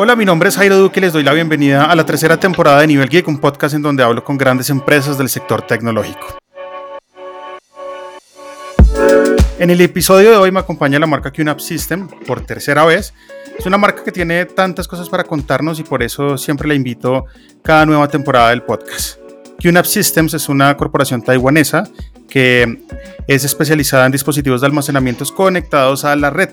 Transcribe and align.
Hola, 0.00 0.14
mi 0.14 0.24
nombre 0.24 0.48
es 0.48 0.56
Jairo 0.56 0.76
Duque 0.76 1.00
y 1.00 1.02
les 1.02 1.12
doy 1.12 1.24
la 1.24 1.32
bienvenida 1.32 1.86
a 1.86 1.96
la 1.96 2.06
tercera 2.06 2.38
temporada 2.38 2.80
de 2.80 2.86
Nivel 2.86 3.08
Geek, 3.08 3.26
un 3.26 3.38
podcast 3.38 3.74
en 3.74 3.82
donde 3.82 4.04
hablo 4.04 4.22
con 4.22 4.38
grandes 4.38 4.70
empresas 4.70 5.18
del 5.18 5.28
sector 5.28 5.62
tecnológico. 5.62 6.38
En 9.58 9.70
el 9.70 9.80
episodio 9.80 10.30
de 10.30 10.36
hoy 10.36 10.52
me 10.52 10.60
acompaña 10.60 11.00
la 11.00 11.08
marca 11.08 11.32
QNAP 11.32 11.58
System 11.58 12.06
por 12.28 12.46
tercera 12.46 12.84
vez. 12.84 13.12
Es 13.58 13.66
una 13.66 13.76
marca 13.76 14.04
que 14.04 14.12
tiene 14.12 14.44
tantas 14.44 14.86
cosas 14.86 15.08
para 15.08 15.24
contarnos 15.24 15.80
y 15.80 15.82
por 15.82 16.00
eso 16.04 16.38
siempre 16.38 16.68
la 16.68 16.74
invito 16.74 17.24
cada 17.64 17.84
nueva 17.84 18.06
temporada 18.06 18.50
del 18.50 18.62
podcast. 18.62 19.18
QNAP 19.60 19.84
Systems 19.84 20.32
es 20.32 20.48
una 20.48 20.76
corporación 20.76 21.22
taiwanesa 21.22 21.90
que 22.28 22.84
es 23.26 23.44
especializada 23.44 24.06
en 24.06 24.12
dispositivos 24.12 24.60
de 24.60 24.68
almacenamiento 24.68 25.24
conectados 25.34 26.04
a 26.04 26.14
la 26.14 26.30
red. 26.30 26.50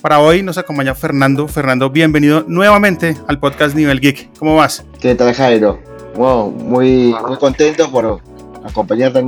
Para 0.00 0.20
hoy 0.20 0.44
nos 0.44 0.58
acompaña 0.58 0.94
Fernando. 0.94 1.48
Fernando, 1.48 1.90
bienvenido 1.90 2.44
nuevamente 2.46 3.16
al 3.26 3.40
podcast 3.40 3.74
Nivel 3.74 3.98
Geek. 3.98 4.30
¿Cómo 4.38 4.54
vas? 4.54 4.84
¿Qué 5.00 5.16
tal, 5.16 5.34
Jairo? 5.34 5.80
Wow, 6.14 6.52
muy, 6.52 7.16
muy 7.26 7.36
contento 7.36 7.90
por 7.90 8.20
acompañarte 8.64 9.24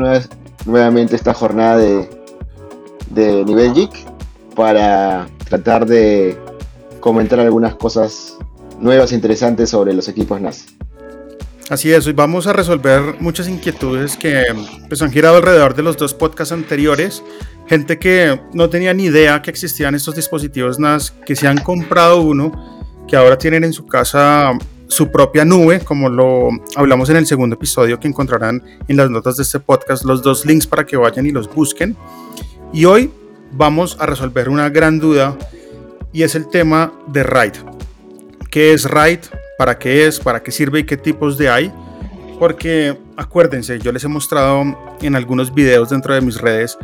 nuevamente 0.65 1.17
esta 1.17 1.35
jornada 1.35 1.77
de, 1.77 2.09
de 3.11 3.45
Nivel 3.45 3.75
Geek 3.75 3.91
para 4.55 5.27
tratar 5.49 5.87
de 5.87 6.39
comentar 7.01 7.41
algunas 7.41 7.75
cosas 7.75 8.39
nuevas 8.79 9.11
e 9.11 9.17
interesantes 9.17 9.71
sobre 9.71 9.93
los 9.93 10.07
equipos 10.07 10.41
NAS. 10.41 10.67
Así 11.71 11.93
es, 11.93 12.05
hoy 12.09 12.13
vamos 12.13 12.49
a 12.49 12.53
resolver 12.53 13.15
muchas 13.21 13.49
inquietudes 13.49 14.17
que 14.17 14.43
pues, 14.89 15.01
han 15.03 15.13
girado 15.13 15.37
alrededor 15.37 15.75
de 15.75 15.85
los 15.85 15.97
dos 15.97 16.13
podcasts 16.13 16.53
anteriores 16.53 17.23
gente 17.69 18.01
que 18.01 18.41
no 18.53 18.69
tenía 18.69 18.93
ni 18.93 19.05
idea 19.05 19.41
que 19.41 19.51
existían 19.51 19.95
estos 19.95 20.17
dispositivos 20.17 20.81
NAS, 20.81 21.13
que 21.25 21.37
se 21.37 21.47
han 21.47 21.59
comprado 21.59 22.21
uno, 22.21 22.51
que 23.07 23.15
ahora 23.15 23.39
tienen 23.39 23.63
en 23.63 23.73
su 23.73 23.87
casa 23.87 24.59
su 24.89 25.13
propia 25.13 25.45
nube, 25.45 25.79
como 25.79 26.09
lo 26.09 26.49
hablamos 26.75 27.09
en 27.11 27.17
el 27.19 27.27
segundo 27.27 27.55
episodio, 27.55 28.01
que 28.01 28.09
encontrarán 28.09 28.61
en 28.89 28.97
las 28.97 29.09
notas 29.09 29.37
de 29.37 29.45
este 29.45 29.61
podcast 29.61 30.05
los 30.05 30.21
dos 30.21 30.45
links 30.45 30.67
para 30.67 30.85
que 30.85 30.97
vayan 30.97 31.27
y 31.27 31.31
los 31.31 31.49
busquen. 31.55 31.97
Y 32.73 32.87
hoy 32.87 33.13
vamos 33.53 33.97
a 34.01 34.07
resolver 34.07 34.49
una 34.49 34.69
gran 34.69 34.99
duda 34.99 35.39
y 36.13 36.25
es 36.25 36.35
el 36.35 36.49
tema 36.49 36.93
de 37.07 37.23
RAID. 37.23 37.53
¿Qué 38.51 38.73
es 38.73 38.83
RAID? 38.87 39.21
¿Para 39.61 39.79
qué 39.79 40.07
es? 40.07 40.19
¿Para 40.19 40.43
qué 40.43 40.53
sirve 40.53 40.79
y 40.79 40.85
qué 40.85 40.97
tipos 40.97 41.37
de 41.37 41.51
hay? 41.51 41.71
Porque 42.39 42.97
acuérdense, 43.15 43.79
yo 43.79 43.93
les 43.93 44.03
he 44.03 44.09
mostrado 44.09 44.63
en 45.03 45.15
algunos 45.15 45.53
videos 45.53 45.91
dentro 45.91 46.15
de 46.15 46.23
mis 46.23 46.41
redes 46.41 46.79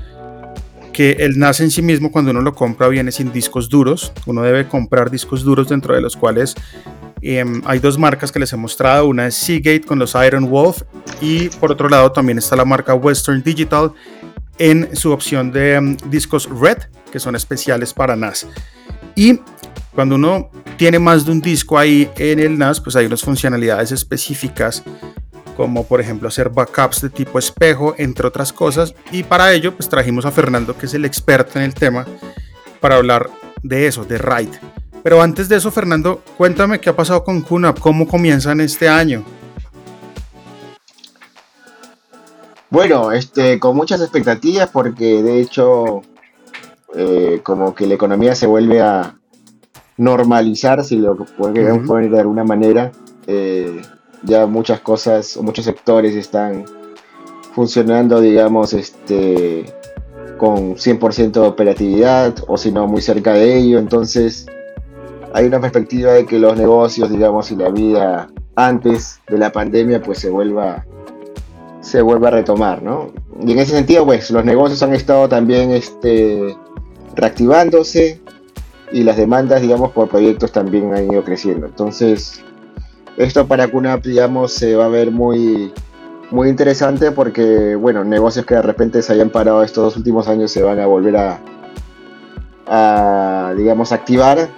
que 0.93 1.13
el 1.13 1.39
NAS 1.39 1.61
en 1.61 1.71
sí 1.71 1.81
mismo 1.81 2.13
cuando 2.13 2.33
uno 2.33 2.43
lo 2.43 2.55
compra 2.55 2.89
viene 2.89 3.13
sin 3.13 3.33
discos 3.33 3.71
duros. 3.71 4.13
Uno 4.27 4.43
debe 4.43 4.69
comprar 4.69 5.11
discos 5.11 5.43
duros 5.43 5.71
dentro 5.71 5.95
de 5.95 6.03
los 6.03 6.19
cuales 6.19 6.55
em, 7.23 7.63
hay 7.65 7.79
dos 7.79 7.97
marcas 7.97 8.31
que 8.31 8.41
les 8.41 8.53
he 8.53 8.59
mostrado. 8.59 9.07
Una 9.07 9.27
es 9.29 9.37
Seagate 9.37 9.85
con 9.85 9.99
los 9.99 10.15
Iron 10.15 10.51
Wolf 10.51 10.83
y 11.23 11.49
por 11.49 11.73
otro 11.73 11.89
lado 11.89 12.13
también 12.13 12.37
está 12.37 12.57
la 12.57 12.67
marca 12.67 12.93
Western 12.93 13.43
Digital 13.43 13.91
en 14.59 14.95
su 14.95 15.13
opción 15.13 15.51
de 15.51 15.77
em, 15.77 15.97
discos 16.11 16.47
Red 16.51 16.77
que 17.11 17.21
son 17.21 17.37
especiales 17.37 17.95
para 17.95 18.17
NAS. 18.17 18.47
Y 19.15 19.41
cuando 19.97 20.15
uno 20.15 20.51
tiene 20.77 20.99
más 20.99 21.25
de 21.25 21.33
un 21.33 21.41
disco 21.41 21.79
ahí 21.79 22.09
en 22.19 22.39
el 22.39 22.59
NAS, 22.59 22.83
pues 22.83 22.95
hay 22.97 23.07
unas 23.07 23.23
funcionalidades 23.23 23.93
específicas 23.93 24.85
como 25.57 25.85
por 25.85 26.03
ejemplo 26.03 26.29
hacer 26.29 26.51
backups 26.51 27.01
de 27.01 27.09
tipo 27.09 27.39
espejo, 27.39 27.95
entre 27.97 28.27
otras 28.27 28.53
cosas. 28.53 28.95
Y 29.11 29.23
para 29.23 29.55
ello, 29.55 29.75
pues 29.75 29.89
trajimos 29.89 30.27
a 30.27 30.31
Fernando, 30.31 30.77
que 30.77 30.85
es 30.85 30.93
el 30.93 31.07
experto 31.07 31.59
en 31.59 31.65
el 31.65 31.73
tema, 31.73 32.07
para 32.81 32.97
hablar 32.97 33.31
de 33.63 33.87
eso, 33.87 34.05
de 34.05 34.19
RAID. 34.19 34.51
Pero 35.03 35.23
antes 35.23 35.49
de 35.49 35.57
eso, 35.57 35.71
Fernando, 35.71 36.23
cuéntame 36.37 36.79
qué 36.79 36.91
ha 36.91 36.97
pasado 36.97 37.25
con 37.25 37.41
QNAP, 37.41 37.79
cómo 37.79 38.07
comienzan 38.07 38.61
este 38.61 38.89
año. 38.89 39.25
Bueno, 42.69 43.13
este, 43.13 43.59
con 43.59 43.77
muchas 43.77 44.03
expectativas 44.03 44.69
porque 44.69 45.23
de 45.23 45.41
hecho 45.41 46.03
eh, 46.95 47.41
como 47.43 47.75
que 47.75 47.87
la 47.87 47.95
economía 47.95 48.35
se 48.35 48.47
vuelve 48.47 48.83
a 48.83 49.17
normalizar, 49.97 50.85
si 50.85 50.97
lo 50.97 51.17
podemos 51.17 51.87
poner 51.87 52.11
de 52.11 52.21
alguna 52.21 52.45
manera. 52.45 52.93
Eh, 53.27 53.83
ya 54.23 54.47
muchas 54.47 54.81
cosas 54.81 55.37
o 55.37 55.43
muchos 55.43 55.65
sectores 55.65 56.15
están 56.15 56.65
funcionando, 57.55 58.21
digamos, 58.21 58.73
este, 58.73 59.73
con 60.37 60.77
100% 60.77 61.33
de 61.33 61.47
operatividad 61.47 62.35
o 62.47 62.57
si 62.57 62.73
no 62.73 62.87
muy 62.87 63.01
cerca 63.01 63.35
de 63.35 63.57
ello. 63.57 63.79
Entonces 63.79 64.47
hay 65.33 65.47
una 65.47 65.61
perspectiva 65.61 66.13
de 66.13 66.27
que 66.27 66.39
los 66.39 66.57
negocios, 66.57 67.11
digamos, 67.11 67.51
y 67.51 67.57
la 67.57 67.71
vida 67.71 68.29
antes 68.55 69.21
de 69.29 69.39
la 69.39 69.53
pandemia 69.53 70.03
pues 70.03 70.19
se 70.19 70.31
vuelva 70.31 70.85
se 71.81 72.03
vuelva 72.03 72.29
a 72.29 72.31
retomar, 72.33 72.83
¿no? 72.83 73.13
Y 73.41 73.53
en 73.53 73.61
ese 73.61 73.73
sentido, 73.73 74.05
pues 74.05 74.31
los 74.33 74.45
negocios 74.45 74.83
han 74.83 74.93
estado 74.93 75.29
también 75.29 75.71
este, 75.71 76.57
reactivándose 77.15 78.21
y 78.93 79.03
las 79.03 79.17
demandas, 79.17 79.63
digamos, 79.63 79.93
por 79.93 80.09
proyectos 80.09 80.53
también 80.53 80.95
han 80.95 81.11
ido 81.11 81.25
creciendo. 81.25 81.67
Entonces, 81.67 82.41
esto 83.17 83.47
para 83.47 83.69
QNAP, 83.69 84.05
digamos, 84.05 84.53
se 84.53 84.77
va 84.77 84.87
a 84.87 84.89
ver 84.89 85.11
muy, 85.11 85.73
muy 86.31 86.49
interesante 86.49 87.11
porque, 87.11 87.75
bueno, 87.75 88.05
negocios 88.05 88.47
que 88.47 88.55
de 88.55 88.63
repente 88.63 89.03
se 89.03 89.13
hayan 89.13 89.31
parado 89.31 89.63
estos 89.63 89.85
dos 89.85 89.97
últimos 89.97 90.29
años 90.29 90.51
se 90.51 90.63
van 90.63 90.79
a 90.81 90.87
volver 90.87 91.17
a, 91.17 91.41
a 92.67 93.55
digamos, 93.57 93.93
activar 93.93 94.49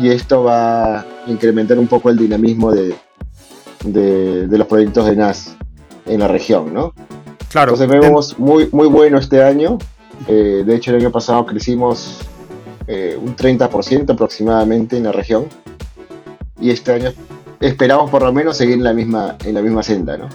y 0.00 0.08
esto 0.08 0.44
va 0.44 1.00
a 1.00 1.06
incrementar 1.26 1.78
un 1.78 1.88
poco 1.88 2.10
el 2.10 2.16
dinamismo 2.16 2.72
de, 2.72 2.94
de, 3.84 4.58
los 4.58 4.66
proyectos 4.66 5.06
de 5.06 5.16
NAS 5.16 5.56
en 6.06 6.20
la 6.20 6.28
región, 6.28 6.72
¿no? 6.72 6.94
Claro. 7.50 7.72
Entonces 7.72 8.00
vemos 8.00 8.38
muy, 8.38 8.68
muy 8.72 8.86
bueno 8.86 9.18
este 9.18 9.42
año. 9.42 9.78
Eh, 10.28 10.62
de 10.64 10.74
hecho, 10.74 10.92
el 10.92 10.98
año 10.98 11.10
pasado 11.10 11.44
crecimos 11.46 12.20
eh, 12.92 13.16
un 13.16 13.36
30% 13.36 14.10
aproximadamente 14.10 14.96
en 14.96 15.04
la 15.04 15.12
región. 15.12 15.46
Y 16.60 16.70
este 16.70 16.92
año 16.92 17.12
esperamos 17.60 18.10
por 18.10 18.22
lo 18.22 18.32
menos 18.32 18.56
seguir 18.56 18.74
en 18.74 18.82
la 18.82 18.92
misma, 18.92 19.36
en 19.44 19.54
la 19.54 19.62
misma 19.62 19.84
senda, 19.84 20.16
¿no? 20.16 20.28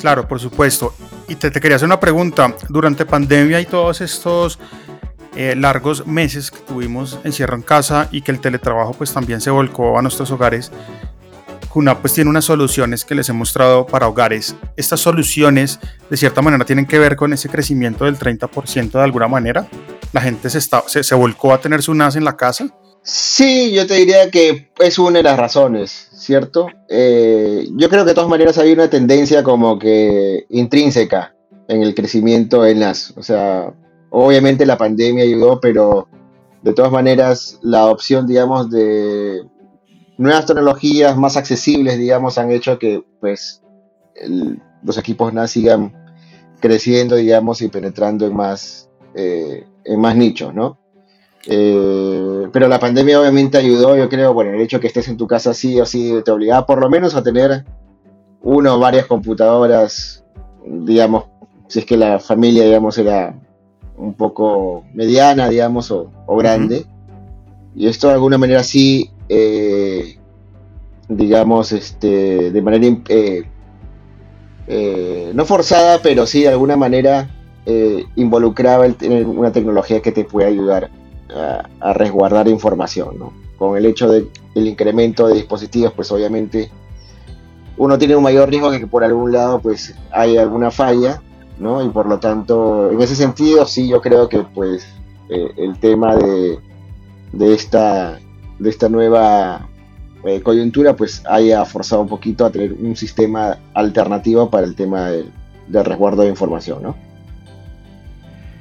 Claro, 0.00 0.26
por 0.26 0.40
supuesto. 0.40 0.94
Y 1.28 1.34
te, 1.34 1.50
quería 1.50 1.76
hacer 1.76 1.84
una 1.84 2.00
pregunta. 2.00 2.56
Durante 2.70 3.04
pandemia 3.04 3.60
y 3.60 3.66
todos 3.66 4.00
estos 4.00 4.58
eh, 5.36 5.54
largos 5.54 6.06
meses 6.06 6.50
que 6.50 6.60
tuvimos 6.60 7.18
encierro 7.24 7.56
en 7.56 7.62
casa 7.62 8.08
y 8.10 8.22
que 8.22 8.32
el 8.32 8.40
teletrabajo 8.40 8.94
pues 8.94 9.12
también 9.12 9.42
se 9.42 9.50
volcó 9.50 9.98
a 9.98 10.02
nuestros 10.02 10.30
hogares, 10.30 10.72
Cuna 11.68 11.98
pues 11.98 12.14
tiene 12.14 12.30
unas 12.30 12.46
soluciones 12.46 13.04
que 13.04 13.14
les 13.14 13.28
he 13.28 13.32
mostrado 13.34 13.86
para 13.86 14.08
hogares. 14.08 14.56
Estas 14.76 15.00
soluciones 15.00 15.78
de 16.08 16.16
cierta 16.16 16.40
manera 16.40 16.64
tienen 16.64 16.86
que 16.86 16.98
ver 16.98 17.16
con 17.16 17.34
ese 17.34 17.50
crecimiento 17.50 18.06
del 18.06 18.18
30% 18.18 18.92
de 18.92 19.02
alguna 19.02 19.28
manera. 19.28 19.66
La 20.12 20.20
gente 20.20 20.50
se, 20.50 20.58
está, 20.58 20.84
se, 20.86 21.14
volcó 21.14 21.52
a 21.52 21.60
tener 21.60 21.82
su 21.82 21.94
NAS 21.94 22.16
en 22.16 22.24
la 22.24 22.36
casa. 22.36 22.66
Sí, 23.02 23.72
yo 23.72 23.86
te 23.86 23.94
diría 23.94 24.30
que 24.30 24.70
es 24.78 24.98
una 24.98 25.18
de 25.18 25.22
las 25.24 25.38
razones. 25.38 26.10
¿cierto? 26.22 26.68
Eh, 26.88 27.66
yo 27.72 27.88
creo 27.88 28.04
que 28.04 28.10
de 28.10 28.14
todas 28.14 28.30
maneras 28.30 28.56
hay 28.56 28.72
una 28.72 28.88
tendencia 28.88 29.42
como 29.42 29.78
que 29.78 30.46
intrínseca 30.50 31.34
en 31.68 31.82
el 31.82 31.94
crecimiento 31.94 32.64
en 32.64 32.80
las, 32.80 33.12
o 33.16 33.22
sea, 33.22 33.74
obviamente 34.10 34.64
la 34.64 34.78
pandemia 34.78 35.24
ayudó, 35.24 35.60
pero 35.60 36.08
de 36.62 36.72
todas 36.72 36.92
maneras 36.92 37.58
la 37.62 37.86
opción, 37.86 38.26
digamos, 38.26 38.70
de 38.70 39.42
nuevas 40.16 40.46
tecnologías 40.46 41.16
más 41.16 41.36
accesibles, 41.36 41.98
digamos, 41.98 42.38
han 42.38 42.52
hecho 42.52 42.78
que 42.78 43.02
pues 43.20 43.62
los 44.84 44.98
equipos 44.98 45.32
NAS 45.32 45.50
sigan 45.50 45.92
creciendo, 46.60 47.16
digamos, 47.16 47.62
y 47.62 47.68
penetrando 47.68 48.26
en 48.26 48.36
más, 48.36 48.88
eh, 49.16 49.66
en 49.84 50.00
más 50.00 50.16
nichos, 50.16 50.54
¿no? 50.54 50.78
Eh, 51.46 52.48
pero 52.52 52.68
la 52.68 52.78
pandemia 52.78 53.20
obviamente 53.20 53.58
ayudó, 53.58 53.96
yo 53.96 54.08
creo, 54.08 54.32
bueno, 54.32 54.52
el 54.52 54.60
hecho 54.60 54.76
de 54.76 54.82
que 54.82 54.86
estés 54.86 55.08
en 55.08 55.16
tu 55.16 55.26
casa 55.26 55.54
sí 55.54 55.80
o 55.80 55.86
sí 55.86 56.14
te 56.24 56.30
obligaba 56.30 56.66
por 56.66 56.80
lo 56.80 56.88
menos 56.88 57.16
a 57.16 57.22
tener 57.22 57.64
una 58.42 58.74
o 58.74 58.78
varias 58.78 59.06
computadoras, 59.06 60.24
digamos, 60.64 61.24
si 61.66 61.80
es 61.80 61.84
que 61.84 61.96
la 61.96 62.20
familia, 62.20 62.64
digamos, 62.64 62.98
era 62.98 63.34
un 63.96 64.14
poco 64.14 64.84
mediana, 64.94 65.48
digamos, 65.48 65.90
o, 65.90 66.10
grande. 66.36 66.86
Y 67.74 67.86
esto 67.86 68.08
de 68.08 68.14
alguna 68.14 68.38
manera 68.38 68.62
sí, 68.62 69.10
eh, 69.28 70.18
digamos, 71.08 71.72
este, 71.72 72.50
de 72.50 72.62
manera, 72.62 72.98
eh, 74.68 75.32
no 75.34 75.44
forzada, 75.44 76.00
pero 76.02 76.26
sí 76.26 76.42
de 76.42 76.48
alguna 76.48 76.76
manera 76.76 77.30
involucraba 78.16 78.86
el 78.86 78.96
tener 78.96 79.26
una 79.26 79.52
tecnología 79.52 80.02
que 80.02 80.12
te 80.12 80.24
puede 80.24 80.48
ayudar 80.48 80.90
a, 81.80 81.92
resguardar 81.92 82.48
información. 82.48 83.18
¿no? 83.18 83.32
Con 83.56 83.76
el 83.76 83.86
hecho 83.86 84.10
del 84.10 84.28
incremento 84.54 85.28
de 85.28 85.34
dispositivos, 85.34 85.92
pues 85.92 86.10
obviamente 86.10 86.70
uno 87.76 87.98
tiene 87.98 88.16
un 88.16 88.22
mayor 88.22 88.48
riesgo 88.48 88.70
de 88.70 88.80
que 88.80 88.86
por 88.86 89.04
algún 89.04 89.32
lado 89.32 89.60
pues 89.60 89.94
hay 90.10 90.36
alguna 90.36 90.70
falla, 90.70 91.22
¿no? 91.58 91.84
Y 91.84 91.88
por 91.88 92.06
lo 92.06 92.18
tanto, 92.18 92.90
en 92.90 93.00
ese 93.00 93.16
sentido, 93.16 93.66
sí, 93.66 93.88
yo 93.88 94.00
creo 94.00 94.28
que 94.28 94.40
pues 94.40 94.86
eh, 95.28 95.52
el 95.56 95.78
tema 95.78 96.16
de, 96.16 96.58
de, 97.32 97.54
esta, 97.54 98.18
de 98.58 98.90
nueva 98.90 99.68
eh, 100.24 100.40
coyuntura 100.42 100.94
pues 100.94 101.22
haya 101.26 101.64
forzado 101.64 102.02
un 102.02 102.08
poquito 102.08 102.44
a 102.44 102.50
tener 102.50 102.72
un 102.72 102.94
sistema 102.94 103.58
alternativo 103.74 104.50
para 104.50 104.66
el 104.66 104.74
tema 104.74 105.10
del 105.10 105.32
resguardo 105.68 106.22
de 106.22 106.28
información, 106.28 106.82
¿no? 106.82 107.11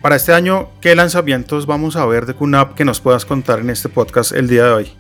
Para 0.01 0.15
este 0.15 0.33
año, 0.33 0.68
¿qué 0.81 0.95
lanzamientos 0.95 1.68
vamos 1.68 1.95
a 1.95 2.06
ver 2.07 2.25
de 2.25 2.33
QNAP 2.33 2.74
que 2.74 2.86
nos 2.86 3.00
puedas 3.00 3.24
contar 3.24 3.59
en 3.59 3.69
este 3.69 3.88
podcast 3.88 4.31
el 4.31 4.48
día 4.48 4.65
de 4.65 4.71
hoy? 4.71 4.92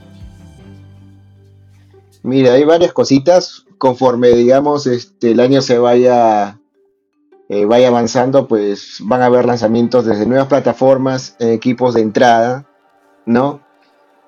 Mira, 2.21 2.53
hay 2.53 2.63
varias 2.65 2.93
cositas. 2.93 3.65
Conforme, 3.79 4.29
digamos, 4.29 4.85
este, 4.85 5.31
el 5.31 5.39
año 5.39 5.63
se 5.63 5.79
vaya, 5.79 6.59
eh, 7.49 7.65
vaya 7.65 7.87
avanzando, 7.87 8.47
pues 8.47 8.99
van 9.01 9.23
a 9.23 9.25
haber 9.25 9.45
lanzamientos 9.45 10.05
desde 10.05 10.27
nuevas 10.27 10.47
plataformas, 10.47 11.35
equipos 11.39 11.95
de 11.95 12.01
entrada, 12.01 12.67
¿no? 13.25 13.59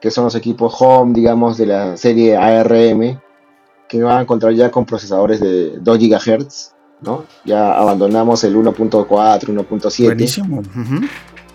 Que 0.02 0.10
son 0.10 0.24
los 0.24 0.34
equipos 0.34 0.74
home, 0.80 1.14
digamos, 1.14 1.56
de 1.58 1.68
la 1.68 1.98
serie 1.98 2.36
ARM, 2.36 3.22
que 3.88 4.02
van 4.02 4.18
a 4.18 4.22
encontrar 4.22 4.54
ya 4.54 4.72
con 4.72 4.88
procesadores 4.88 5.40
de 5.40 5.78
2 5.78 6.00
GHz, 6.00 6.73
¿no? 7.04 7.26
Ya 7.46 7.74
abandonamos 7.74 8.44
el 8.44 8.56
1.4, 8.56 9.08
1.7. 9.08 10.06
Buenísimo. 10.06 10.64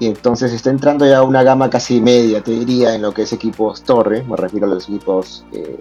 Y 0.00 0.06
entonces 0.06 0.52
está 0.52 0.70
entrando 0.70 1.06
ya 1.06 1.22
una 1.22 1.42
gama 1.42 1.70
casi 1.70 2.00
media, 2.00 2.40
te 2.40 2.52
diría, 2.52 2.94
en 2.94 3.02
lo 3.02 3.12
que 3.12 3.22
es 3.22 3.32
equipos 3.32 3.82
torre, 3.82 4.22
me 4.22 4.36
refiero 4.36 4.66
a 4.66 4.70
los 4.70 4.84
equipos 4.84 5.44
eh, 5.52 5.80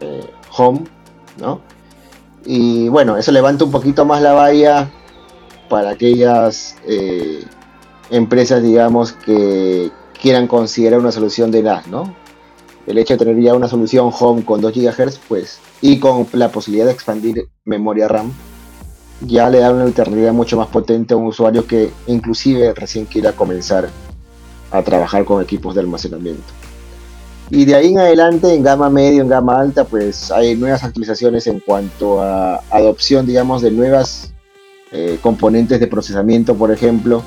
eh, 0.00 0.30
home, 0.56 0.84
¿no? 1.40 1.60
Y 2.44 2.88
bueno, 2.88 3.16
eso 3.16 3.32
levanta 3.32 3.64
un 3.64 3.72
poquito 3.72 4.04
más 4.04 4.22
la 4.22 4.32
valla 4.32 4.88
para 5.68 5.90
aquellas 5.90 6.76
eh, 6.86 7.44
empresas, 8.10 8.62
digamos, 8.62 9.12
que 9.12 9.90
quieran 10.20 10.46
considerar 10.46 11.00
una 11.00 11.12
solución 11.12 11.50
de 11.50 11.62
NAS, 11.62 11.88
¿no? 11.88 12.14
El 12.86 12.98
hecho 12.98 13.14
de 13.14 13.18
tener 13.18 13.40
ya 13.42 13.54
una 13.54 13.68
solución 13.68 14.10
home 14.16 14.44
con 14.44 14.60
2 14.60 14.72
GHz, 14.72 15.18
pues, 15.28 15.60
y 15.80 15.98
con 15.98 16.26
la 16.32 16.50
posibilidad 16.50 16.86
de 16.86 16.92
expandir 16.92 17.48
memoria 17.64 18.06
RAM, 18.06 18.32
ya 19.20 19.50
le 19.50 19.58
da 19.58 19.70
una 19.72 19.84
alternativa 19.84 20.32
mucho 20.32 20.56
más 20.56 20.68
potente 20.68 21.14
a 21.14 21.16
un 21.16 21.26
usuario 21.26 21.66
que 21.66 21.90
inclusive 22.06 22.72
recién 22.74 23.04
quiera 23.04 23.32
comenzar 23.32 23.88
a 24.70 24.82
trabajar 24.82 25.24
con 25.24 25.42
equipos 25.42 25.74
de 25.74 25.80
almacenamiento. 25.80 26.52
Y 27.50 27.64
de 27.64 27.74
ahí 27.74 27.88
en 27.88 27.98
adelante, 27.98 28.54
en 28.54 28.62
gama 28.62 28.88
media, 28.88 29.20
en 29.20 29.28
gama 29.28 29.60
alta, 29.60 29.84
pues 29.84 30.30
hay 30.30 30.54
nuevas 30.54 30.84
actualizaciones 30.84 31.48
en 31.48 31.58
cuanto 31.58 32.22
a 32.22 32.62
adopción, 32.70 33.26
digamos, 33.26 33.60
de 33.60 33.72
nuevas 33.72 34.32
eh, 34.92 35.18
componentes 35.20 35.80
de 35.80 35.86
procesamiento, 35.88 36.54
por 36.54 36.70
ejemplo, 36.70 37.22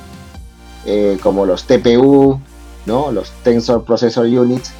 eh, 0.85 1.17
como 1.21 1.45
los 1.45 1.65
TPU, 1.65 2.39
¿no? 2.85 3.11
los 3.11 3.31
Tensor 3.43 3.83
Processor 3.83 4.25
Units, 4.25 4.71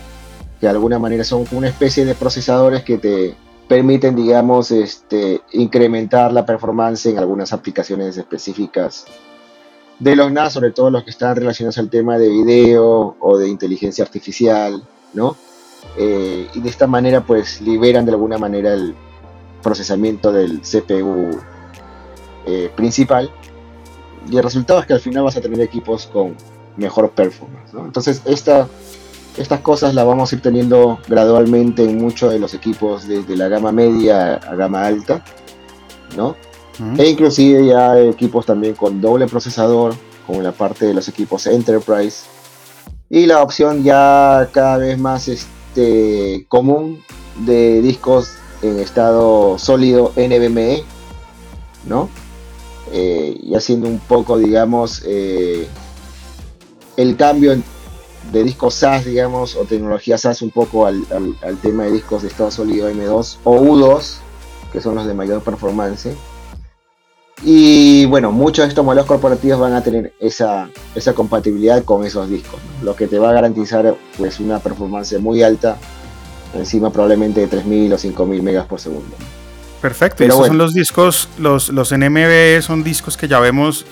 que 0.62 0.68
de 0.68 0.70
alguna 0.70 0.98
manera 0.98 1.26
son 1.26 1.46
una 1.52 1.68
especie 1.68 2.06
de 2.06 2.16
procesadores 2.16 2.84
que 2.84 2.98
te 2.98 3.36
permiten, 3.68 4.16
digamos, 4.16 4.72
este, 4.72 5.42
incrementar 5.52 6.32
la 6.34 6.46
performance 6.46 7.06
en 7.06 7.18
algunas 7.18 7.54
aplicaciones 7.54 8.18
específicas 8.18 9.06
de 10.00 10.16
los 10.16 10.32
NAS, 10.32 10.54
sobre 10.54 10.72
todo 10.72 10.90
los 10.90 11.04
que 11.04 11.12
están 11.12 11.36
relacionados 11.36 11.78
al 11.78 11.90
tema 11.90 12.18
de 12.18 12.30
video 12.30 13.16
o 13.20 13.38
de 13.38 13.48
inteligencia 13.48 14.04
artificial, 14.04 14.84
¿no? 15.14 15.36
Eh, 15.98 16.48
y 16.54 16.60
de 16.60 16.70
esta 16.70 16.88
manera, 16.88 17.26
pues, 17.26 17.62
liberan 17.62 18.06
de 18.06 18.12
alguna 18.12 18.38
manera 18.38 18.74
el 18.74 18.96
procesamiento 19.62 20.32
del 20.32 20.62
CPU 20.62 21.40
eh, 22.46 22.70
principal. 22.76 23.32
Y 24.30 24.38
el 24.38 24.44
resultado 24.44 24.80
es 24.80 24.86
que 24.86 24.94
al 24.94 25.00
final 25.00 25.24
vas 25.24 25.38
a 25.38 25.42
tener 25.42 25.60
equipos 25.62 26.08
con 26.08 26.36
mejor 26.78 27.12
performance, 27.12 27.74
¿no? 27.74 27.86
Entonces, 27.86 28.22
esta 28.26 28.68
estas 29.38 29.62
cosas 29.62 29.94
las 29.94 30.06
vamos 30.06 30.32
a 30.32 30.36
ir 30.36 30.42
teniendo 30.42 31.00
gradualmente 31.08 31.84
en 31.84 31.98
muchos 31.98 32.32
de 32.32 32.40
los 32.40 32.54
equipos 32.54 33.08
desde 33.08 33.36
la 33.36 33.48
gama 33.48 33.72
media 33.72 34.36
a 34.36 34.56
gama 34.56 34.86
alta, 34.86 35.24
¿no? 36.16 36.36
E 36.98 37.08
inclusive 37.08 37.68
ya 37.68 38.00
equipos 38.00 38.46
también 38.46 38.74
con 38.74 39.00
doble 39.00 39.28
procesador, 39.28 39.96
como 40.26 40.40
en 40.40 40.46
la 40.46 40.52
parte 40.52 40.86
de 40.86 40.94
los 40.94 41.08
equipos 41.08 41.46
Enterprise. 41.46 42.26
Y 43.10 43.28
la 43.28 43.44
opción 43.44 43.84
ya 43.84 44.50
cada 44.52 44.78
vez 44.78 44.98
más 44.98 45.28
este, 45.28 46.46
común 46.50 47.04
de 47.46 47.82
discos 47.82 48.34
en 48.64 48.80
estado 48.80 49.60
sólido 49.60 50.14
NVMe, 50.16 50.84
¿no? 51.86 52.10
Eh, 52.92 53.38
y 53.42 53.56
haciendo 53.56 53.88
un 53.88 54.00
poco, 54.00 54.38
digamos, 54.38 55.04
eh, 55.06 55.68
el 56.98 57.16
cambio 57.18 57.52
de 58.32 58.44
discos 58.44 58.76
SAS, 58.76 59.06
digamos, 59.06 59.56
o 59.56 59.66
tecnología 59.66 60.18
SAS 60.18 60.42
un 60.42 60.50
poco 60.50 60.86
al, 60.86 61.06
tema 61.62 61.84
de 61.84 61.92
discos 61.92 62.22
de 62.22 62.30
estado 62.30 62.52
sólido 62.52 62.90
M2 62.90 63.38
o 63.44 63.56
U2, 63.60 64.16
que 64.72 64.82
son 64.82 64.96
los 64.96 65.06
de 65.06 65.14
mayor 65.14 65.42
performance. 65.42 66.10
Y 67.44 68.06
bueno, 68.06 68.32
muchos 68.32 68.66
de 68.66 68.70
estos 68.70 68.86
modelos 68.86 69.06
corporativos 69.06 69.60
van 69.60 69.74
a 69.74 69.84
tener 69.84 70.14
esa, 70.20 70.70
esa 70.96 71.14
compatibilidad 71.14 71.84
con 71.84 72.06
esos 72.06 72.30
discos, 72.30 72.60
lo 72.82 72.96
que 72.96 73.08
te 73.08 73.20
va 73.20 73.32
a 73.32 73.34
garantizar 73.34 73.96
pues 74.18 74.40
una 74.40 74.60
performance 74.60 75.20
muy 75.20 75.44
alta, 75.44 75.78
encima 76.54 76.92
probablemente 76.92 77.46
de 77.46 77.50
3.000 77.50 77.94
o 77.94 77.98
5.000 77.98 78.42
megas 78.42 78.66
por 78.66 78.80
segundo. 78.80 79.16
Perfecto, 79.82 80.24
esos 80.24 80.48
son 80.48 80.58
los 80.58 80.74
discos, 80.74 81.28
los, 81.38 81.68
los 81.68 81.92
NMB 81.92 82.62
son 82.62 82.86
discos 82.86 83.18
que 83.18 83.28
ya 83.28 83.42
vemos 83.42 83.86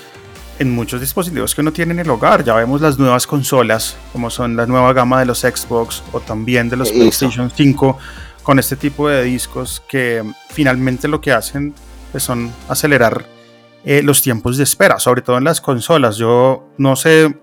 en 0.61 0.69
muchos 0.75 1.01
dispositivos 1.01 1.55
que 1.55 1.61
uno 1.61 1.73
tiene 1.73 1.93
en 1.93 1.99
el 1.99 2.09
hogar. 2.11 2.43
Ya 2.43 2.53
vemos 2.53 2.81
las 2.81 2.99
nuevas 2.99 3.25
consolas, 3.25 3.97
como 4.13 4.29
son 4.29 4.55
la 4.55 4.67
nueva 4.67 4.93
gama 4.93 5.19
de 5.19 5.25
los 5.25 5.39
Xbox 5.39 6.03
o 6.11 6.19
también 6.19 6.69
de 6.69 6.77
los 6.77 6.91
PlayStation 6.91 7.49
5, 7.49 7.97
con 8.43 8.59
este 8.59 8.75
tipo 8.75 9.09
de 9.09 9.23
discos 9.23 9.81
que 9.89 10.23
finalmente 10.49 11.07
lo 11.07 11.19
que 11.19 11.31
hacen 11.31 11.73
pues, 12.11 12.23
son 12.23 12.51
acelerar 12.69 13.25
eh, 13.83 14.03
los 14.03 14.21
tiempos 14.21 14.57
de 14.57 14.63
espera, 14.63 14.99
sobre 14.99 15.23
todo 15.23 15.39
en 15.39 15.45
las 15.45 15.61
consolas. 15.61 16.17
Yo 16.17 16.69
no 16.77 16.95
sé 16.95 17.35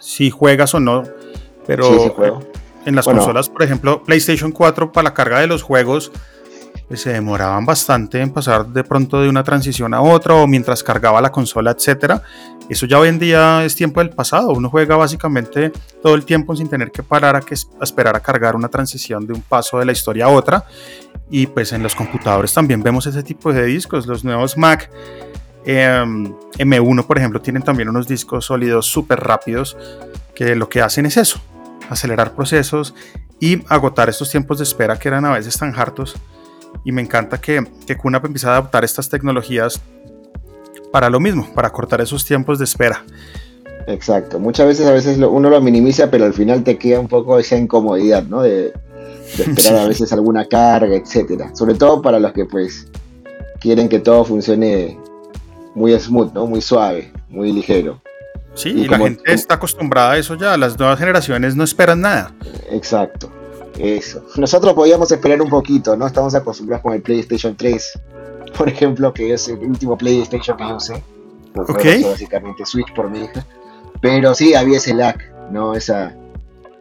si 0.00 0.30
juegas 0.30 0.74
o 0.74 0.80
no, 0.80 1.04
pero 1.64 2.40
en 2.84 2.96
las 2.96 3.04
consolas, 3.04 3.48
por 3.48 3.62
ejemplo, 3.62 4.02
PlayStation 4.02 4.50
4 4.50 4.90
para 4.90 5.04
la 5.04 5.14
carga 5.14 5.38
de 5.38 5.46
los 5.46 5.62
juegos 5.62 6.10
se 6.94 7.10
demoraban 7.10 7.64
bastante 7.64 8.20
en 8.20 8.30
pasar 8.30 8.66
de 8.66 8.84
pronto 8.84 9.20
de 9.20 9.28
una 9.28 9.42
transición 9.42 9.94
a 9.94 10.00
otra 10.00 10.34
o 10.34 10.46
mientras 10.46 10.82
cargaba 10.82 11.20
la 11.20 11.32
consola, 11.32 11.70
etcétera. 11.70 12.22
Eso 12.68 12.86
ya 12.86 12.98
hoy 12.98 13.08
en 13.08 13.18
día 13.18 13.64
es 13.64 13.74
tiempo 13.74 14.00
del 14.00 14.10
pasado. 14.10 14.50
Uno 14.50 14.70
juega 14.70 14.96
básicamente 14.96 15.72
todo 16.02 16.14
el 16.14 16.24
tiempo 16.24 16.54
sin 16.54 16.68
tener 16.68 16.90
que 16.90 17.02
parar 17.02 17.36
a, 17.36 17.40
que, 17.40 17.54
esperar 17.54 18.16
a 18.16 18.20
cargar 18.20 18.56
una 18.56 18.68
transición 18.68 19.26
de 19.26 19.32
un 19.32 19.42
paso 19.42 19.78
de 19.78 19.84
la 19.84 19.92
historia 19.92 20.26
a 20.26 20.28
otra. 20.28 20.64
Y 21.30 21.46
pues 21.46 21.72
en 21.72 21.82
los 21.82 21.94
computadores 21.94 22.52
también 22.52 22.82
vemos 22.82 23.06
ese 23.06 23.22
tipo 23.22 23.52
de 23.52 23.64
discos. 23.64 24.06
Los 24.06 24.24
nuevos 24.24 24.56
Mac 24.56 24.90
em, 25.64 26.32
M1, 26.58 27.06
por 27.06 27.18
ejemplo, 27.18 27.40
tienen 27.40 27.62
también 27.62 27.88
unos 27.88 28.06
discos 28.06 28.46
sólidos 28.46 28.86
súper 28.86 29.20
rápidos 29.20 29.76
que 30.34 30.54
lo 30.54 30.68
que 30.68 30.80
hacen 30.80 31.06
es 31.06 31.16
eso, 31.16 31.40
acelerar 31.88 32.34
procesos 32.34 32.94
y 33.40 33.62
agotar 33.68 34.08
estos 34.08 34.30
tiempos 34.30 34.58
de 34.58 34.64
espera 34.64 34.98
que 34.98 35.08
eran 35.08 35.24
a 35.24 35.32
veces 35.32 35.58
tan 35.58 35.78
hartos 35.78 36.14
y 36.84 36.92
me 36.92 37.02
encanta 37.02 37.40
que, 37.40 37.64
que 37.86 37.96
QNAP 37.96 38.26
empiece 38.26 38.46
a 38.46 38.50
adaptar 38.50 38.84
estas 38.84 39.08
tecnologías 39.08 39.80
para 40.90 41.08
lo 41.10 41.20
mismo, 41.20 41.48
para 41.54 41.70
cortar 41.70 42.00
esos 42.00 42.24
tiempos 42.24 42.58
de 42.58 42.64
espera. 42.64 43.04
Exacto, 43.86 44.38
muchas 44.38 44.66
veces 44.66 44.86
a 44.86 44.92
veces 44.92 45.18
uno 45.18 45.50
lo 45.50 45.60
minimiza, 45.60 46.10
pero 46.10 46.24
al 46.24 46.34
final 46.34 46.62
te 46.62 46.78
queda 46.78 47.00
un 47.00 47.08
poco 47.08 47.38
esa 47.38 47.56
incomodidad, 47.56 48.24
¿no? 48.24 48.42
De, 48.42 48.72
esperar 49.38 49.80
a 49.80 49.88
veces 49.88 50.12
alguna 50.12 50.44
carga, 50.46 50.94
etcétera. 50.94 51.54
Sobre 51.54 51.74
todo 51.74 52.02
para 52.02 52.20
los 52.20 52.32
que 52.32 52.44
pues 52.44 52.86
quieren 53.60 53.88
que 53.88 53.98
todo 53.98 54.24
funcione 54.24 54.98
muy 55.74 55.98
smooth, 55.98 56.32
¿no? 56.32 56.46
Muy 56.46 56.60
suave, 56.60 57.12
muy 57.28 57.52
ligero. 57.52 58.00
Sí, 58.54 58.68
y, 58.68 58.88
la 58.88 58.98
gente 58.98 59.32
está 59.32 59.54
acostumbrada 59.54 60.12
a 60.12 60.18
eso 60.18 60.34
ya, 60.34 60.56
las 60.58 60.78
nuevas 60.78 60.98
generaciones 60.98 61.56
no 61.56 61.64
esperan 61.64 62.02
nada. 62.02 62.34
Exacto. 62.70 63.32
Eso. 63.78 64.24
Nosotros 64.36 64.74
podíamos 64.74 65.10
esperar 65.10 65.40
un 65.40 65.48
poquito, 65.48 65.96
¿no? 65.96 66.06
Estamos 66.06 66.34
acostumbrados 66.34 66.82
con 66.82 66.92
el 66.92 67.02
PlayStation 67.02 67.56
3, 67.56 68.00
por 68.56 68.68
ejemplo, 68.68 69.12
que 69.12 69.32
es 69.32 69.48
el 69.48 69.58
último 69.58 69.96
PlayStation 69.96 70.56
que 70.56 70.64
yo 70.64 70.76
usé. 70.76 71.02
Ok. 71.54 71.84
Básicamente 72.04 72.64
Switch 72.66 72.92
por 72.94 73.10
mi 73.10 73.24
hija. 73.24 73.44
Pero 74.00 74.34
sí, 74.34 74.54
había 74.54 74.78
ese 74.78 74.94
lag, 74.94 75.16
¿no? 75.50 75.74
Esa, 75.74 76.14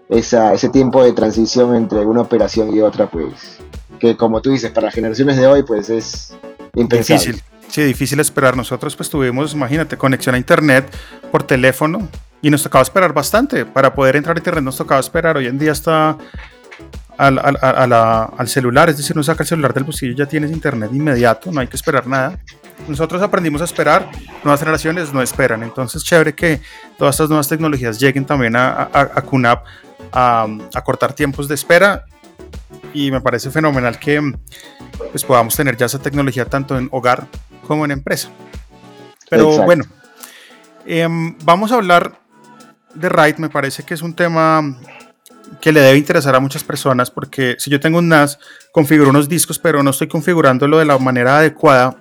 esa, 0.10 0.53
ese 0.53 0.69
tiempo 0.69 1.03
de 1.03 1.13
transición 1.13 1.75
entre 1.75 2.00
una 2.00 2.21
operación 2.21 2.75
y 2.75 2.81
otra, 2.81 3.10
pues, 3.10 3.60
que 4.00 4.17
como 4.17 4.41
tú 4.41 4.51
dices, 4.51 4.71
para 4.71 4.91
generaciones 4.91 5.38
de 5.38 5.48
hoy, 5.48 5.63
pues 5.63 5.89
es 5.89 6.36
impensable. 6.75 7.19
Difícil. 7.19 7.43
Sí, 7.69 7.83
difícil 7.83 8.19
esperar. 8.19 8.57
Nosotros 8.57 8.95
pues 8.95 9.10
tuvimos, 9.10 9.53
imagínate, 9.53 9.98
conexión 9.98 10.36
a 10.36 10.38
internet 10.38 10.93
por 11.31 11.43
teléfono 11.43 12.07
y 12.41 12.50
nos 12.50 12.63
tocaba 12.63 12.81
esperar 12.81 13.13
bastante. 13.13 13.65
Para 13.65 13.93
poder 13.93 14.17
entrar 14.17 14.36
a 14.36 14.39
internet 14.39 14.63
nos 14.63 14.75
tocaba 14.75 15.00
esperar. 15.00 15.38
Hoy 15.38 15.48
en 15.48 15.57
día 15.57 15.71
está 15.71 16.17
al, 17.21 18.47
celular, 18.47 18.89
es 18.89 18.97
decir, 18.97 19.15
no 19.15 19.23
saca 19.23 19.43
el 19.43 19.47
celular 19.47 19.73
del 19.73 19.83
bolsillo 19.83 20.13
ya 20.15 20.25
tienes 20.25 20.51
internet 20.51 20.89
inmediato, 20.93 21.51
no 21.51 21.61
hay 21.61 21.67
que 21.67 21.75
esperar 21.75 22.07
nada. 22.07 22.39
Nosotros 22.87 23.21
aprendimos 23.21 23.61
a 23.61 23.65
esperar, 23.65 24.09
nuevas 24.43 24.59
generaciones 24.59 25.13
no 25.13 25.21
esperan, 25.21 25.61
entonces 25.61 26.03
chévere 26.03 26.33
que 26.33 26.61
todas 26.97 27.15
estas 27.15 27.29
nuevas 27.29 27.47
tecnologías 27.47 27.99
lleguen 27.99 28.25
también 28.25 28.55
a, 28.55 28.71
a, 28.71 29.01
a 29.01 29.21
QNAP 29.21 29.65
a, 30.11 30.81
cortar 30.83 31.13
tiempos 31.13 31.47
de 31.47 31.55
espera 31.55 32.05
y 32.93 33.11
me 33.11 33.21
parece 33.21 33.51
fenomenal 33.51 33.99
que 33.99 34.19
pues, 35.11 35.23
podamos 35.23 35.55
tener 35.55 35.77
ya 35.77 35.85
esa 35.85 35.99
tecnología 35.99 36.45
tanto 36.45 36.77
en 36.77 36.89
hogar 36.91 37.27
como 37.67 37.85
en 37.85 37.91
empresa. 37.91 38.29
Pero 39.29 39.63
bueno, 39.63 39.85
em, 40.85 41.37
vamos 41.43 41.71
a 41.71 41.75
hablar 41.75 42.19
de 42.93 43.07
RAID, 43.07 43.37
me 43.37 43.49
parece 43.49 43.83
que 43.83 43.93
es 43.93 44.01
un 44.01 44.13
tema 44.13 44.77
que 45.60 45.72
le 45.72 45.81
debe 45.81 45.98
interesar 45.98 46.36
a 46.36 46.39
muchas 46.39 46.63
personas 46.63 47.12
porque 47.12 47.55
si 47.60 47.70
yo 47.70 47.79
tengo 47.79 48.00
un 48.00 48.10
NAS, 48.10 48.39
configuro 48.72 49.10
unos 49.10 49.27
discos, 49.27 49.60
pero 49.60 49.84
no 49.84 49.89
estoy 49.89 50.08
configurándolo 50.08 50.77
de 50.77 50.86
la 50.86 50.98
manera 50.98 51.38
adecuada 51.38 51.98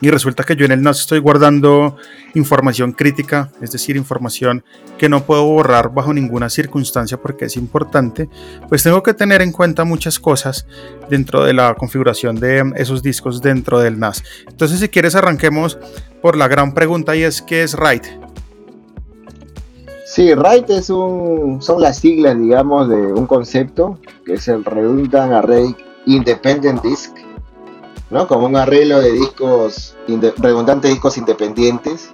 y 0.00 0.10
resulta 0.10 0.44
que 0.44 0.56
yo 0.56 0.66
en 0.66 0.72
el 0.72 0.82
NAS 0.82 1.00
estoy 1.00 1.18
guardando 1.18 1.96
información 2.34 2.92
crítica, 2.92 3.50
es 3.62 3.70
decir, 3.70 3.96
información 3.96 4.64
que 4.98 5.08
no 5.08 5.24
puedo 5.24 5.44
borrar 5.44 5.94
bajo 5.94 6.12
ninguna 6.12 6.50
circunstancia 6.50 7.16
porque 7.16 7.46
es 7.46 7.56
importante, 7.56 8.28
pues 8.68 8.82
tengo 8.82 9.02
que 9.02 9.14
tener 9.14 9.40
en 9.40 9.52
cuenta 9.52 9.84
muchas 9.84 10.18
cosas 10.18 10.66
dentro 11.08 11.44
de 11.44 11.54
la 11.54 11.74
configuración 11.74 12.36
de 12.36 12.72
esos 12.76 13.02
discos 13.02 13.40
dentro 13.40 13.80
del 13.80 13.98
NAS. 13.98 14.22
Entonces, 14.48 14.80
si 14.80 14.88
quieres, 14.88 15.14
arranquemos 15.14 15.78
por 16.20 16.36
la 16.36 16.48
gran 16.48 16.74
pregunta 16.74 17.16
y 17.16 17.22
es 17.22 17.40
¿qué 17.40 17.62
es 17.62 17.74
RAID? 17.74 18.23
Sí, 20.14 20.32
RAID 20.32 20.70
es 20.70 20.90
un, 20.90 21.60
son 21.60 21.82
las 21.82 21.98
siglas, 21.98 22.38
digamos, 22.38 22.88
de 22.88 22.94
un 22.94 23.26
concepto 23.26 23.98
que 24.24 24.34
es 24.34 24.46
el 24.46 24.64
Redundant 24.64 25.32
Array 25.32 25.74
Independent 26.06 26.80
Disk 26.84 27.16
¿no? 28.10 28.28
Como 28.28 28.46
un 28.46 28.54
arreglo 28.54 29.00
de 29.00 29.10
discos, 29.10 29.96
redundantes 30.36 30.92
discos 30.92 31.18
independientes. 31.18 32.12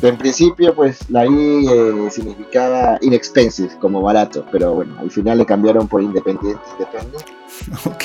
En 0.00 0.16
principio, 0.16 0.72
pues 0.76 1.10
la 1.10 1.26
I 1.26 1.66
eh, 1.66 2.08
significaba 2.08 2.98
inexpensive, 3.00 3.70
como 3.80 4.00
barato, 4.00 4.44
pero 4.52 4.74
bueno, 4.74 4.94
al 5.00 5.10
final 5.10 5.38
le 5.38 5.46
cambiaron 5.46 5.88
por 5.88 6.00
independiente, 6.00 6.62
depende. 6.78 7.18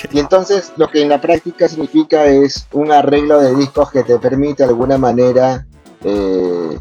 Y 0.11 0.17
entonces 0.17 0.73
lo 0.75 0.87
que 0.87 1.03
en 1.03 1.09
la 1.09 1.21
práctica 1.21 1.67
significa 1.67 2.25
es 2.25 2.67
un 2.71 2.91
arreglo 2.91 3.39
de 3.39 3.53
discos 3.57 3.91
que 3.91 4.03
te 4.03 4.17
permite 4.17 4.63
de 4.63 4.69
alguna 4.69 4.97
manera 4.97 5.67
eh, 6.03 6.79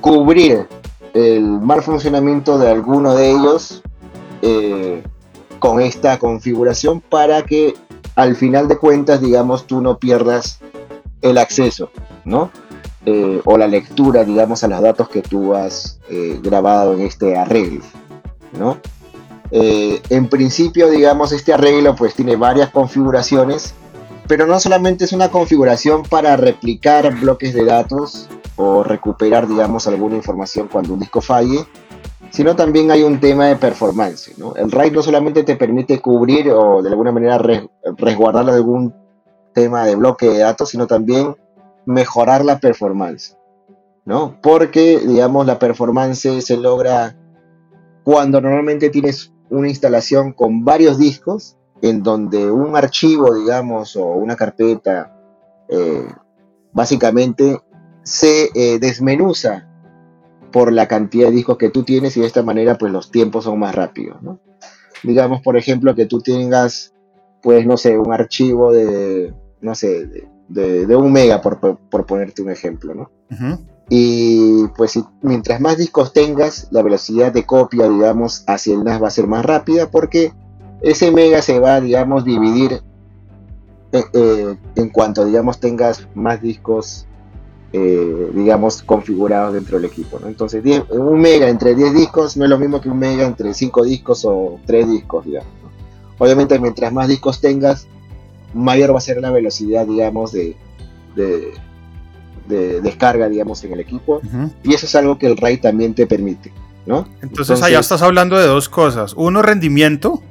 cubrir 0.00 0.68
el 1.14 1.42
mal 1.42 1.82
funcionamiento 1.82 2.58
de 2.58 2.70
alguno 2.70 3.14
de 3.14 3.30
ellos 3.30 3.82
eh, 4.40 5.02
con 5.58 5.80
esta 5.80 6.18
configuración 6.18 7.00
para 7.00 7.42
que 7.42 7.74
al 8.16 8.36
final 8.36 8.68
de 8.68 8.78
cuentas, 8.78 9.20
digamos, 9.20 9.66
tú 9.66 9.80
no 9.80 9.98
pierdas 9.98 10.58
el 11.20 11.38
acceso, 11.38 11.90
¿no? 12.24 12.50
Eh, 13.04 13.40
o 13.44 13.58
la 13.58 13.66
lectura, 13.66 14.24
digamos, 14.24 14.64
a 14.64 14.68
los 14.68 14.80
datos 14.80 15.08
que 15.08 15.22
tú 15.22 15.54
has 15.54 15.98
eh, 16.08 16.38
grabado 16.42 16.94
en 16.94 17.02
este 17.02 17.36
arreglo, 17.36 17.84
¿no? 18.58 18.78
En 19.54 20.28
principio, 20.28 20.88
digamos, 20.88 21.30
este 21.30 21.52
arreglo 21.52 21.94
pues 21.94 22.14
tiene 22.14 22.36
varias 22.36 22.70
configuraciones, 22.70 23.74
pero 24.26 24.46
no 24.46 24.58
solamente 24.60 25.04
es 25.04 25.12
una 25.12 25.30
configuración 25.30 26.02
para 26.02 26.36
replicar 26.36 27.14
bloques 27.20 27.54
de 27.54 27.64
datos 27.64 28.28
o 28.56 28.82
recuperar, 28.82 29.48
digamos, 29.48 29.86
alguna 29.86 30.16
información 30.16 30.68
cuando 30.70 30.94
un 30.94 31.00
disco 31.00 31.20
falle, 31.20 31.66
sino 32.30 32.56
también 32.56 32.90
hay 32.90 33.02
un 33.02 33.20
tema 33.20 33.46
de 33.46 33.56
performance. 33.56 34.32
¿no? 34.38 34.54
El 34.56 34.70
RAID 34.70 34.92
no 34.92 35.02
solamente 35.02 35.42
te 35.42 35.56
permite 35.56 36.00
cubrir 36.00 36.50
o 36.50 36.82
de 36.82 36.88
alguna 36.88 37.12
manera 37.12 37.38
resguardar 37.98 38.48
algún 38.48 38.94
tema 39.52 39.84
de 39.84 39.96
bloque 39.96 40.28
de 40.28 40.38
datos, 40.38 40.70
sino 40.70 40.86
también 40.86 41.36
mejorar 41.84 42.44
la 42.44 42.58
performance. 42.58 43.36
¿no? 44.04 44.38
Porque, 44.42 44.98
digamos, 44.98 45.46
la 45.46 45.58
performance 45.58 46.44
se 46.44 46.56
logra 46.56 47.16
cuando 48.02 48.40
normalmente 48.40 48.90
tienes 48.90 49.32
una 49.50 49.68
instalación 49.68 50.32
con 50.32 50.64
varios 50.64 50.98
discos, 50.98 51.56
en 51.82 52.02
donde 52.02 52.50
un 52.50 52.76
archivo, 52.76 53.34
digamos, 53.34 53.96
o 53.96 54.06
una 54.06 54.36
carpeta, 54.36 55.14
eh, 55.68 56.06
básicamente 56.72 57.60
se 58.04 58.50
eh, 58.54 58.78
desmenuza 58.78 59.68
por 60.52 60.72
la 60.72 60.86
cantidad 60.86 61.28
de 61.28 61.34
discos 61.34 61.58
que 61.58 61.70
tú 61.70 61.82
tienes 61.82 62.16
y 62.16 62.20
de 62.20 62.26
esta 62.26 62.42
manera 62.42 62.78
pues 62.78 62.92
los 62.92 63.10
tiempos 63.10 63.44
son 63.44 63.58
más 63.58 63.74
rápidos, 63.74 64.22
¿no? 64.22 64.38
Digamos, 65.02 65.42
por 65.42 65.56
ejemplo, 65.56 65.96
que 65.96 66.06
tú 66.06 66.20
tengas, 66.20 66.94
pues, 67.42 67.66
no 67.66 67.76
sé, 67.76 67.98
un 67.98 68.12
archivo 68.12 68.72
de, 68.72 69.34
no 69.60 69.74
sé, 69.74 70.30
de, 70.48 70.96
un 70.96 71.12
mega, 71.12 71.40
por, 71.40 72.06
ponerte 72.06 72.42
un 72.42 72.50
ejemplo, 72.50 72.94
¿no? 72.94 73.10
Y 73.88 74.68
pues 74.76 74.98
mientras 75.22 75.60
más 75.60 75.76
discos 75.76 76.12
tengas, 76.12 76.68
la 76.70 76.82
velocidad 76.82 77.32
de 77.32 77.44
copia, 77.44 77.88
digamos, 77.88 78.44
hacia 78.46 78.74
el 78.74 78.84
NAS 78.84 79.02
va 79.02 79.08
a 79.08 79.10
ser 79.10 79.26
más 79.26 79.44
rápida 79.44 79.90
porque 79.90 80.32
ese 80.82 81.10
mega 81.10 81.42
se 81.42 81.58
va, 81.58 81.80
digamos, 81.80 82.24
dividir 82.24 82.82
eh, 83.92 84.04
eh, 84.12 84.56
en 84.76 84.88
cuanto, 84.88 85.24
digamos, 85.24 85.60
tengas 85.60 86.08
más 86.14 86.40
discos 86.40 87.06
eh, 87.74 88.30
digamos, 88.34 88.82
configurados 88.82 89.54
dentro 89.54 89.78
del 89.78 89.86
equipo. 89.86 90.18
¿no? 90.20 90.28
Entonces, 90.28 90.62
un 90.90 91.18
mega 91.18 91.48
entre 91.48 91.74
10 91.74 91.94
discos 91.94 92.36
no 92.36 92.44
es 92.44 92.50
lo 92.50 92.58
mismo 92.58 92.82
que 92.82 92.90
un 92.90 92.98
mega 92.98 93.26
entre 93.26 93.54
5 93.54 93.84
discos 93.84 94.26
o 94.26 94.60
3 94.66 94.90
discos, 94.90 95.24
digamos. 95.24 95.48
Obviamente, 96.18 96.58
mientras 96.58 96.92
más 96.92 97.08
discos 97.08 97.40
tengas, 97.40 97.86
mayor 98.52 98.92
va 98.92 98.98
a 98.98 99.00
ser 99.00 99.22
la 99.22 99.30
velocidad, 99.30 99.86
digamos, 99.86 100.32
de, 100.32 100.54
de, 101.16 102.82
descarga, 102.82 103.30
digamos, 103.30 103.64
en 103.64 103.72
el 103.72 103.80
equipo. 103.80 104.20
Y 104.62 104.74
eso 104.74 104.84
es 104.84 104.94
algo 104.94 105.18
que 105.18 105.26
el 105.26 105.38
RAID 105.38 105.62
también 105.62 105.94
te 105.94 106.06
permite, 106.06 106.52
¿no? 106.84 107.08
Entonces, 107.22 107.62
allá 107.62 107.80
estás 107.80 108.02
hablando 108.02 108.36
de 108.36 108.46
dos 108.46 108.68
cosas. 108.68 109.14
Uno, 109.16 109.40
rendimiento. 109.40 110.22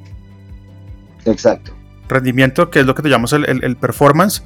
Exacto. 1.24 1.72
Rendimiento, 2.08 2.70
que 2.70 2.80
es 2.80 2.86
lo 2.86 2.94
que 2.94 3.02
te 3.02 3.08
llamas 3.08 3.32
el, 3.32 3.46
el 3.46 3.76
performance. 3.76 4.42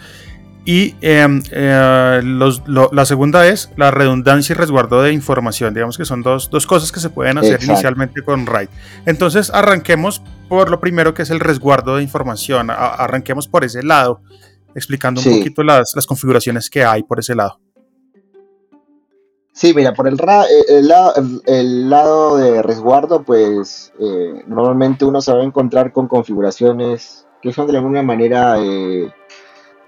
Y 0.66 0.96
em, 1.00 1.40
eh, 1.52 2.20
la 2.24 3.04
segunda 3.06 3.46
es 3.46 3.70
la 3.76 3.92
redundancia 3.92 4.52
y 4.52 4.56
resguardo 4.56 5.00
de 5.00 5.12
información. 5.12 5.72
Digamos 5.72 5.96
que 5.96 6.04
son 6.04 6.24
dos, 6.24 6.48
cosas 6.66 6.90
que 6.90 6.98
se 6.98 7.08
pueden 7.08 7.38
hacer 7.38 7.62
inicialmente 7.62 8.20
con 8.22 8.46
RAID. 8.46 8.68
Entonces 9.06 9.50
arranquemos 9.54 10.20
por 10.48 10.68
lo 10.68 10.80
primero 10.80 11.14
que 11.14 11.22
es 11.22 11.30
el 11.30 11.38
resguardo 11.38 11.96
de 11.96 12.02
información. 12.02 12.70
arranquemos 12.70 13.46
por 13.46 13.64
ese 13.64 13.84
lado, 13.84 14.20
explicando 14.74 15.20
un 15.20 15.38
poquito 15.38 15.62
las, 15.62 15.94
configuraciones 16.04 16.68
que 16.68 16.84
hay 16.84 17.04
por 17.04 17.20
ese 17.20 17.36
lado. 17.36 17.60
Sí, 19.56 19.72
mira, 19.72 19.94
por 19.94 20.06
el, 20.06 20.20
eh, 20.20 20.66
el, 21.46 21.88
lado 21.88 22.36
de 22.36 22.62
resguardo, 22.62 23.22
pues 23.22 23.90
eh, 23.98 24.44
normalmente 24.46 25.06
uno 25.06 25.22
se 25.22 25.32
va 25.32 25.40
a 25.40 25.44
encontrar 25.44 25.94
con 25.94 26.08
configuraciones 26.08 27.26
que 27.40 27.54
son 27.54 27.66
de 27.66 27.78
alguna 27.78 28.02
manera 28.02 28.58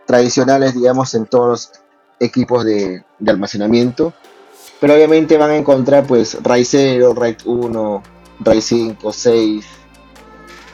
tradicionales, 0.07 0.75
digamos, 0.75 1.13
en 1.13 1.27
todos 1.27 1.49
los 1.49 1.73
equipos 2.19 2.65
de, 2.65 3.05
almacenamiento. 3.27 4.15
Pero 4.81 4.95
obviamente 4.95 5.37
van 5.37 5.51
a 5.51 5.57
encontrar 5.57 6.07
pues 6.07 6.43
RAID 6.43 6.67
0, 6.67 7.15
RAID 7.15 7.37
1, 7.45 8.03
RAID 8.41 8.61
5, 8.63 9.13
6. 9.13 9.67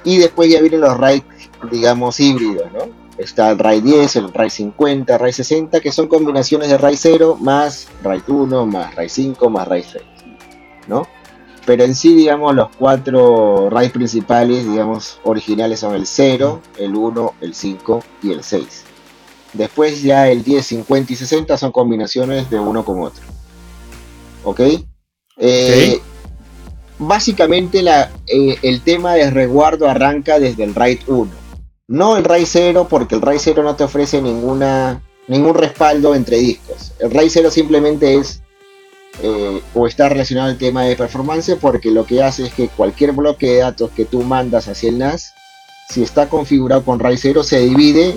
Y 0.04 0.18
después 0.18 0.52
ya 0.52 0.60
vienen 0.60 0.82
los 0.82 0.96
RAID, 0.96 1.24
digamos, 1.68 2.20
híbridos, 2.20 2.70
¿no? 2.72 3.03
Está 3.18 3.50
el 3.50 3.58
RAID 3.58 3.82
10, 3.82 4.16
el 4.16 4.32
RAID 4.32 4.50
50, 4.50 5.18
RAID 5.18 5.32
60, 5.32 5.80
que 5.80 5.92
son 5.92 6.08
combinaciones 6.08 6.68
de 6.68 6.78
RAID 6.78 6.98
0 6.98 7.38
más 7.40 7.88
RAID 8.02 8.22
1, 8.26 8.66
más 8.66 8.94
RAID 8.94 9.08
5, 9.08 9.50
más 9.50 9.68
RAID 9.68 9.84
6, 9.92 10.04
¿no? 10.88 11.06
Pero 11.66 11.84
en 11.84 11.94
sí, 11.94 12.14
digamos, 12.14 12.54
los 12.54 12.68
cuatro 12.76 13.70
RAID 13.70 13.92
principales, 13.92 14.68
digamos, 14.68 15.18
originales 15.24 15.80
son 15.80 15.94
el 15.94 16.06
0, 16.06 16.60
el 16.78 16.94
1, 16.94 17.34
el 17.40 17.54
5 17.54 18.04
y 18.22 18.32
el 18.32 18.42
6. 18.42 18.84
Después 19.54 20.02
ya 20.02 20.28
el 20.28 20.42
10, 20.42 20.66
50 20.66 21.12
y 21.12 21.16
60 21.16 21.56
son 21.56 21.72
combinaciones 21.72 22.50
de 22.50 22.58
uno 22.58 22.84
con 22.84 23.00
otro. 23.00 23.22
¿Ok? 24.42 24.60
Eh, 25.38 26.00
básicamente 26.98 27.82
la, 27.82 28.10
eh, 28.26 28.58
el 28.62 28.82
tema 28.82 29.14
de 29.14 29.30
resguardo 29.30 29.88
arranca 29.88 30.38
desde 30.38 30.64
el 30.64 30.74
RAID 30.74 31.00
1. 31.06 31.43
No 31.86 32.16
el 32.16 32.24
RAID 32.24 32.46
0 32.46 32.86
porque 32.88 33.14
el 33.14 33.20
RAID 33.20 33.40
0 33.40 33.62
no 33.62 33.76
te 33.76 33.84
ofrece 33.84 34.22
ninguna, 34.22 35.02
ningún 35.28 35.54
respaldo 35.54 36.14
entre 36.14 36.38
discos. 36.38 36.92
El 36.98 37.10
RAID 37.10 37.28
0 37.30 37.50
simplemente 37.50 38.14
es 38.14 38.42
eh, 39.22 39.62
o 39.74 39.86
está 39.86 40.08
relacionado 40.08 40.50
al 40.50 40.58
tema 40.58 40.84
de 40.84 40.96
performance 40.96 41.56
porque 41.60 41.90
lo 41.90 42.04
que 42.04 42.22
hace 42.22 42.44
es 42.46 42.54
que 42.54 42.68
cualquier 42.68 43.12
bloque 43.12 43.46
de 43.46 43.58
datos 43.58 43.90
que 43.90 44.06
tú 44.06 44.22
mandas 44.22 44.66
hacia 44.66 44.88
el 44.88 44.98
NAS, 44.98 45.34
si 45.90 46.02
está 46.02 46.28
configurado 46.28 46.84
con 46.84 46.98
RAID 46.98 47.18
0, 47.20 47.44
se 47.44 47.60
divide 47.60 48.16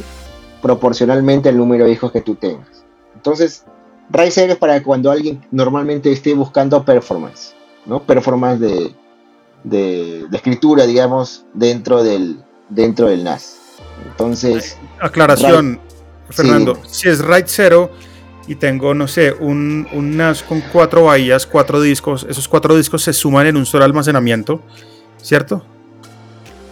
proporcionalmente 0.62 1.50
al 1.50 1.58
número 1.58 1.86
de 1.86 1.92
hijos 1.92 2.12
que 2.12 2.22
tú 2.22 2.36
tengas. 2.36 2.86
Entonces, 3.16 3.66
RAID 4.10 4.32
0 4.32 4.54
es 4.54 4.60
para 4.60 4.82
cuando 4.82 5.12
alguien 5.12 5.46
normalmente 5.52 6.12
esté 6.12 6.34
buscando 6.34 6.86
performance, 6.86 7.54
¿no? 7.86 8.02
Performance 8.02 8.62
de, 8.62 8.96
de, 9.66 10.26
escritura, 10.32 10.86
digamos, 10.86 11.46
dentro 11.54 12.04
del, 12.04 12.44
dentro 12.70 13.08
del 13.08 13.24
NAS. 13.24 13.58
Entonces... 14.06 14.78
Aclaración, 15.00 15.80
Fernando, 16.30 16.80
si 16.88 17.10
es 17.10 17.20
RAID 17.20 17.46
0 17.48 17.92
y 18.48 18.56
tengo, 18.56 18.94
no 18.94 19.08
sé, 19.08 19.34
un, 19.34 19.88
un, 19.94 20.18
NAS 20.18 20.44
con 20.44 20.62
cuatro 20.62 21.06
bahías, 21.06 21.46
cuatro 21.46 21.82
discos, 21.82 22.26
esos 22.30 22.48
cuatro 22.48 22.76
discos 22.76 23.04
se 23.04 23.14
suman 23.14 23.48
en 23.48 23.58
un 23.58 23.66
solo 23.66 23.86
almacenamiento, 23.86 24.62
¿cierto? 25.22 25.64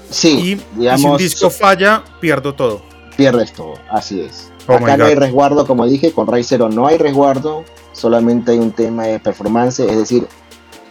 Sí, 0.10 0.60
y, 0.78 0.98
si 0.98 1.06
un 1.06 1.18
disco 1.18 1.50
falla, 1.50 2.04
pierdo 2.22 2.56
todo. 2.56 2.82
Pierdes 3.18 3.54
todo, 3.54 3.74
así 3.90 4.22
es. 4.22 4.52
Oh 4.68 4.74
Acá 4.74 4.98
no 4.98 5.06
hay 5.06 5.16
resguardo, 5.16 5.68
como 5.68 5.86
dije, 5.86 6.12
con 6.12 6.28
RAID 6.28 6.46
0 6.48 6.70
no 6.70 6.88
hay 6.88 6.98
resguardo, 6.98 7.64
solamente 7.92 8.52
hay 8.52 8.60
un 8.60 8.72
tema 8.72 9.06
de 9.06 9.20
performance, 9.20 9.80
es 9.80 9.98
decir, 9.98 10.28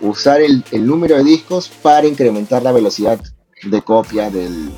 usar 0.01 0.41
el, 0.41 0.65
número 0.87 1.17
de 1.17 1.25
discos 1.25 1.69
para 1.69 2.07
incrementar 2.07 2.63
la 2.63 2.73
velocidad 2.73 3.19
de 3.63 3.83
copia 3.83 4.31
del 4.31 4.71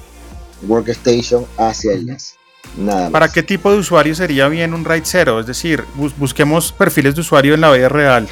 workstation 0.63 1.47
hacia 1.59 1.93
el 1.93 2.07
NAS. 2.07 2.35
Nada 2.77 3.03
más. 3.03 3.11
¿Para 3.11 3.29
qué 3.29 3.43
tipo 3.43 3.71
de 3.71 3.79
usuario 3.79 4.15
sería 4.15 4.49
bien 4.49 4.75
un 4.75 4.85
RAID 4.85 5.03
0? 5.05 5.41
Es 5.41 5.47
decir, 5.47 5.85
busquemos 6.17 6.73
perfiles 6.73 7.15
de 7.15 7.21
usuario 7.21 7.55
en 7.55 7.61
la 7.61 7.73
vida 7.73 7.89
real. 7.89 8.29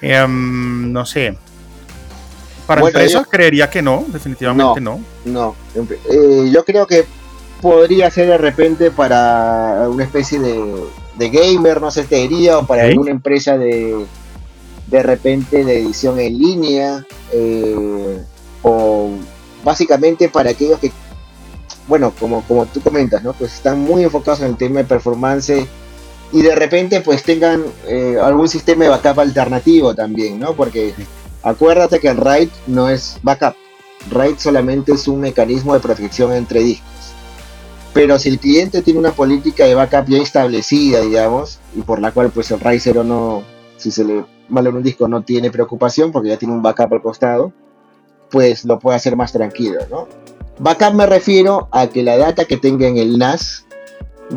Em, 0.00 0.92
no 0.92 1.06
sé. 1.06 1.36
Para 2.66 2.80
empresa 2.80 3.24
creería 3.30 3.70
que 3.70 3.80
no, 3.80 4.04
definitivamente 4.08 4.80
no. 4.80 5.00
No, 5.24 5.54
eh, 5.74 6.50
yo 6.52 6.64
creo 6.64 6.86
que 6.86 7.06
podría 7.60 8.10
ser 8.10 8.28
de 8.28 8.38
repente 8.38 8.90
para 8.90 9.88
una 9.88 10.04
especie 10.04 10.40
de, 10.40 11.30
gamer, 11.30 11.80
no 11.80 11.90
sé, 11.90 12.04
te 12.04 12.16
diría, 12.16 12.58
o 12.58 12.66
para 12.66 12.82
alguna 12.82 13.12
empresa 13.12 13.56
de, 13.56 14.04
de 14.88 15.02
repente 15.02 15.64
de 15.64 15.80
edición 15.80 16.18
en 16.18 16.38
línea, 16.38 17.06
eh, 17.32 18.18
o 18.62 19.10
básicamente 19.64 20.28
para 20.28 20.50
aquellos 20.50 20.80
que, 20.80 20.90
bueno, 21.88 22.12
como, 22.18 22.42
como 22.42 22.66
tú 22.66 22.80
comentas, 22.80 23.22
¿no? 23.22 23.32
Pues 23.32 23.54
están 23.54 23.80
muy 23.80 24.02
enfocados 24.02 24.40
en 24.40 24.46
el 24.46 24.56
tema 24.56 24.80
de 24.80 24.84
performance 24.84 25.66
y 26.32 26.42
de 26.42 26.54
repente 26.54 27.00
pues 27.00 27.22
tengan 27.22 27.64
eh, 27.86 28.16
algún 28.20 28.48
sistema 28.48 28.84
de 28.84 28.90
backup 28.90 29.20
alternativo 29.20 29.94
también, 29.94 30.40
¿no? 30.40 30.54
Porque 30.54 30.94
acuérdate 31.42 32.00
que 32.00 32.08
el 32.08 32.16
RAID 32.16 32.48
no 32.66 32.88
es 32.88 33.18
backup, 33.22 33.54
RAID 34.10 34.38
solamente 34.38 34.92
es 34.92 35.06
un 35.06 35.20
mecanismo 35.20 35.74
de 35.74 35.80
protección 35.80 36.32
entre 36.32 36.60
discos. 36.60 36.90
Pero 37.94 38.18
si 38.18 38.28
el 38.28 38.38
cliente 38.38 38.82
tiene 38.82 38.98
una 39.00 39.12
política 39.12 39.64
de 39.64 39.74
backup 39.74 40.06
ya 40.08 40.18
establecida, 40.18 41.00
digamos, 41.00 41.60
y 41.74 41.80
por 41.80 42.00
la 42.00 42.12
cual 42.12 42.30
pues 42.30 42.50
el 42.50 42.60
RAID 42.60 42.80
0 42.82 43.04
no, 43.04 43.42
si 43.76 43.90
se 43.90 44.04
le 44.04 44.24
mala 44.48 44.70
un 44.70 44.82
disco 44.82 45.08
no 45.08 45.22
tiene 45.22 45.50
preocupación 45.50 46.12
porque 46.12 46.28
ya 46.28 46.36
tiene 46.36 46.54
un 46.54 46.62
backup 46.62 46.92
al 46.92 47.02
costado, 47.02 47.52
pues 48.30 48.64
lo 48.64 48.78
puede 48.78 48.96
hacer 48.96 49.16
más 49.16 49.32
tranquilo, 49.32 49.80
¿no? 49.90 50.08
Backup 50.58 50.94
me 50.94 51.06
refiero 51.06 51.68
a 51.70 51.86
que 51.88 52.02
la 52.02 52.16
data 52.16 52.44
que 52.44 52.56
tenga 52.56 52.86
en 52.86 52.96
el 52.96 53.18
NAS 53.18 53.66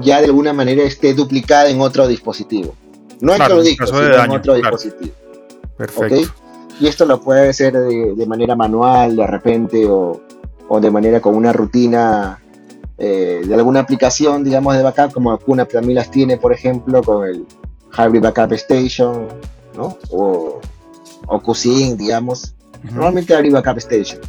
ya 0.02 0.20
de 0.20 0.26
alguna 0.26 0.54
manera 0.54 0.84
esté 0.84 1.14
duplicada 1.14 1.70
en 1.70 1.82
otro 1.82 2.08
dispositivo. 2.08 2.76
No 3.22 3.34
en 3.34 3.42
otro 3.42 3.62
disco, 3.62 3.88
sino 3.88 4.24
en 4.24 4.32
otro 4.32 4.56
dispositivo. 4.56 5.14
Perfecto. 5.78 6.34
Y 6.80 6.88
esto 6.88 7.06
lo 7.06 7.22
puede 7.22 7.50
hacer 7.50 7.74
de, 7.74 8.26
manera 8.26 8.56
manual, 8.56 9.16
de 9.16 9.28
repente, 9.28 9.86
o, 9.86 10.22
de 10.80 10.92
manera 10.92 11.20
con 11.20 11.36
una 11.36 11.52
rutina 11.52 12.40
eh, 12.98 13.42
de 13.46 13.54
alguna 13.54 13.82
aplicación, 13.82 14.44
digamos, 14.44 14.76
de 14.78 14.84
backup, 14.84 15.14
como 15.14 15.32
alguna 15.32 15.66
también 15.66 15.96
las 15.96 16.12
tiene, 16.12 16.38
por 16.38 16.54
ejemplo, 16.54 17.02
con 17.02 17.28
el 17.28 17.46
Hybrid 17.98 18.22
Backup 18.22 18.54
Station, 18.54 19.28
¿no? 19.76 19.98
O, 20.12 20.62
o 21.28 21.54
digamos. 21.98 22.56
Normalmente 22.84 23.34
Hybrid 23.34 23.54
Backup 23.54 23.78
Station 23.80 24.22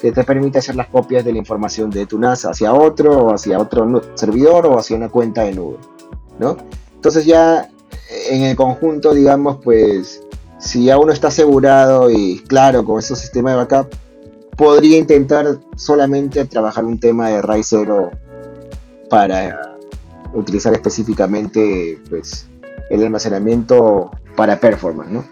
que 0.00 0.12
te 0.12 0.24
permite 0.24 0.58
hacer 0.58 0.76
las 0.76 0.88
copias 0.88 1.24
de 1.24 1.32
la 1.32 1.38
información 1.38 1.90
de 1.90 2.06
tu 2.06 2.18
NAS 2.18 2.44
hacia 2.44 2.72
otro, 2.72 3.26
o 3.26 3.34
hacia 3.34 3.58
otro 3.58 4.02
servidor, 4.14 4.66
o 4.66 4.78
hacia 4.78 4.96
una 4.96 5.08
cuenta 5.08 5.42
de 5.42 5.54
nube, 5.54 5.78
¿no? 6.38 6.56
Entonces 6.94 7.24
ya 7.24 7.68
en 8.30 8.42
el 8.42 8.56
conjunto, 8.56 9.12
digamos, 9.14 9.58
pues, 9.62 10.22
si 10.58 10.84
ya 10.84 10.98
uno 10.98 11.12
está 11.12 11.28
asegurado 11.28 12.10
y 12.10 12.40
claro 12.40 12.84
con 12.84 12.98
esos 12.98 13.18
sistemas 13.18 13.52
de 13.52 13.56
backup, 13.58 13.94
podría 14.56 14.98
intentar 14.98 15.58
solamente 15.76 16.44
trabajar 16.46 16.84
un 16.84 16.98
tema 16.98 17.28
de 17.28 17.42
RAID 17.42 17.62
0 17.64 18.10
para 19.08 19.78
utilizar 20.34 20.72
específicamente, 20.72 21.98
pues, 22.10 22.48
el 22.90 23.02
almacenamiento 23.04 24.10
para 24.36 24.58
performance, 24.58 25.10
¿no? 25.10 25.24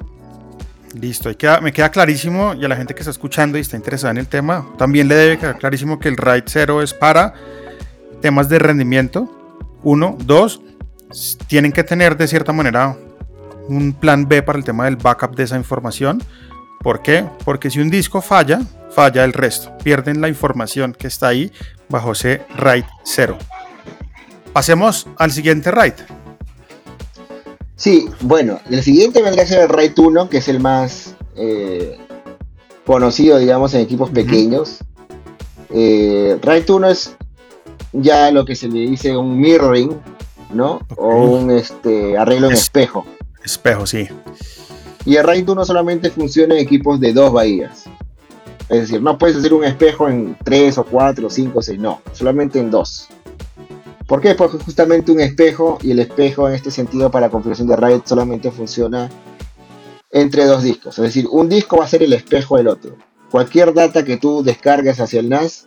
Listo, 1.00 1.30
me 1.60 1.72
queda 1.72 1.90
clarísimo 1.90 2.54
y 2.54 2.64
a 2.64 2.68
la 2.68 2.76
gente 2.76 2.94
que 2.94 3.00
está 3.00 3.10
escuchando 3.10 3.58
y 3.58 3.60
está 3.60 3.76
interesada 3.76 4.12
en 4.12 4.16
el 4.16 4.26
tema, 4.26 4.66
también 4.78 5.08
le 5.08 5.14
debe 5.14 5.38
quedar 5.38 5.58
clarísimo 5.58 5.98
que 5.98 6.08
el 6.08 6.16
RAID 6.16 6.44
0 6.46 6.80
es 6.80 6.94
para 6.94 7.34
temas 8.22 8.48
de 8.48 8.58
rendimiento. 8.58 9.30
Uno, 9.82 10.16
dos, 10.24 10.62
tienen 11.48 11.72
que 11.72 11.84
tener 11.84 12.16
de 12.16 12.26
cierta 12.26 12.52
manera 12.52 12.96
un 13.68 13.92
plan 13.92 14.26
B 14.26 14.42
para 14.42 14.58
el 14.58 14.64
tema 14.64 14.86
del 14.86 14.96
backup 14.96 15.36
de 15.36 15.44
esa 15.44 15.56
información. 15.56 16.22
¿Por 16.80 17.02
qué? 17.02 17.26
Porque 17.44 17.70
si 17.70 17.78
un 17.78 17.90
disco 17.90 18.22
falla, 18.22 18.62
falla 18.90 19.22
el 19.24 19.34
resto. 19.34 19.76
Pierden 19.84 20.22
la 20.22 20.28
información 20.28 20.94
que 20.94 21.08
está 21.08 21.28
ahí 21.28 21.52
bajo 21.90 22.12
ese 22.12 22.46
RAID 22.56 22.84
0. 23.04 23.36
Pasemos 24.54 25.06
al 25.18 25.30
siguiente 25.30 25.70
RAID. 25.70 25.94
Sí, 27.76 28.08
bueno, 28.22 28.58
el 28.70 28.82
siguiente 28.82 29.20
vendría 29.20 29.44
a 29.44 29.46
ser 29.46 29.60
el 29.60 29.68
RAID 29.68 29.98
1, 29.98 30.30
que 30.30 30.38
es 30.38 30.48
el 30.48 30.60
más 30.60 31.14
eh, 31.36 31.98
conocido, 32.86 33.38
digamos, 33.38 33.74
en 33.74 33.82
equipos 33.82 34.10
pequeños. 34.10 34.78
Eh, 35.70 36.38
RAID 36.40 36.70
1 36.70 36.88
es 36.88 37.14
ya 37.92 38.30
lo 38.30 38.46
que 38.46 38.56
se 38.56 38.68
le 38.68 38.80
dice 38.80 39.14
un 39.14 39.38
mirroring, 39.38 39.94
¿no? 40.54 40.80
O 40.96 41.36
un 41.36 41.50
este, 41.50 42.16
arreglo 42.16 42.46
en 42.46 42.54
espejo. 42.54 43.04
Espejo, 43.44 43.86
sí. 43.86 44.08
Y 45.04 45.16
el 45.16 45.24
RAID 45.24 45.50
1 45.50 45.64
solamente 45.66 46.10
funciona 46.10 46.54
en 46.54 46.60
equipos 46.60 46.98
de 46.98 47.12
dos 47.12 47.30
bahías. 47.30 47.84
Es 48.70 48.80
decir, 48.80 49.02
no 49.02 49.18
puedes 49.18 49.36
hacer 49.36 49.52
un 49.52 49.64
espejo 49.64 50.08
en 50.08 50.36
tres 50.42 50.78
o 50.78 50.84
cuatro 50.84 51.28
o 51.28 51.30
cinco 51.30 51.60
o 51.60 51.62
seis, 51.62 51.78
no, 51.78 52.00
solamente 52.12 52.58
en 52.58 52.70
dos. 52.70 53.08
¿Por 54.06 54.20
qué? 54.20 54.34
Porque 54.34 54.58
justamente 54.58 55.10
un 55.10 55.20
espejo, 55.20 55.78
y 55.82 55.90
el 55.90 55.98
espejo 55.98 56.48
en 56.48 56.54
este 56.54 56.70
sentido 56.70 57.10
para 57.10 57.28
configuración 57.28 57.68
de 57.68 57.76
RAID 57.76 58.02
solamente 58.04 58.50
funciona 58.50 59.10
entre 60.10 60.44
dos 60.44 60.62
discos. 60.62 60.98
Es 60.98 61.04
decir, 61.04 61.26
un 61.30 61.48
disco 61.48 61.78
va 61.78 61.84
a 61.84 61.88
ser 61.88 62.02
el 62.02 62.12
espejo 62.12 62.56
del 62.56 62.68
otro. 62.68 62.96
Cualquier 63.30 63.74
data 63.74 64.04
que 64.04 64.16
tú 64.16 64.42
descargues 64.44 65.00
hacia 65.00 65.20
el 65.20 65.28
NAS 65.28 65.66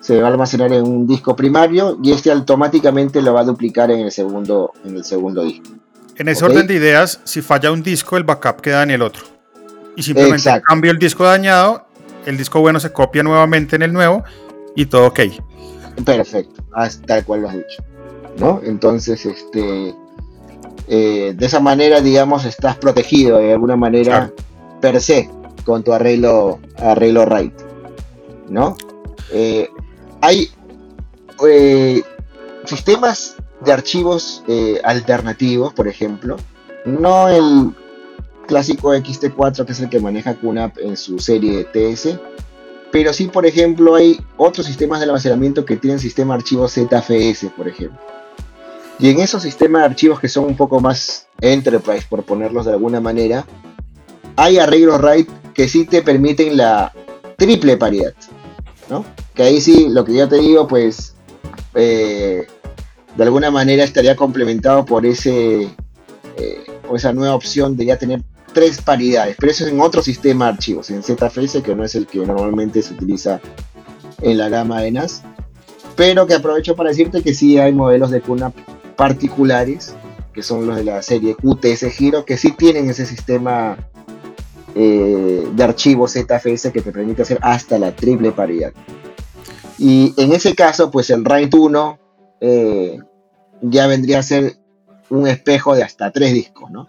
se 0.00 0.20
va 0.20 0.28
a 0.28 0.30
almacenar 0.30 0.72
en 0.72 0.82
un 0.82 1.06
disco 1.06 1.36
primario 1.36 1.98
y 2.02 2.12
este 2.12 2.30
automáticamente 2.30 3.22
lo 3.22 3.34
va 3.34 3.40
a 3.40 3.44
duplicar 3.44 3.90
en 3.90 4.00
el 4.00 4.10
segundo, 4.10 4.72
en 4.84 4.96
el 4.96 5.04
segundo 5.04 5.44
disco. 5.44 5.70
En 6.16 6.28
ese 6.28 6.44
orden 6.44 6.66
de 6.66 6.74
ideas, 6.74 7.20
si 7.24 7.42
falla 7.42 7.72
un 7.72 7.82
disco, 7.82 8.16
el 8.16 8.24
backup 8.24 8.60
queda 8.60 8.82
en 8.82 8.92
el 8.92 9.02
otro. 9.02 9.24
Y 9.96 10.02
simplemente 10.02 10.50
cambio 10.62 10.90
el 10.90 10.98
disco 10.98 11.24
dañado, 11.24 11.86
el 12.24 12.36
disco 12.36 12.60
bueno 12.60 12.80
se 12.80 12.92
copia 12.92 13.22
nuevamente 13.22 13.76
en 13.76 13.82
el 13.82 13.92
nuevo 13.92 14.24
y 14.74 14.86
todo 14.86 15.06
ok. 15.06 15.20
Perfecto, 16.04 16.64
tal 17.06 17.24
cual 17.24 17.42
lo 17.42 17.48
has 17.48 17.54
dicho. 17.54 17.84
¿no? 18.38 18.60
Entonces, 18.64 19.24
este, 19.26 19.94
eh, 20.88 21.34
de 21.36 21.46
esa 21.46 21.60
manera, 21.60 22.00
digamos, 22.00 22.44
estás 22.44 22.76
protegido 22.76 23.38
de 23.38 23.52
alguna 23.52 23.76
manera 23.76 24.32
per 24.80 25.00
se 25.00 25.30
con 25.64 25.82
tu 25.82 25.92
arreglo, 25.92 26.60
arreglo 26.78 27.24
RAID. 27.24 27.52
¿no? 28.48 28.76
Eh, 29.32 29.68
hay 30.20 30.50
eh, 31.48 32.02
sistemas 32.64 33.36
de 33.64 33.72
archivos 33.72 34.42
alternativos, 34.82 35.72
por 35.72 35.88
ejemplo, 35.88 36.36
no 36.84 37.28
el 37.28 37.74
clásico 38.46 38.94
XT4 38.94 39.64
que 39.64 39.72
es 39.72 39.80
el 39.80 39.88
que 39.88 40.00
maneja 40.00 40.34
QNAP 40.34 40.78
en 40.78 40.98
su 40.98 41.18
serie 41.18 41.64
TS, 41.64 42.18
pero 42.94 43.12
sí, 43.12 43.26
por 43.26 43.44
ejemplo, 43.44 43.96
hay 43.96 44.20
otros 44.36 44.68
sistemas 44.68 45.00
de 45.00 45.06
almacenamiento 45.06 45.64
que 45.64 45.76
tienen 45.76 45.98
sistema 45.98 46.34
de 46.34 46.38
archivos 46.38 46.74
ZFS, 46.74 47.46
por 47.56 47.66
ejemplo. 47.66 47.98
Y 49.00 49.10
en 49.10 49.18
esos 49.18 49.42
sistemas 49.42 49.82
de 49.82 49.86
archivos 49.86 50.20
que 50.20 50.28
son 50.28 50.44
un 50.44 50.56
poco 50.56 50.78
más 50.78 51.26
enterprise, 51.40 52.06
por 52.08 52.22
ponerlos 52.22 52.66
de 52.66 52.72
alguna 52.74 53.00
manera, 53.00 53.44
hay 54.36 54.58
arreglos 54.58 55.00
RAID 55.00 55.26
que 55.54 55.68
sí 55.68 55.86
te 55.86 56.02
permiten 56.02 56.56
la 56.56 56.92
triple 57.36 57.76
paridad. 57.76 58.14
¿no? 58.88 59.04
Que 59.34 59.42
ahí 59.42 59.60
sí, 59.60 59.88
lo 59.88 60.04
que 60.04 60.14
yo 60.14 60.28
te 60.28 60.36
digo, 60.36 60.68
pues 60.68 61.16
eh, 61.74 62.46
de 63.16 63.24
alguna 63.24 63.50
manera 63.50 63.82
estaría 63.82 64.14
complementado 64.14 64.84
por 64.84 65.04
ese, 65.04 65.62
eh, 66.36 66.64
esa 66.94 67.12
nueva 67.12 67.34
opción 67.34 67.76
de 67.76 67.86
ya 67.86 67.98
tener 67.98 68.22
tres 68.54 68.80
paridades, 68.80 69.36
pero 69.38 69.52
eso 69.52 69.66
es 69.66 69.72
en 69.72 69.80
otro 69.80 70.02
sistema 70.02 70.46
de 70.46 70.52
archivos, 70.52 70.90
en 70.90 71.02
ZFS, 71.02 71.62
que 71.62 71.74
no 71.74 71.84
es 71.84 71.94
el 71.94 72.06
que 72.06 72.20
normalmente 72.20 72.80
se 72.80 72.94
utiliza 72.94 73.40
en 74.22 74.38
la 74.38 74.48
gama 74.48 74.80
de 74.80 74.92
NAS. 74.92 75.22
Pero 75.96 76.26
que 76.26 76.34
aprovecho 76.34 76.74
para 76.74 76.88
decirte 76.88 77.22
que 77.22 77.34
sí 77.34 77.58
hay 77.58 77.72
modelos 77.72 78.10
de 78.10 78.20
cuna 78.20 78.52
particulares, 78.96 79.94
que 80.32 80.42
son 80.42 80.66
los 80.66 80.76
de 80.76 80.84
la 80.84 81.02
serie 81.02 81.36
QTS 81.36 81.84
Giro, 81.92 82.24
que 82.24 82.36
sí 82.36 82.52
tienen 82.52 82.88
ese 82.88 83.06
sistema 83.06 83.76
eh, 84.74 85.46
de 85.52 85.62
archivos 85.62 86.14
ZFS 86.14 86.70
que 86.72 86.80
te 86.80 86.90
permite 86.90 87.22
hacer 87.22 87.38
hasta 87.42 87.78
la 87.78 87.94
triple 87.94 88.32
paridad. 88.32 88.72
Y 89.78 90.14
en 90.16 90.32
ese 90.32 90.54
caso, 90.54 90.90
pues 90.90 91.10
el 91.10 91.24
RAID 91.24 91.54
1 91.54 91.98
eh, 92.40 92.98
ya 93.62 93.86
vendría 93.86 94.20
a 94.20 94.22
ser 94.22 94.56
un 95.10 95.26
espejo 95.26 95.74
de 95.74 95.82
hasta 95.82 96.10
tres 96.10 96.32
discos, 96.32 96.70
¿no? 96.70 96.86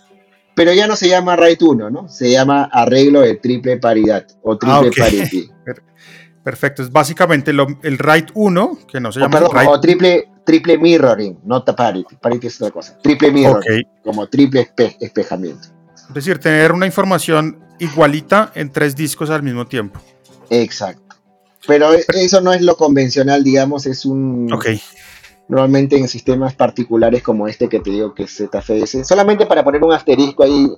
Pero 0.55 0.73
ya 0.73 0.87
no 0.87 0.95
se 0.95 1.09
llama 1.09 1.35
RAID 1.35 1.61
1, 1.61 1.89
¿no? 1.89 2.07
Se 2.07 2.31
llama 2.31 2.69
arreglo 2.71 3.21
de 3.21 3.35
triple 3.35 3.77
paridad 3.77 4.25
o 4.41 4.57
triple 4.57 4.89
ah, 4.89 4.97
parity. 4.97 5.49
Perfecto, 6.43 6.83
es 6.83 6.91
básicamente 6.91 7.51
el 7.51 7.97
RAID 7.97 8.27
1, 8.33 8.79
que 8.87 8.99
no 8.99 9.11
se 9.11 9.19
llama 9.19 9.39
perdón, 9.39 9.67
O 9.67 9.79
triple, 9.79 10.29
triple 10.45 10.77
mirroring, 10.77 11.39
no 11.43 11.65
parity, 11.65 12.15
parity 12.17 12.47
es 12.47 12.61
otra 12.61 12.71
cosa. 12.71 12.97
Triple 13.01 13.31
mirroring, 13.31 13.83
como 14.03 14.27
triple 14.27 14.69
espejamiento. 14.99 15.69
Es 16.07 16.13
decir, 16.13 16.37
tener 16.37 16.71
una 16.71 16.85
información 16.85 17.59
igualita 17.79 18.51
en 18.53 18.71
tres 18.71 18.95
discos 18.95 19.31
al 19.31 19.41
mismo 19.41 19.65
tiempo. 19.65 19.99
Exacto. 20.51 21.15
Pero 21.67 21.89
eso 21.93 22.41
no 22.41 22.53
es 22.53 22.61
lo 22.61 22.77
convencional, 22.77 23.43
digamos, 23.43 23.87
es 23.87 24.05
un... 24.05 24.53
Ok. 24.53 24.67
Normalmente 25.47 25.97
en 25.97 26.07
sistemas 26.07 26.55
particulares 26.55 27.21
como 27.21 27.47
este 27.47 27.69
que 27.69 27.79
te 27.79 27.91
digo 27.91 28.13
que 28.13 28.23
es 28.23 28.35
ZFS, 28.35 29.05
solamente 29.07 29.45
para 29.45 29.63
poner 29.63 29.83
un 29.83 29.93
asterisco 29.93 30.43
ahí, 30.43 30.71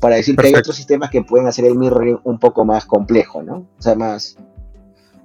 para 0.00 0.16
decir 0.16 0.36
que 0.36 0.46
hay 0.46 0.54
otros 0.54 0.76
sistemas 0.76 1.10
que 1.10 1.22
pueden 1.22 1.46
hacer 1.48 1.64
el 1.64 1.76
mirroring 1.76 2.20
un 2.24 2.38
poco 2.38 2.64
más 2.64 2.84
complejo, 2.84 3.42
¿no? 3.42 3.66
O 3.78 3.82
sea, 3.82 3.94
más 3.94 4.36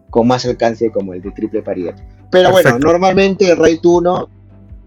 con 0.09 0.27
más 0.27 0.45
alcance 0.45 0.91
como 0.91 1.13
el 1.13 1.21
de 1.21 1.31
triple 1.31 1.61
paridad. 1.61 1.95
Pero 2.31 2.51
bueno, 2.51 2.79
normalmente 2.79 3.51
el 3.51 3.57
RAID 3.57 3.79
1 3.83 4.29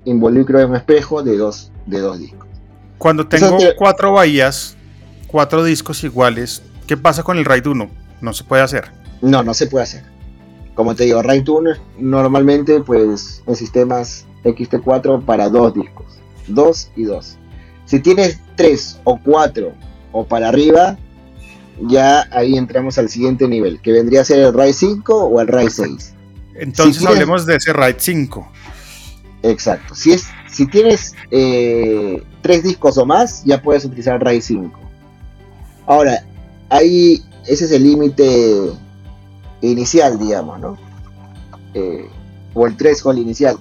involucra 0.04 0.66
un 0.66 0.76
espejo 0.76 1.22
de 1.22 1.36
dos, 1.36 1.70
de 1.86 2.00
dos 2.00 2.18
discos. 2.18 2.48
Cuando 2.98 3.26
tengo 3.26 3.58
cuatro 3.76 4.12
bahías, 4.12 4.76
cuatro 5.26 5.64
discos 5.64 6.02
iguales, 6.04 6.62
¿qué 6.86 6.96
pasa 6.96 7.22
con 7.22 7.38
el 7.38 7.44
RAID 7.44 7.66
1? 7.66 7.90
No 8.20 8.32
se 8.32 8.44
puede 8.44 8.62
hacer. 8.62 8.90
No, 9.20 9.42
no 9.42 9.54
se 9.54 9.66
puede 9.66 9.84
hacer. 9.84 10.11
Como 10.74 10.94
te 10.94 11.04
digo, 11.04 11.22
RAID 11.22 11.48
1 11.48 11.70
normalmente 11.98 12.80
pues 12.80 13.42
en 13.46 13.56
sistemas 13.56 14.26
XT4 14.44 15.24
para 15.24 15.48
dos 15.48 15.74
discos. 15.74 16.06
Dos 16.48 16.90
y 16.96 17.04
dos. 17.04 17.38
Si 17.84 18.00
tienes 18.00 18.40
tres 18.56 19.00
o 19.04 19.18
cuatro 19.22 19.72
o 20.12 20.24
para 20.24 20.48
arriba, 20.48 20.96
ya 21.80 22.26
ahí 22.30 22.56
entramos 22.56 22.98
al 22.98 23.08
siguiente 23.08 23.48
nivel, 23.48 23.80
que 23.80 23.92
vendría 23.92 24.22
a 24.22 24.24
ser 24.24 24.40
el 24.40 24.54
RAID 24.54 24.72
5 24.72 25.24
o 25.24 25.40
el 25.40 25.48
RAID 25.48 25.68
6. 25.68 26.14
Entonces 26.54 27.04
hablemos 27.04 27.46
de 27.46 27.56
ese 27.56 27.72
RAID 27.72 27.96
5. 27.98 28.48
Exacto. 29.42 29.94
Si, 29.94 30.12
es, 30.12 30.26
si 30.50 30.66
tienes 30.66 31.14
eh, 31.30 32.22
tres 32.42 32.62
discos 32.62 32.96
o 32.98 33.06
más, 33.06 33.44
ya 33.44 33.60
puedes 33.60 33.84
utilizar 33.84 34.14
el 34.14 34.20
RAID 34.20 34.42
5. 34.42 34.80
Ahora, 35.86 36.24
ahí 36.68 37.22
ese 37.46 37.64
es 37.64 37.72
el 37.72 37.82
límite 37.82 38.72
inicial, 39.62 40.18
digamos, 40.18 40.60
¿no? 40.60 40.78
Eh, 41.74 42.08
o 42.54 42.66
el 42.66 42.76
threshold 42.76 43.18
inicial. 43.18 43.56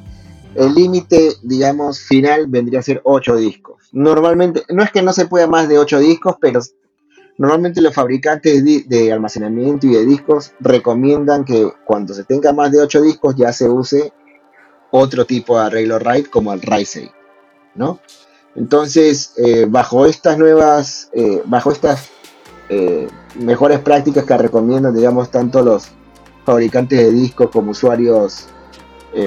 El 0.55 0.73
límite, 0.73 1.33
digamos, 1.43 1.99
final 2.01 2.47
vendría 2.47 2.79
a 2.79 2.83
ser 2.83 3.01
8 3.05 3.37
discos. 3.37 3.89
Normalmente, 3.93 4.63
no 4.69 4.83
es 4.83 4.91
que 4.91 5.01
no 5.01 5.13
se 5.13 5.27
pueda 5.27 5.47
más 5.47 5.69
de 5.69 5.79
8 5.79 5.99
discos, 5.99 6.35
pero 6.41 6.59
Normalmente 7.41 7.81
los 7.81 7.95
fabricantes 7.95 8.63
de, 8.87 9.11
almacenamiento 9.11 9.87
y 9.87 9.93
de 9.93 10.05
discos 10.05 10.51
recomiendan 10.59 11.43
que 11.43 11.73
cuando 11.85 12.13
se 12.13 12.23
tenga 12.23 12.53
más 12.53 12.71
de 12.71 12.81
8 12.81 13.01
discos 13.01 13.35
ya 13.35 13.51
se 13.51 13.67
use 13.67 14.13
otro 14.91 15.25
tipo 15.25 15.57
de 15.57 15.65
arreglo 15.65 15.97
RAID 15.97 16.27
como 16.27 16.53
el 16.53 16.61
RAID 16.61 16.85
6, 16.85 17.09
¿no? 17.73 17.99
Entonces, 18.55 19.33
eh, 19.37 19.65
bajo 19.67 20.05
estas 20.05 20.37
nuevas, 20.37 21.09
eh, 21.13 21.41
bajo 21.45 21.71
estas 21.71 22.09
mejores 23.35 23.79
prácticas 23.79 24.25
que 24.25 24.37
recomiendan, 24.37 24.95
digamos, 24.95 25.29
tanto 25.29 25.61
los 25.61 25.89
fabricantes 26.45 26.99
de 26.99 27.11
discos 27.11 27.49
como 27.51 27.71
usuarios, 27.71 28.47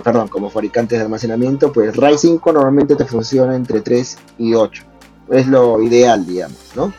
perdón, 0.02 0.28
como 0.28 0.50
fabricantes 0.50 0.98
de 0.98 1.04
almacenamiento, 1.04 1.72
pues 1.72 1.96
RAID 1.96 2.16
5 2.16 2.52
normalmente 2.52 2.96
te 2.96 3.04
funciona 3.04 3.54
entre 3.54 3.80
3 3.80 4.18
y 4.38 4.54
8. 4.54 4.84
Es 5.30 5.46
lo 5.46 5.80
ideal, 5.82 6.26
digamos, 6.26 6.72
¿no? 6.74 6.92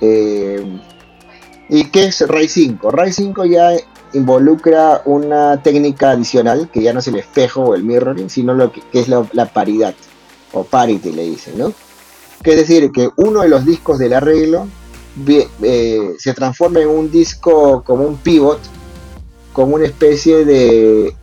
Eh, 0.00 0.80
¿Y 1.68 1.84
qué 1.86 2.06
es 2.06 2.20
RAID 2.26 2.48
5? 2.48 2.90
RAID 2.90 3.12
5 3.12 3.44
ya 3.46 3.70
involucra 4.12 5.02
una 5.04 5.62
técnica 5.62 6.10
adicional 6.10 6.68
que 6.70 6.82
ya 6.82 6.92
no 6.92 7.00
es 7.00 7.08
el 7.08 7.16
espejo 7.16 7.62
o 7.62 7.74
el 7.74 7.84
mirroring, 7.84 8.28
sino 8.28 8.54
lo 8.54 8.72
que, 8.72 8.82
es 8.92 9.08
la, 9.08 9.24
paridad 9.46 9.94
o 10.52 10.64
parity 10.64 11.12
le 11.12 11.24
dicen, 11.24 11.58
¿no? 11.58 11.72
Que 12.42 12.50
es 12.50 12.56
decir, 12.56 12.90
que 12.92 13.08
uno 13.16 13.40
de 13.40 13.48
los 13.48 13.64
discos 13.64 13.98
del 13.98 14.12
arreglo 14.12 14.66
eh, 15.62 16.14
se 16.18 16.34
transforma 16.34 16.80
en 16.80 16.88
un 16.88 17.10
disco 17.10 17.82
como 17.84 18.04
un 18.04 18.16
pivot, 18.16 18.60
como 19.52 19.74
una 19.76 19.84
especie 19.84 20.44
de 20.44 21.14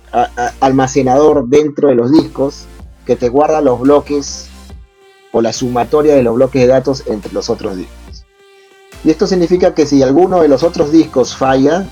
almacenador 0.60 1.48
dentro 1.48 1.90
de 1.90 1.96
los 1.96 2.12
discos 2.12 2.66
que 3.06 3.16
te 3.16 3.30
guarda 3.30 3.62
los 3.62 3.80
bloques 3.80 4.50
o 5.32 5.42
la 5.42 5.54
sumatoria 5.54 6.16
de 6.16 6.24
los 6.24 6.36
bloques 6.36 6.62
de 6.62 6.68
datos 6.68 7.04
entre 7.08 7.32
los 7.34 7.50
otros 7.50 7.78
discos. 7.78 8.26
Y 9.04 9.12
esto 9.12 9.28
significa 9.28 9.74
que 9.74 9.86
si 9.86 10.04
alguno 10.04 10.42
de 10.42 10.48
los 10.48 10.64
otros 10.64 10.92
discos 10.92 11.36
falla, 11.36 11.88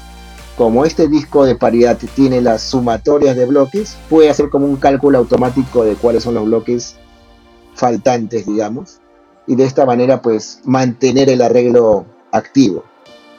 como 0.58 0.86
este 0.86 1.08
disco 1.08 1.46
de 1.46 1.56
paridad 1.56 1.98
tiene 2.16 2.42
las 2.42 2.64
sumatorias 2.64 3.36
de 3.36 3.46
bloques, 3.46 3.96
puede 4.10 4.30
hacer 4.30 4.50
como 4.50 4.66
un 4.66 4.76
cálculo 4.78 5.20
automático 5.20 5.84
de 5.84 5.96
cuáles 5.96 6.24
son 6.24 6.34
los 6.34 6.46
bloques 6.46 6.96
faltantes, 7.76 8.46
digamos, 8.46 9.00
y 9.48 9.56
de 9.56 9.64
esta 9.64 9.86
manera 9.86 10.22
pues 10.22 10.62
mantener 10.66 11.30
el 11.30 11.42
arreglo 11.42 12.06
activo, 12.32 12.84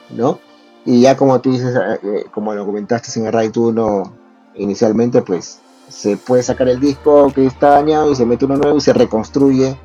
¿no? 0.09 0.39
Y 0.85 1.01
ya 1.01 1.15
como 1.15 1.39
tú 1.39 1.51
dices, 1.51 1.75
eh, 1.75 1.99
eh, 2.03 2.25
como 2.31 2.53
lo 2.53 2.65
comentaste 2.65 3.19
en 3.19 3.27
el 3.27 3.33
RAID 3.33 3.55
1 3.55 4.13
inicialmente, 4.55 5.21
pues 5.21 5.59
se 5.87 6.17
puede 6.17 6.43
sacar 6.43 6.67
el 6.69 6.79
disco 6.79 7.31
que 7.33 7.45
está 7.45 7.69
dañado 7.69 8.11
y 8.11 8.15
se 8.15 8.25
mete 8.25 8.45
uno 8.45 8.57
nuevo 8.57 8.77
y 8.77 8.81
se 8.81 8.93
reconstruye 8.93 9.75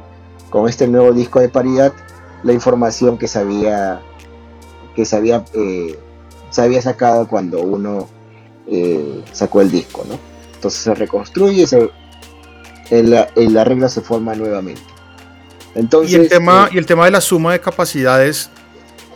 con 0.50 0.68
este 0.68 0.86
nuevo 0.86 1.12
disco 1.12 1.40
de 1.40 1.48
paridad 1.48 1.92
la 2.44 2.52
información 2.52 3.18
que 3.18 3.26
se 3.26 3.38
había, 3.38 4.00
que 4.94 5.04
se 5.04 5.16
había, 5.16 5.44
eh, 5.54 5.98
sacado 6.80 7.26
cuando 7.26 7.62
uno 7.62 8.06
eh, 8.66 9.24
sacó 9.32 9.62
el 9.62 9.70
disco, 9.70 10.04
¿no? 10.08 10.18
Entonces 10.54 10.80
se 10.80 10.94
reconstruye, 10.94 11.66
se, 11.66 11.90
el, 12.90 13.56
arreglo 13.58 13.88
se 13.88 14.02
forma 14.02 14.34
nuevamente. 14.34 14.93
Entonces, 15.74 16.12
y, 16.12 16.16
el 16.16 16.28
tema, 16.28 16.68
eh, 16.70 16.74
y 16.74 16.78
el 16.78 16.86
tema 16.86 17.04
de 17.04 17.10
la 17.10 17.20
suma 17.20 17.52
de 17.52 17.60
capacidades, 17.60 18.50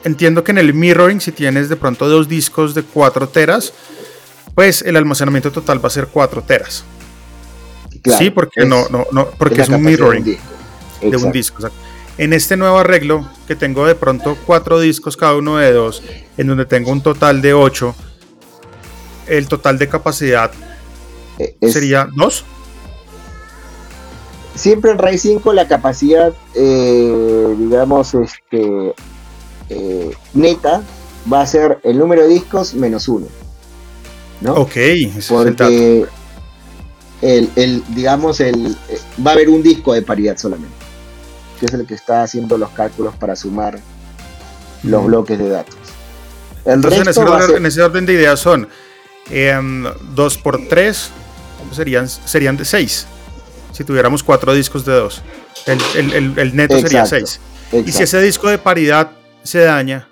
entiendo 0.04 0.42
que 0.42 0.52
en 0.52 0.58
el 0.58 0.74
mirroring, 0.74 1.20
si 1.20 1.32
tienes 1.32 1.68
de 1.68 1.76
pronto 1.76 2.08
dos 2.08 2.28
discos 2.28 2.74
de 2.74 2.82
4 2.82 3.28
teras, 3.28 3.72
pues 4.54 4.82
el 4.82 4.96
almacenamiento 4.96 5.52
total 5.52 5.82
va 5.82 5.88
a 5.88 5.90
ser 5.90 6.08
4 6.08 6.42
teras. 6.42 6.84
sí, 8.18 8.30
porque 8.30 8.64
no, 8.64 8.88
no, 8.88 9.06
no, 9.12 9.28
porque 9.38 9.62
es, 9.62 9.68
un 9.68 9.82
mirroring 9.82 10.38
de 11.00 11.16
un 11.16 11.30
disco. 11.32 11.58
exacto 11.58 11.88
en 12.18 12.32
este 12.32 12.56
nuevo 12.56 12.78
arreglo, 12.78 13.26
que 13.46 13.54
tengo 13.54 13.86
de 13.86 13.94
pronto 13.94 14.36
cuatro 14.44 14.80
discos, 14.80 15.16
cada 15.16 15.36
uno 15.36 15.56
de 15.56 15.72
dos, 15.72 16.02
en 16.36 16.48
donde 16.48 16.66
tengo 16.66 16.90
un 16.90 17.00
total 17.00 17.40
de 17.40 17.54
ocho, 17.54 17.94
el 19.28 19.46
total 19.46 19.78
de 19.78 19.88
capacidad 19.88 20.50
eh, 21.38 21.56
sería 21.70 22.08
dos. 22.14 22.44
Siempre 24.58 24.90
en 24.90 24.98
RAID 24.98 25.18
5 25.18 25.52
la 25.52 25.68
capacidad, 25.68 26.32
eh, 26.54 27.54
digamos, 27.58 28.12
este, 28.14 28.92
eh, 29.68 30.10
neta 30.34 30.82
va 31.32 31.42
a 31.42 31.46
ser 31.46 31.78
el 31.84 31.98
número 31.98 32.22
de 32.22 32.28
discos 32.28 32.74
menos 32.74 33.06
uno. 33.06 33.26
¿no? 34.40 34.54
Ok, 34.54 34.76
porque 35.28 36.06
el, 37.22 37.50
el, 37.54 37.84
digamos, 37.94 38.40
el, 38.40 38.76
va 39.24 39.30
a 39.30 39.34
haber 39.34 39.48
un 39.48 39.62
disco 39.62 39.92
de 39.92 40.02
paridad 40.02 40.36
solamente 40.36 40.88
que 41.58 41.66
es 41.66 41.74
el 41.74 41.86
que 41.86 41.94
está 41.94 42.22
haciendo 42.22 42.56
los 42.56 42.70
cálculos 42.70 43.14
para 43.16 43.36
sumar 43.36 43.78
los 44.82 45.06
bloques 45.06 45.38
de 45.38 45.48
datos. 45.48 45.76
Entonces, 46.64 47.00
en 47.00 47.08
ese, 47.66 47.82
orden, 47.82 48.06
de 48.06 48.12
ideas 48.12 48.38
son 48.40 48.62
2 49.26 49.30
em, 49.30 49.84
por 50.42 50.68
3 50.68 51.10
serían, 51.72 52.08
serían 52.08 52.56
de 52.56 52.64
6. 52.64 53.06
Si 53.78 53.84
tuviéramos 53.84 54.24
4 54.24 54.54
discos 54.54 54.84
de 54.84 54.92
2, 54.92 55.22
el, 55.94 56.56
neto 56.56 56.80
sería 56.80 57.06
6. 57.06 57.40
Y 57.86 57.92
si 57.92 58.02
ese 58.02 58.20
disco 58.20 58.48
de 58.48 58.58
paridad 58.58 59.12
se 59.44 59.60
daña. 59.60 60.08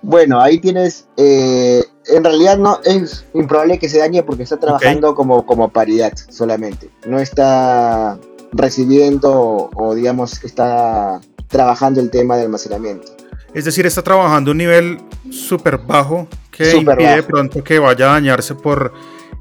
Bueno, 0.00 0.40
ahí 0.40 0.58
tienes. 0.60 1.04
Eh, 1.18 1.84
en 2.06 2.24
realidad 2.24 2.56
no 2.56 2.80
es 2.86 3.26
improbable 3.34 3.78
que 3.78 3.90
se 3.90 3.98
dañe 3.98 4.22
porque 4.22 4.44
está 4.44 4.56
trabajando 4.56 5.14
como, 5.14 5.44
como 5.44 5.68
paridad 5.68 6.14
solamente. 6.30 6.88
No 7.06 7.18
está 7.18 8.18
recibiendo 8.52 9.68
o, 9.74 9.94
digamos 9.94 10.42
está 10.42 11.20
trabajando 11.48 12.00
el 12.00 12.08
tema 12.08 12.38
de 12.38 12.44
almacenamiento. 12.44 13.12
Es 13.52 13.66
decir, 13.66 13.84
está 13.84 14.00
trabajando 14.00 14.52
un 14.52 14.56
nivel 14.56 15.02
súper 15.30 15.76
bajo 15.76 16.28
que 16.50 16.76
impide 16.78 17.16
de 17.16 17.22
pronto 17.24 17.62
que 17.62 17.78
vaya 17.78 18.08
a 18.08 18.12
dañarse 18.14 18.54
por 18.54 18.94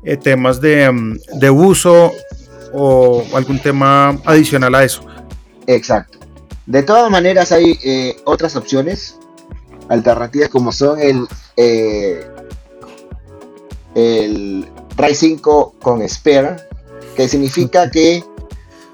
eh, 0.05 0.17
temas 0.17 0.59
de, 0.59 0.91
mm, 0.91 1.17
de, 1.39 1.49
uso 1.49 2.11
o 2.73 3.23
algún 3.33 3.59
tema 3.59 4.19
adicional 4.25 4.75
a 4.75 4.83
eso. 4.83 5.03
Exacto. 5.67 6.19
De 6.65 6.83
todas 6.83 7.09
maneras 7.11 7.51
hay 7.51 7.77
eh, 7.83 8.15
otras 8.25 8.55
opciones 8.55 9.17
alternativas 9.89 10.49
como 10.49 10.71
son 10.71 10.99
el, 10.99 11.27
eh, 11.57 12.25
el 13.95 14.67
RAID 14.97 15.15
5 15.15 15.75
con 15.81 16.07
Spare, 16.07 16.55
que 17.15 17.27
significa 17.27 17.91
que 17.91 18.23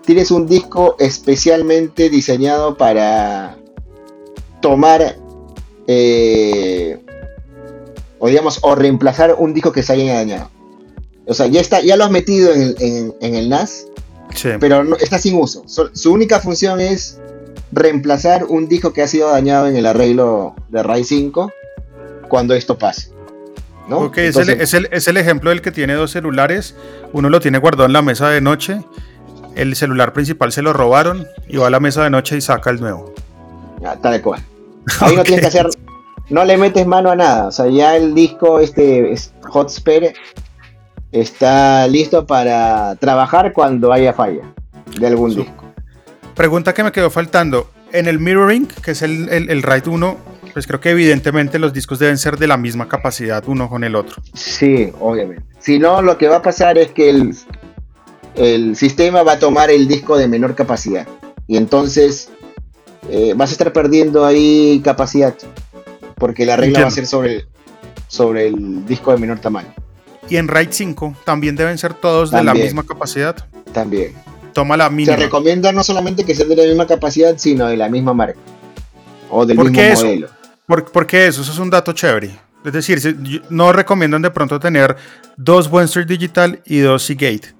tienes 0.06 0.32
un 0.32 0.48
disco 0.48 0.96
especialmente 1.00 2.10
diseñado 2.10 2.76
para 2.76 3.56
tomar 4.62 5.16
eh, 5.88 7.00
o 8.20 8.28
digamos, 8.28 8.60
o 8.62 8.76
reemplazar 8.76 9.36
un 9.38 9.54
disco 9.54 9.72
que 9.72 9.82
se 9.82 9.94
haya 9.94 10.14
dañado. 10.16 10.50
O 11.30 11.34
sea, 11.36 11.46
ya 11.46 11.62
está, 11.62 11.80
ya 11.82 11.96
lo 11.96 12.06
has 12.06 12.12
metido 12.12 12.52
en 12.52 12.62
el, 12.62 13.14
en, 13.22 13.36
el 13.36 13.50
NAS, 13.50 13.86
pero 14.60 14.84
no, 14.84 14.96
está 14.96 15.20
sin 15.20 15.36
uso. 15.36 15.64
su 15.68 16.12
única 16.12 16.40
función 16.40 16.82
es 16.82 17.20
reemplazar 17.72 18.46
un 18.46 18.68
disco 18.68 18.94
que 18.94 19.04
ha 19.04 19.08
sido 19.08 19.30
dañado 19.30 19.68
en 19.68 19.78
el 19.78 19.86
arreglo 19.86 20.56
de 20.70 20.82
RAID 20.82 21.04
5 21.04 21.52
cuando 22.28 22.56
esto 22.56 22.80
pase. 22.80 23.12
¿no? 23.88 24.00
Ok, 24.00 24.18
es, 24.18 24.38
el, 24.38 24.50
es, 24.50 24.74
el, 24.74 24.90
es, 24.92 25.08
el, 25.08 25.18
ejemplo 25.18 25.52
del 25.52 25.62
que 25.62 25.72
tiene 25.72 25.94
dos 25.94 26.12
celulares. 26.12 26.76
Uno 27.14 27.30
lo 27.30 27.40
tiene 27.40 27.60
guardado 27.60 27.86
en 27.86 27.94
la 27.94 28.02
mesa 28.02 28.30
de 28.30 28.42
noche. 28.42 28.82
El 29.56 29.76
celular 29.76 30.14
principal 30.14 30.52
se 30.52 30.64
lo 30.64 30.74
robaron 30.74 31.28
y 31.48 31.58
va 31.58 31.68
a 31.68 31.70
la 31.70 31.80
mesa 31.80 32.04
de 32.04 32.10
noche 32.10 32.38
y 32.38 32.42
saca 32.42 32.72
el 32.72 32.80
nuevo. 32.80 33.14
Ya, 33.82 33.96
tal 33.98 34.20
cual. 34.22 34.42
Ahí 35.00 35.16
no 35.16 35.24
tienes 35.24 35.42
que 35.42 35.48
hacer. 35.48 35.68
No 36.30 36.44
le 36.44 36.58
metes 36.58 36.86
mano 36.88 37.12
a 37.12 37.16
nada. 37.16 37.48
O 37.48 37.52
sea, 37.52 37.68
ya 37.68 37.96
el 37.96 38.14
disco, 38.14 38.60
este 38.60 39.16
Hotspot, 39.42 40.14
está 41.12 41.88
listo 41.88 42.26
para 42.26 42.96
trabajar 42.96 43.54
cuando 43.54 43.92
haya 43.92 44.14
falla 44.14 44.54
de 45.00 45.08
algún 45.08 45.36
disco. 45.36 45.66
Pregunta 46.36 46.74
que 46.74 46.84
me 46.84 46.92
quedó 46.92 47.10
faltando. 47.10 47.70
En 47.92 48.08
el 48.08 48.20
mirroring, 48.20 48.68
que 48.68 48.92
es 48.92 49.02
el, 49.02 49.30
el, 49.30 49.64
RAID 49.64 49.88
1, 49.88 50.18
pues 50.54 50.68
creo 50.68 50.80
que 50.80 50.92
evidentemente 50.92 51.58
los 51.58 51.74
discos 51.74 51.98
deben 51.98 52.18
ser 52.20 52.38
de 52.38 52.46
la 52.46 52.56
misma 52.56 52.88
capacidad 52.88 53.44
uno 53.48 53.68
con 53.68 53.84
el 53.84 53.96
otro. 53.96 54.22
Sí, 54.34 54.92
obviamente. 55.00 55.44
Si 55.60 55.80
no, 55.80 56.02
lo 56.02 56.18
que 56.18 56.28
va 56.28 56.38
a 56.38 56.42
pasar 56.42 56.78
es 56.78 56.92
que 56.92 57.10
el, 57.10 57.36
el 58.36 58.76
sistema 58.76 59.24
va 59.24 59.34
a 59.34 59.40
tomar 59.40 59.72
el 59.72 59.88
disco 59.88 60.18
de 60.18 60.28
menor 60.28 60.54
capacidad. 60.54 61.08
Y 61.48 61.58
entonces 61.58 62.30
eh, 63.10 63.34
vas 63.36 63.50
a 63.50 63.54
estar 63.54 63.74
perdiendo 63.74 64.24
ahí 64.26 64.82
capacidad. 64.84 65.36
Porque 66.16 66.46
la 66.46 66.58
regla 66.58 66.82
va 66.82 66.88
a 66.88 66.92
ser 66.92 67.08
sobre, 67.08 67.46
sobre 68.08 68.48
el 68.48 68.86
disco 68.86 69.12
de 69.12 69.18
menor 69.18 69.40
tamaño. 69.40 69.74
Y 70.30 70.38
en 70.38 70.48
RAID 70.48 70.70
5 70.72 71.16
también 71.26 71.56
deben 71.56 71.78
ser 71.78 71.94
todos 71.94 72.32
de 72.32 72.44
la 72.44 72.54
misma 72.54 72.84
capacidad. 72.84 73.36
También. 73.74 74.14
Toma 74.54 74.78
la 74.78 74.90
mínima. 74.90 75.18
Se 75.18 75.24
recomienda 75.24 75.72
no 75.72 75.84
solamente 75.84 76.24
que 76.24 76.36
sean 76.36 76.50
de 76.50 76.56
la 76.56 76.64
misma 76.64 76.86
capacidad, 76.86 77.38
sino 77.38 77.68
de 77.68 77.78
la 77.78 77.90
misma 77.90 78.14
marca. 78.14 78.40
O 79.30 79.46
del 79.46 79.58
mismo 79.58 79.72
modelo. 79.72 80.28
¿Por, 80.66 81.08
qué 81.08 81.28
eso? 81.28 81.42
Eso 81.42 81.52
es 81.52 81.58
un 81.58 81.70
dato 81.70 81.94
chévere. 81.94 82.32
Es 82.64 82.74
decir, 82.74 83.18
no 83.50 83.72
recomiendan 83.74 84.22
de 84.22 84.30
pronto 84.30 84.60
tener 84.60 84.96
dos 85.36 85.68
Webster 85.68 86.06
Digital 86.06 86.62
y 86.66 86.80
dos 86.80 87.04
Seagate. 87.04 87.54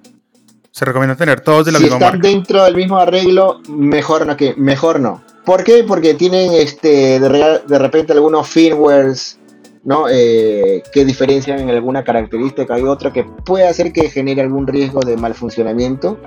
Se 0.70 0.84
recomienda 0.84 1.16
tener 1.16 1.40
todos 1.40 1.66
de 1.66 1.72
la 1.72 1.80
misma 1.80 1.98
marca. 1.98 2.10
Si 2.12 2.16
están 2.18 2.32
dentro 2.32 2.64
del 2.64 2.76
mismo 2.76 2.98
arreglo, 2.98 3.60
mejor 3.68 4.26
no. 4.26 4.36
Que, 4.36 4.54
mejor 4.56 5.00
no. 5.00 5.24
¿Por 5.44 5.64
qué? 5.64 5.82
Porque 5.82 6.14
tienen 6.14 6.52
este, 6.52 7.18
de, 7.18 7.60
de 7.66 7.78
repente 7.78 8.12
algunos 8.12 8.48
firmwares 8.48 9.39
¿no? 9.84 10.06
Eh, 10.08 10.82
que 10.92 11.04
diferencian 11.04 11.60
en 11.60 11.70
alguna 11.70 12.04
característica 12.04 12.78
y 12.78 12.82
otra 12.82 13.12
que 13.12 13.24
puede 13.24 13.66
hacer 13.66 13.92
que 13.92 14.10
genere 14.10 14.42
algún 14.42 14.66
riesgo 14.66 15.00
de 15.00 15.16
mal 15.16 15.34
funcionamiento. 15.34 16.18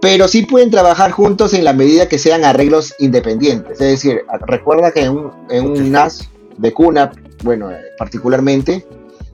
Pero 0.00 0.26
sí 0.26 0.42
pueden 0.42 0.70
trabajar 0.70 1.12
juntos 1.12 1.54
en 1.54 1.64
la 1.64 1.72
medida 1.72 2.08
que 2.08 2.18
sean 2.18 2.44
arreglos 2.44 2.92
independientes. 2.98 3.80
Es 3.80 3.88
decir, 4.02 4.22
recuerda 4.46 4.90
que 4.90 5.02
en 5.02 5.12
un, 5.12 5.92
NAS 5.92 6.28
de 6.58 6.72
QNAP, 6.72 7.14
bueno, 7.44 7.70
eh, 7.70 7.76
particularmente, 7.98 8.84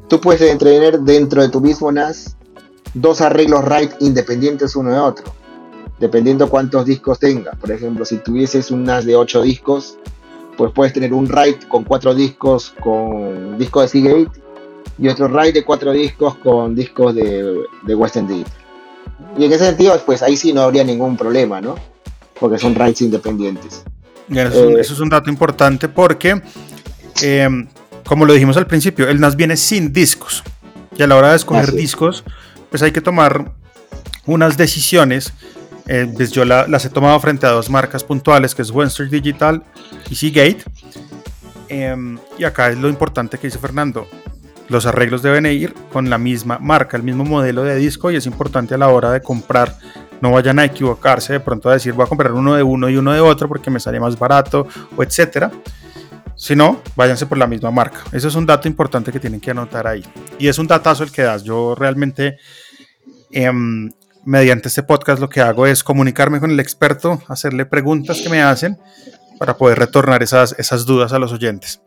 tú 0.09 0.21
puedes 0.21 0.59
tener 0.59 1.01
dentro 1.01 1.41
de 1.41 1.49
tu 1.49 1.63
mismo 1.63 1.91
NAS 1.91 2.37
dos 2.93 3.23
arreglos 3.23 3.65
RAID 3.65 3.91
independientes 4.01 4.77
uno 4.77 4.93
de 4.93 4.99
otro, 4.99 5.33
dependiendo 5.99 6.51
cuántos 6.51 6.85
discos 6.85 7.19
tenga. 7.19 7.53
Por 7.53 7.71
ejemplo, 7.71 8.05
si 8.05 8.19
tuvieses 8.19 8.71
un 8.71 8.85
NAS 8.85 9.07
de 9.07 9.17
8 9.17 9.41
discos, 9.43 9.97
pues 10.59 10.73
puedes 10.73 10.93
tener 10.93 11.15
un 11.15 11.29
RAID 11.29 11.63
con 11.69 11.85
cuatro 11.85 12.13
discos 12.17 12.75
con 12.81 13.57
disco 13.57 13.81
de 13.81 13.89
Seagate 13.89 14.41
y 14.99 15.07
otro 15.07 15.29
RAID 15.29 15.55
de 15.55 15.65
cuatro 15.65 15.93
discos 15.93 16.35
con 16.39 16.75
discos 16.75 17.15
de, 17.15 17.63
de 17.85 17.95
Western 17.95 18.27
Digital. 18.27 18.53
Y 19.39 19.45
en 19.45 19.53
ese 19.53 19.65
sentido, 19.67 19.97
pues 20.05 20.21
ahí 20.21 20.37
sí 20.37 20.53
no 20.53 20.63
habría 20.63 20.83
ningún 20.83 21.17
problema, 21.17 21.61
¿no? 21.61 21.77
Porque 22.41 22.59
son 22.59 22.75
RAIDs 22.75 23.03
independientes. 23.03 23.85
Eh, 24.35 24.75
eso, 24.81 24.93
es 24.93 24.99
un 24.99 25.09
dato 25.09 25.31
importante 25.31 25.89
porque, 25.89 26.43
em, 27.23 27.69
como 28.05 28.27
lo 28.27 28.33
dijimos 28.33 28.57
al 28.57 28.67
principio, 28.67 29.09
el 29.09 29.21
NAS 29.21 29.37
viene 29.37 29.57
sin 29.57 29.93
discos. 29.93 30.43
Y 30.97 31.03
a 31.05 31.07
la 31.07 31.15
hora 31.15 31.31
de 31.31 31.37
escoger 31.37 31.71
discos, 31.71 32.25
pues 32.69 32.83
hay 32.83 32.91
que 32.91 33.01
tomar 33.01 33.53
unas 34.27 34.57
decisiones 34.57 35.33
eh, 35.89 36.11
pues 36.15 36.31
yo 36.31 36.45
las 36.45 36.85
he 36.85 36.91
tomado 36.91 37.19
frente 37.19 37.47
a 37.47 37.51
dos 37.51 37.71
marcas 37.71 38.05
puntuales, 38.05 38.55
que 38.55 38.61
es 38.63 38.71
Western 38.71 39.09
Digital 39.09 39.63
y 40.11 40.15
Seagate. 40.15 40.63
Em, 41.69 42.19
y 42.39 42.45
acá 42.45 42.69
es 42.71 42.79
lo 42.79 42.89
importante 42.89 43.39
que 43.39 43.47
dice 43.47 43.59
Fernando. 43.59 44.07
Los 44.69 44.85
arreglos 44.85 45.23
deben 45.23 45.47
ir 45.47 45.73
con 45.91 46.11
la 46.11 46.19
misma 46.19 46.59
marca, 46.59 46.99
el 46.99 47.03
mismo 47.03 47.25
modelo 47.25 47.63
de 47.63 47.77
disco 47.77 48.11
y 48.11 48.17
es 48.17 48.27
importante 48.27 48.75
a 48.75 48.79
la 48.79 48.89
hora 48.89 49.11
de 49.13 49.23
comprar. 49.23 49.79
No 50.21 50.33
vayan 50.33 50.59
a 50.59 50.65
equivocarse 50.67 51.35
de 51.35 51.41
pronto 51.41 51.71
a 51.71 51.75
decir 51.75 51.95
voy 51.95 52.05
a 52.05 52.09
comprar 52.09 52.33
uno 52.33 52.55
de 52.55 52.63
uno 52.63 52.91
y 52.91 52.97
uno 52.97 53.13
de 53.13 53.21
otro 53.21 53.49
porque 53.49 53.71
me 53.71 53.81
sale 53.81 53.99
más 53.99 54.19
barato 54.19 54.67
o 54.95 55.03
etcétera. 55.03 55.51
Si 56.37 56.55
váyanse 56.95 57.27
por 57.27 57.39
la 57.39 57.47
misma 57.47 57.71
marca. 57.71 58.05
Eso 58.13 58.29
es 58.29 58.35
un 58.35 58.47
dato 58.47 58.69
importante 58.69 59.11
que 59.11 59.19
tienen 59.19 59.41
que 59.41 59.51
anotar 59.51 59.87
ahí. 59.87 60.05
Y 60.39 60.49
es 60.49 60.59
un 60.59 60.67
datazo 60.67 61.03
el 61.03 61.11
que 61.11 61.23
das. 61.23 61.43
Yo 61.43 61.75
realmente 61.75 62.39
em, 63.31 63.91
mediante 64.25 64.69
este 64.69 64.83
podcast 64.83 65.21
lo 65.21 65.29
que 65.29 65.41
hago 65.41 65.67
es 65.67 65.83
comunicarme 65.83 66.41
con 66.41 66.51
el 66.51 66.61
experto, 66.61 67.21
hacerle 67.29 67.67
preguntas 67.67 68.21
que 68.21 68.29
me 68.29 68.43
hacen 68.43 68.79
para 69.39 69.57
poder 69.57 69.79
retornar 69.79 70.23
esas, 70.23 70.55
esas 70.59 70.85
dudas 70.85 71.13
a 71.13 71.19
los 71.19 71.33
oyentes. 71.33 71.81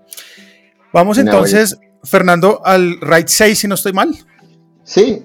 Vamos 0.93 1.17
entonces, 1.17 1.79
Fernando, 2.03 2.61
al 2.65 2.99
RAID 2.99 3.27
6, 3.27 3.59
si 3.59 3.67
no 3.67 3.75
estoy 3.75 3.93
mal. 3.93 4.15
Sí, 4.83 5.23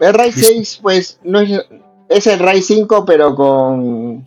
el 0.00 0.14
RAID 0.14 0.34
6, 0.34 0.78
pues 0.82 1.18
no 1.24 1.40
es, 1.40 1.60
es 2.08 2.26
el 2.26 2.38
RAID 2.38 2.62
5, 2.62 3.04
pero 3.04 3.34
con, 3.34 4.26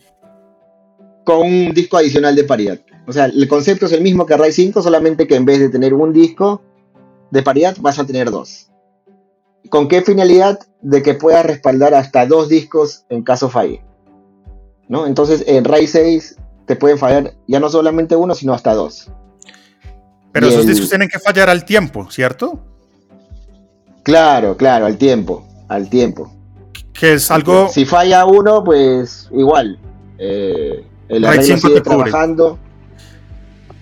con 1.24 1.46
un 1.46 1.72
disco 1.72 1.96
adicional 1.96 2.34
de 2.34 2.44
paridad. 2.44 2.80
O 3.06 3.12
sea, 3.12 3.26
el 3.26 3.48
concepto 3.48 3.86
es 3.86 3.92
el 3.92 4.02
mismo 4.02 4.26
que 4.26 4.36
RAID 4.36 4.52
5, 4.52 4.82
solamente 4.82 5.26
que 5.26 5.36
en 5.36 5.44
vez 5.44 5.60
de 5.60 5.68
tener 5.68 5.94
un 5.94 6.12
disco 6.12 6.62
de 7.30 7.42
paridad, 7.42 7.76
vas 7.80 7.98
a 7.98 8.06
tener 8.06 8.30
dos. 8.30 8.70
¿Con 9.70 9.88
qué 9.88 10.02
finalidad? 10.02 10.58
De 10.88 11.02
que 11.02 11.14
pueda 11.14 11.42
respaldar 11.42 11.94
hasta 11.94 12.26
dos 12.26 12.48
discos 12.48 13.04
en 13.08 13.22
caso 13.22 13.50
falle. 13.50 13.82
¿no? 14.88 15.06
Entonces 15.06 15.44
en 15.46 15.64
RAID 15.64 15.88
6 15.88 16.36
te 16.66 16.76
pueden 16.76 16.98
fallar 16.98 17.34
ya 17.46 17.60
no 17.60 17.68
solamente 17.68 18.16
uno, 18.16 18.34
sino 18.34 18.52
hasta 18.54 18.74
dos. 18.74 19.10
Pero 20.32 20.48
esos 20.48 20.66
discos 20.66 20.90
tienen 20.90 21.08
que 21.08 21.18
fallar 21.18 21.48
al 21.48 21.64
tiempo, 21.64 22.10
¿cierto? 22.10 22.60
Claro, 24.02 24.56
claro, 24.56 24.86
al 24.86 24.98
tiempo, 24.98 25.46
al 25.68 25.88
tiempo. 25.88 26.32
Que 26.92 27.14
es 27.14 27.30
algo... 27.30 27.68
Si 27.68 27.84
falla 27.84 28.26
uno, 28.26 28.62
pues 28.62 29.28
igual. 29.32 29.78
Eh, 30.18 30.84
el 31.08 31.24
arreglo 31.24 31.56
sigue 31.58 31.80
trabajando. 31.80 32.58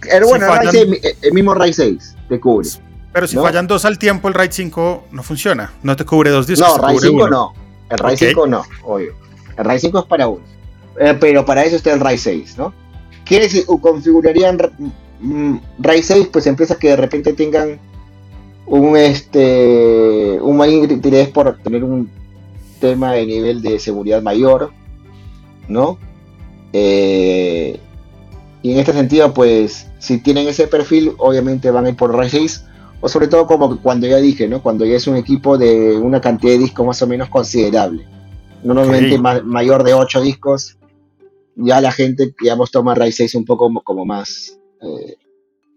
Pero 0.01 0.29
bueno, 0.29 0.47
el, 0.73 1.33
mismo 1.33 1.55
RAID 1.55 1.73
6 1.73 2.17
te 2.29 2.41
cubre. 2.41 2.69
Pero 3.15 3.29
si 3.29 3.37
fallan 3.37 3.69
dos 3.69 3.85
al 3.85 3.97
tiempo, 3.97 4.27
el 4.27 4.35
RAID 4.35 4.51
5 4.51 5.05
no 5.13 5.23
funciona. 5.23 5.73
No 5.85 5.95
te 5.95 6.05
cubre 6.05 6.31
dos 6.31 6.49
discos. 6.49 6.67
No, 6.67 6.79
RAID 6.79 6.99
5 6.99 7.29
no. 7.29 7.55
El 7.89 7.99
RAID 7.99 8.17
5 8.17 8.47
no, 8.49 8.65
obvio. 8.83 9.15
El 9.57 9.65
RAID 9.65 9.79
5 9.79 9.99
es 10.01 10.05
para 10.07 10.27
uno. 10.27 10.43
Eh, 10.99 11.17
pero 11.21 11.45
para 11.45 11.63
eso 11.63 11.77
está 11.77 11.93
el 11.93 12.01
RAID 12.01 12.19
6, 12.19 12.59
¿no? 12.59 12.75
¿Quiénes 13.25 13.67
configurarían 13.81 14.59
mm, 15.21 15.57
RAID 15.79 16.03
6? 16.03 16.29
Pues 16.33 16.49
empresas 16.49 16.77
que 16.77 16.89
de 16.89 16.97
repente 16.97 17.33
tengan 17.35 17.79
un 18.67 18.97
este 18.97 20.37
un 20.41 20.57
mayor 20.57 20.91
interés 20.91 21.29
por 21.29 21.57
tener 21.59 21.85
un 21.85 22.11
tema 22.81 23.13
de 23.13 23.27
nivel 23.27 23.63
de 23.63 23.79
seguridad 23.79 24.23
mayor, 24.23 24.73
¿no? 25.69 25.99
Eh, 26.73 27.79
y 28.61 28.73
en 28.73 28.79
este 28.81 28.93
sentido, 28.93 29.33
pues, 29.33 29.87
si 30.01 30.19
tienen 30.19 30.49
ese 30.49 30.67
perfil, 30.67 31.13
obviamente 31.19 31.71
van 31.71 31.87
a 31.87 31.91
ir 31.91 31.97
por 31.97 32.13
RAID 32.13 32.31
6 32.31 32.65
o 33.05 33.09
sobre 33.11 33.29
todo 33.29 33.47
como 33.47 33.83
cuando 33.83 34.07
ya 34.07 34.17
dije, 34.17 34.49
¿no? 34.49 34.63
Cuando 34.63 34.87
ya 34.87 34.97
es 34.97 35.07
un 35.07 35.17
equipo 35.17 35.59
de 35.59 35.95
una 35.99 36.23
cantidad 36.23 36.55
de 36.55 36.61
discos 36.61 36.87
más 36.87 37.03
o 37.03 37.07
menos 37.07 37.29
considerable. 37.29 38.09
Normalmente 38.63 39.19
mayor 39.19 39.85
de 39.85 39.93
8 39.93 40.23
discos, 40.23 40.79
ya 41.55 41.83
la 41.83 41.93
gente, 41.93 42.35
digamos, 42.41 42.71
toma 42.71 42.95
RAID 42.95 43.13
6 43.13 43.35
un 43.35 43.45
poco 43.45 43.71
como, 43.85 44.07
más, 44.07 44.59
eh, 44.81 45.17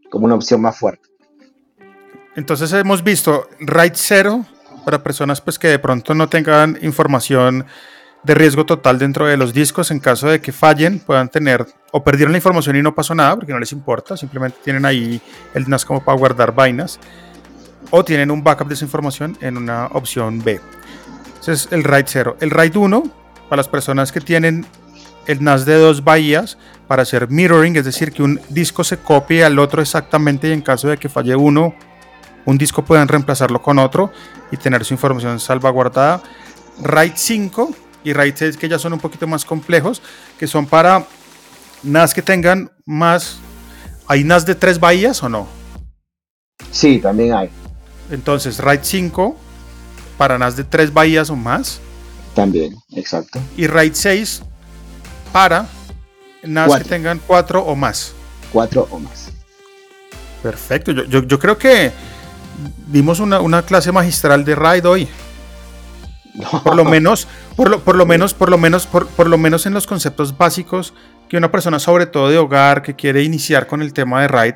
como 0.10 0.24
una 0.24 0.36
opción 0.36 0.62
más 0.62 0.80
fuerte. 0.80 1.10
Entonces 2.38 2.72
hemos 2.72 3.04
visto 3.04 3.50
RAID 3.60 3.92
0 3.96 4.46
para 4.86 5.04
personas 5.04 5.42
pues 5.42 5.60
que 5.60 5.68
de 5.68 5.80
pronto 5.80 6.14
no 6.14 6.30
tengan 6.30 6.80
información 6.82 7.66
de 8.24 8.36
riesgo 8.36 8.66
total 8.66 9.00
dentro 9.00 9.26
de 9.26 9.38
los 9.38 9.54
discos 9.54 9.92
en 9.92 10.00
caso 10.00 10.28
de 10.28 10.42
que 10.42 10.52
fallen, 10.52 11.00
puedan 11.00 11.30
tener 11.30 11.66
o 11.92 12.04
perdieron 12.04 12.34
la 12.34 12.38
información 12.38 12.76
y 12.76 12.82
no 12.82 12.94
pasó 12.94 13.16
nada 13.16 13.36
porque 13.36 13.54
no 13.54 13.60
les 13.60 13.72
importa, 13.72 14.18
simplemente 14.18 14.58
tienen 14.64 14.86
ahí 14.86 15.22
el 15.54 15.70
NAS 15.70 15.86
como 15.86 16.04
para 16.04 16.18
guardar 16.18 16.54
vainas 16.54 17.00
o 17.92 18.04
tienen 18.04 18.32
un 18.32 18.44
backup 18.44 18.68
de 18.68 18.74
esa 18.74 18.86
información 18.86 19.38
en 19.42 19.58
una 19.58 19.88
opción 19.88 20.44
B. 20.44 20.60
Ese 21.40 21.54
es 21.54 21.68
el 21.72 21.84
RAID 21.84 22.06
0. 22.08 22.38
El 22.42 22.50
RAID 22.50 22.76
1 22.76 23.04
para 23.50 23.58
las 23.58 23.70
personas 23.70 24.12
que 24.12 24.20
tienen 24.20 24.66
el 25.28 25.44
NAS 25.44 25.66
de 25.66 25.76
dos 25.76 26.04
bahías 26.04 26.58
para 26.88 27.04
hacer 27.04 27.30
mirroring, 27.30 27.76
es 27.76 27.86
decir, 27.86 28.12
que 28.12 28.24
un 28.24 28.40
disco 28.50 28.84
se 28.84 28.98
copie 28.98 29.44
al 29.44 29.60
otro 29.60 29.82
exactamente 29.82 30.50
y 30.50 30.54
en 30.54 30.62
caso 30.62 30.88
de 30.88 30.98
que 30.98 31.10
falle 31.10 31.36
uno, 31.36 31.76
un 32.46 32.58
disco 32.58 32.84
pueden 32.84 33.08
reemplazarlo 33.08 33.62
con 33.62 33.78
otro 33.80 34.12
y 34.52 34.58
tener 34.58 34.84
su 34.86 34.94
información 34.94 35.40
salvaguardada. 35.40 36.22
RAID 36.82 37.14
5 37.16 37.72
y 38.08 38.14
RAID 38.14 38.36
6 38.38 38.58
que 38.58 38.70
ya 38.70 38.80
son 38.80 38.94
un 38.94 39.00
poquito 39.00 39.28
más 39.28 39.44
complejos, 39.44 40.02
que 40.40 40.48
son 40.48 40.66
para 40.66 41.06
NAS 41.84 42.14
que 42.14 42.22
tengan 42.22 42.72
más... 42.86 43.38
¿Hay 44.08 44.24
NAS 44.24 44.46
de 44.46 44.56
tres 44.56 44.80
bahías 44.80 45.22
o 45.24 45.28
no? 45.28 45.46
Sí, 46.72 47.00
también 47.00 47.34
hay. 47.34 47.50
Entonces, 48.10 48.60
RAID 48.60 48.80
5 48.82 49.36
para 50.18 50.38
NAS 50.38 50.56
de 50.56 50.64
tres 50.64 50.94
bahías 50.94 51.30
o 51.30 51.36
más. 51.36 51.82
También, 52.34 52.78
exacto. 52.96 53.42
Y 53.58 53.68
RAID 53.68 53.94
6 53.94 54.42
para 55.34 55.68
NAS 56.44 56.78
que 56.78 56.86
tengan 56.86 57.20
cuatro 57.28 57.62
o 57.62 57.76
más. 57.76 58.14
Cuatro 58.54 58.88
o 58.90 59.00
más. 59.00 59.34
Perfecto. 60.42 60.94
Yo, 60.94 61.40
creo 61.40 61.58
que 61.58 61.92
vimos 62.88 63.20
una, 63.20 63.64
clase 63.64 63.92
magistral 63.92 64.46
de 64.46 64.56
RAID 64.56 64.88
hoy. 64.88 65.10
Por 66.64 66.76
lo 66.76 66.86
menos, 66.86 67.28
por 67.56 67.70
lo, 67.70 67.80
por 67.80 67.96
lo 67.96 68.06
menos, 68.06 68.34
por 68.34 68.50
lo 68.50 68.58
menos, 68.58 68.86
por, 68.86 69.28
lo 69.28 69.38
menos 69.38 69.66
en 69.66 69.74
los 69.74 69.88
conceptos 69.88 70.38
básicos 70.38 70.94
que 71.30 71.38
una 71.38 71.52
persona, 71.52 71.80
sobre 71.80 72.06
todo 72.06 72.30
de 72.30 72.38
hogar, 72.38 72.84
que 72.84 72.96
quiere 72.96 73.24
iniciar 73.24 73.68
con 73.68 73.82
el 73.82 73.92
tema 73.94 74.22
de 74.22 74.28
RAID 74.28 74.56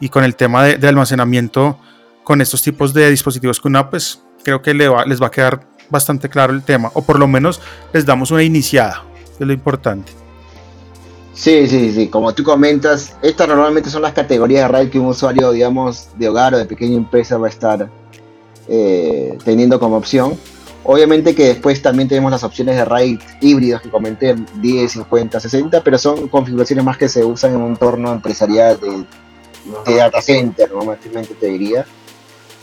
y 0.00 0.08
con 0.08 0.24
el 0.24 0.34
tema 0.34 0.64
de, 0.64 0.88
almacenamiento 0.88 1.78
con 2.24 2.40
estos 2.40 2.62
tipos 2.62 2.92
de 2.92 3.08
dispositivos 3.10 3.60
QNAP, 3.60 3.90
pues 3.90 4.22
creo 4.44 4.60
que 4.60 4.74
les 4.74 5.22
va 5.22 5.26
a 5.28 5.30
quedar 5.30 5.66
bastante 5.88 6.28
claro 6.28 6.52
el 6.52 6.62
tema, 6.62 6.90
o 6.94 7.02
por 7.02 7.18
lo 7.18 7.26
menos 7.26 7.60
les 7.92 8.04
damos 8.04 8.30
una 8.30 8.42
iniciada, 8.42 9.04
es 9.38 9.46
lo 9.46 9.52
importante. 9.52 10.12
Sí, 11.32 11.68
sí, 11.68 11.92
sí, 11.92 12.08
como 12.08 12.34
tú 12.34 12.42
comentas, 12.42 13.16
estas 13.22 13.46
normalmente 13.46 13.90
son 13.90 14.02
las 14.02 14.12
categorías 14.12 14.62
de 14.62 14.68
RAID 14.68 14.90
que 14.90 14.98
un 14.98 15.06
usuario, 15.06 15.52
digamos, 15.52 16.08
de 16.16 16.28
hogar 16.28 16.52
o 16.52 16.58
de 16.58 16.64
pequeña 16.64 16.96
empresa 16.96 17.38
va 17.38 17.46
a 17.46 17.50
estar 17.50 17.88
eh, 18.68 19.36
teniendo 19.44 19.78
como 19.78 19.96
opción. 19.96 20.38
Obviamente 20.84 21.34
que 21.34 21.48
después 21.48 21.82
también 21.82 22.08
tenemos 22.08 22.30
las 22.30 22.44
opciones 22.44 22.76
de 22.76 22.84
RAID 22.84 23.20
híbridos 23.40 23.82
que 23.82 23.90
comenté, 23.90 24.36
10, 24.60 24.92
50, 24.92 25.40
60, 25.40 25.84
pero 25.84 25.98
son 25.98 26.28
configuraciones 26.28 26.84
más 26.84 26.96
que 26.96 27.08
se 27.08 27.24
usan 27.24 27.54
en 27.54 27.60
un 27.60 27.72
entorno 27.72 28.12
empresarial 28.12 28.78
de, 28.80 29.04
de 29.92 29.98
data 29.98 30.22
center, 30.22 30.70
normalmente 30.72 31.34
te 31.34 31.46
diría. 31.46 31.84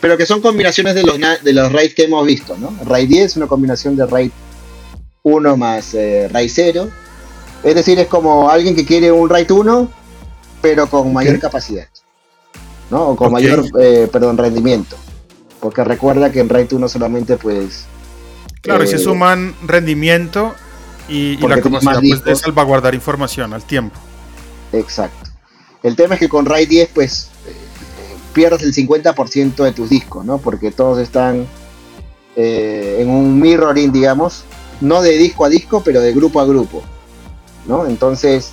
Pero 0.02 0.18
que 0.18 0.26
son 0.26 0.42
combinaciones 0.42 0.96
de 0.96 1.04
los, 1.04 1.18
de 1.20 1.54
los 1.54 1.72
RAID 1.72 1.94
que 1.94 2.04
hemos 2.04 2.26
visto, 2.26 2.58
¿no? 2.58 2.74
RAID 2.86 3.10
10 3.10 3.26
es 3.26 3.38
una 3.38 3.48
combinación 3.48 3.96
de 3.96 4.06
RAID 4.06 4.32
1 5.24 5.58
más 5.58 5.94
eh, 5.94 6.28
RAID 6.32 6.52
0 6.54 6.90
es 7.66 7.74
decir, 7.74 7.98
es 8.00 8.08
como 8.08 8.48
alguien 8.48 8.76
que 8.76 8.86
quiere 8.86 9.12
un 9.12 9.28
RAID 9.28 9.50
1, 9.50 9.92
pero 10.62 10.88
con 10.88 11.12
mayor 11.12 11.40
capacidad. 11.40 11.88
¿no? 12.92 13.10
O 13.10 13.16
con 13.16 13.32
mayor, 13.32 13.66
eh, 13.82 14.08
perdón, 14.12 14.38
rendimiento. 14.38 14.96
Porque 15.66 15.84
recuerda 15.84 16.32
que 16.32 16.42
en 16.42 16.48
RAID 16.48 16.74
1 16.74 16.88
solamente 16.88 17.38
pues... 17.38 17.86
Claro, 18.62 18.84
y 18.84 18.88
se 18.88 18.98
eh, 18.98 19.00
suman 19.00 19.56
rendimiento 19.66 20.54
y, 21.10 21.38
la 21.38 21.60
capacidad 21.60 22.00
pues, 22.00 22.24
de 22.24 22.36
salvaguardar 22.36 22.94
información 22.94 23.52
al 23.52 23.64
tiempo. 23.64 24.00
Exacto. 24.72 25.32
El 25.82 25.96
tema 25.96 26.14
es 26.14 26.20
que 26.20 26.30
con 26.30 26.46
RAID 26.46 26.70
10 26.70 26.90
pues 26.94 27.32
eh, 27.48 27.56
pierdes 28.32 28.62
el 28.62 28.76
50% 28.76 29.64
de 29.64 29.72
tus 29.72 29.90
discos, 29.90 30.24
¿no? 30.24 30.38
Porque 30.38 30.70
todos 30.70 31.00
están 31.00 31.48
en 32.36 33.10
un 33.10 33.40
mirroring, 33.40 33.92
digamos, 33.92 34.44
no 34.82 35.02
de 35.02 35.18
disco 35.18 35.46
a 35.46 35.50
disco, 35.50 35.82
pero 35.84 36.00
de 36.00 36.14
grupo 36.14 36.42
a 36.42 36.46
grupo. 36.46 36.84
¿no? 37.66 37.88
Entonces 37.88 38.52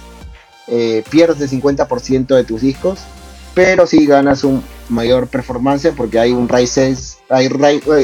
eh, 0.67 1.05
pierdes 1.11 1.53
el 1.53 1.61
50% 1.61 2.35
de 2.35 2.45
tus 2.45 2.63
discos, 2.63 3.01
pero 3.55 3.87
sí 3.87 4.07
ganas 4.07 4.45
un 4.45 4.63
mayor 4.89 5.29
performance 5.29 5.93
porque 5.97 6.19
hay 6.19 6.33
un 6.33 6.49
RAID 6.49 6.69
hay, 7.29 7.51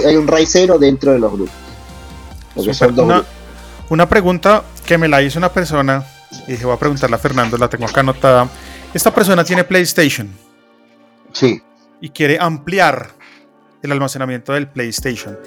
hay 0.07 0.17
un 0.17 0.27
RAID 0.27 0.47
0 0.49 0.79
dentro 0.79 1.13
de 1.13 1.19
los 1.19 1.33
grupos. 1.33 1.55
una, 3.89 4.09
pregunta 4.09 4.65
que 4.87 4.99
me 4.99 5.09
la 5.09 5.23
hizo 5.23 5.39
una 5.39 5.53
persona 5.53 6.05
y 6.47 6.53
dije 6.53 6.65
voy 6.65 6.75
a 6.75 6.79
preguntarle 6.79 7.17
a 7.17 7.19
Fernando, 7.19 7.57
la 7.57 7.69
tengo 7.69 7.87
acá 7.87 8.01
anotada. 8.01 8.49
Esta 8.93 9.15
persona 9.15 9.45
tiene 9.45 9.65
PlayStation. 9.65 10.31
Sí. 11.33 11.63
Y 12.01 12.11
quiere 12.11 12.39
ampliar 12.41 13.11
el 13.83 13.93
almacenamiento 13.93 14.53
del 14.53 14.69
PlayStation. 14.69 15.39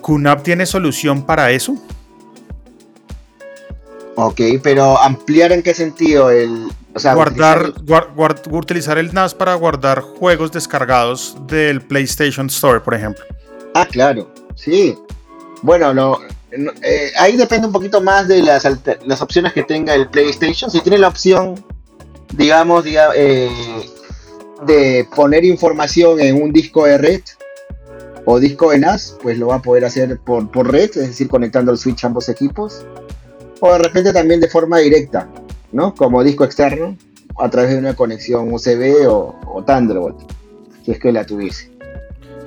¿QNAP 0.00 0.42
tiene 0.42 0.66
solución 0.66 1.24
para 1.24 1.50
eso? 1.50 1.76
Ok, 4.16 4.40
pero 4.62 5.00
ampliar 5.00 5.52
en 5.52 5.62
qué 5.62 5.74
sentido 5.74 6.30
el... 6.30 6.68
guardar, 6.94 7.72
utilizar... 8.50 8.98
el 8.98 9.12
NAS 9.12 9.34
para 9.34 9.54
guardar 9.54 10.00
juegos 10.00 10.52
descargados 10.52 11.36
del 11.46 11.80
PlayStation 11.80 12.46
Store, 12.46 12.80
por 12.80 12.94
ejemplo. 12.94 13.24
Ah, 13.74 13.86
claro, 13.86 14.32
sí. 14.54 14.96
Bueno, 15.62 15.94
no, 15.94 16.18
eh, 16.50 17.12
ahí 17.18 17.36
depende 17.36 17.66
un 17.66 17.72
poquito 17.72 18.00
más 18.00 18.28
de 18.28 18.42
las, 18.42 18.66
las 19.06 19.22
opciones 19.22 19.52
que 19.52 19.62
tenga 19.62 19.94
el 19.94 20.08
PlayStation. 20.08 20.70
Si 20.70 20.80
tiene 20.80 20.98
la 20.98 21.08
opción, 21.08 21.62
digamos, 22.34 22.84
eh, 22.86 23.50
de 24.66 25.08
poner 25.14 25.44
información 25.44 26.20
en 26.20 26.42
un 26.42 26.52
disco 26.52 26.86
de 26.86 26.98
red 26.98 27.22
o 28.24 28.38
disco 28.38 28.70
de 28.70 28.78
NAS, 28.78 29.16
pues 29.22 29.38
lo 29.38 29.48
va 29.48 29.56
a 29.56 29.62
poder 29.62 29.84
hacer 29.84 30.18
por, 30.20 30.50
por 30.50 30.70
red, 30.70 30.90
es 30.90 31.08
decir, 31.08 31.28
conectando 31.28 31.72
el 31.72 31.78
switch 31.78 32.04
a 32.04 32.08
ambos 32.08 32.28
equipos 32.28 32.84
o 33.60 33.72
de 33.72 33.78
repente 33.78 34.12
también 34.12 34.40
de 34.40 34.48
forma 34.48 34.78
directa, 34.78 35.28
¿no? 35.72 35.94
Como 35.94 36.22
disco 36.22 36.44
externo, 36.44 36.96
a 37.38 37.48
través 37.48 37.70
de 37.70 37.78
una 37.78 37.94
conexión 37.94 38.52
USB 38.52 39.06
o, 39.08 39.64
Thunderbolt, 39.66 40.18
si 40.84 40.92
es 40.92 40.98
que 40.98 41.12
la 41.12 41.24
tuviese. 41.24 41.70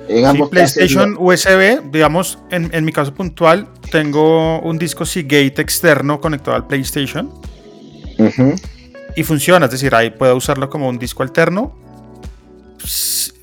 En 0.08 0.26
ambos 0.26 0.50
PlayStation 0.50 1.16
USB, 1.18 1.90
digamos, 1.90 2.38
en, 2.50 2.84
mi 2.84 2.92
caso 2.92 3.14
puntual, 3.14 3.68
tengo 3.90 4.60
un 4.60 4.78
disco 4.78 5.06
Seagate 5.06 5.62
externo 5.62 6.20
conectado 6.20 6.56
al 6.56 6.66
PlayStation. 6.66 7.30
Y 9.16 9.22
funciona, 9.22 9.66
es 9.66 9.72
decir, 9.72 9.94
ahí 9.94 10.10
puedo 10.10 10.36
usarlo 10.36 10.68
como 10.68 10.88
un 10.88 10.98
disco 10.98 11.22
alterno. 11.22 11.74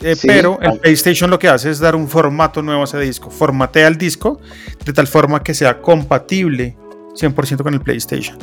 Eh, 0.01 0.15
pero 0.21 0.59
el 0.61 0.79
PlayStation 0.79 1.29
lo 1.29 1.39
que 1.39 1.47
hace 1.47 1.69
es 1.69 1.79
dar 1.79 1.95
un 1.95 2.07
formato 2.07 2.61
nuevo 2.61 2.81
a 2.81 2.85
ese 2.85 2.99
disco. 2.99 3.31
Formatea 3.31 3.87
el 3.87 3.97
disco 3.97 4.39
de 4.85 4.93
tal 4.93 5.07
forma 5.07 5.43
que 5.43 5.53
sea 5.53 5.81
compatible 5.81 6.75
100% 7.15 7.63
con 7.63 7.73
el 7.73 7.81
PlayStation. 7.81 8.37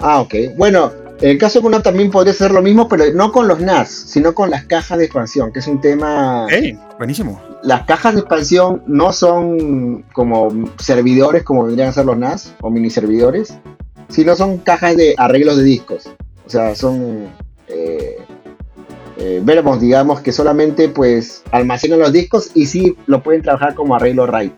Ah, 0.00 0.20
ok. 0.20 0.34
Bueno, 0.56 0.92
el 1.20 1.36
caso 1.36 1.60
de 1.60 1.66
una 1.66 1.82
también 1.82 2.10
podría 2.10 2.32
ser 2.32 2.50
lo 2.50 2.62
mismo, 2.62 2.88
pero 2.88 3.04
no 3.14 3.30
con 3.30 3.46
los 3.46 3.60
NAS, 3.60 3.90
sino 3.90 4.34
con 4.34 4.50
las 4.50 4.64
cajas 4.64 4.98
de 4.98 5.04
expansión, 5.04 5.52
que 5.52 5.58
es 5.58 5.66
un 5.66 5.80
tema... 5.80 6.46
¡Ey! 6.48 6.78
Buenísimo. 6.96 7.40
Las 7.62 7.84
cajas 7.84 8.14
de 8.14 8.20
expansión 8.20 8.82
no 8.86 9.12
son 9.12 10.02
como 10.14 10.48
servidores 10.78 11.42
como 11.42 11.64
vendrían 11.64 11.90
a 11.90 11.92
ser 11.92 12.06
los 12.06 12.16
NAS 12.16 12.54
o 12.62 12.70
mini 12.70 12.88
servidores, 12.88 13.54
sino 14.08 14.34
son 14.34 14.58
cajas 14.58 14.96
de 14.96 15.14
arreglos 15.18 15.58
de 15.58 15.64
discos. 15.64 16.08
O 16.46 16.50
sea, 16.50 16.74
son... 16.74 17.28
Eh, 17.68 18.16
eh, 19.18 19.40
veremos, 19.44 19.78
digamos, 19.78 20.20
que 20.20 20.32
solamente 20.32 20.88
pues 20.88 21.42
almacenan 21.52 21.98
los 21.98 22.10
discos 22.10 22.50
y 22.54 22.64
sí 22.64 22.96
lo 23.04 23.22
pueden 23.22 23.42
trabajar 23.42 23.74
como 23.74 23.94
arreglo 23.94 24.26
RAID. 24.26 24.52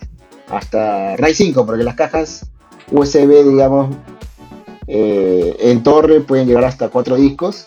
Hasta 0.48 1.16
RAID 1.16 1.34
5, 1.34 1.66
porque 1.66 1.82
las 1.82 1.96
cajas 1.96 2.46
USB, 2.92 3.44
digamos, 3.48 3.96
eh, 4.86 5.56
en 5.60 5.82
torre 5.82 6.20
pueden 6.20 6.46
llegar 6.46 6.64
hasta 6.64 6.88
cuatro 6.88 7.16
discos 7.16 7.66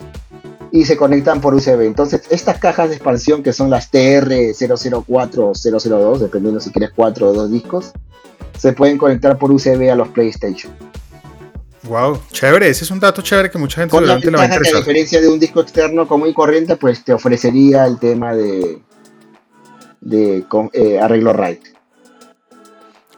y 0.72 0.86
se 0.86 0.98
conectan 0.98 1.40
por 1.42 1.54
USB. 1.54 1.82
Entonces, 1.82 2.24
estas 2.30 2.60
cajas 2.60 2.90
de 2.90 2.96
expansión 2.96 3.44
que 3.44 3.54
son 3.54 3.70
las 3.70 3.92
TR004 3.92 5.38
o 5.38 5.54
002, 5.54 6.20
dependiendo 6.20 6.60
si 6.60 6.72
quieres 6.72 6.92
cuatro 6.96 7.30
o 7.30 7.34
dos 7.34 7.52
discos, 7.52 7.94
se 8.58 8.74
pueden 8.74 8.98
conectar 8.98 9.38
por 9.38 9.52
USB 9.52 9.90
a 9.92 9.96
los 9.96 10.10
PlayStation. 10.10 10.74
Wow, 11.84 12.20
chévere, 12.32 12.70
ese 12.70 12.84
es 12.84 12.92
un 12.92 13.00
dato 13.00 13.22
chévere 13.22 13.52
que 13.52 13.58
mucha 13.58 13.82
gente 13.82 14.00
le 14.02 14.08
va 14.08 14.16
a. 14.16 14.20
Que 14.20 14.30
a 14.36 14.78
diferencia 14.78 15.22
de 15.22 15.28
un 15.28 15.40
disco 15.40 15.62
externo 15.62 16.08
común 16.08 16.30
y 16.30 16.34
corriente, 16.34 16.76
pues 16.78 17.04
te 17.04 17.14
ofrecería 17.14 17.86
el 17.86 18.00
tema 18.00 18.34
de, 18.34 18.82
de 20.02 20.44
eh, 20.74 21.00
arreglo 21.00 21.32
RAID. 21.32 21.60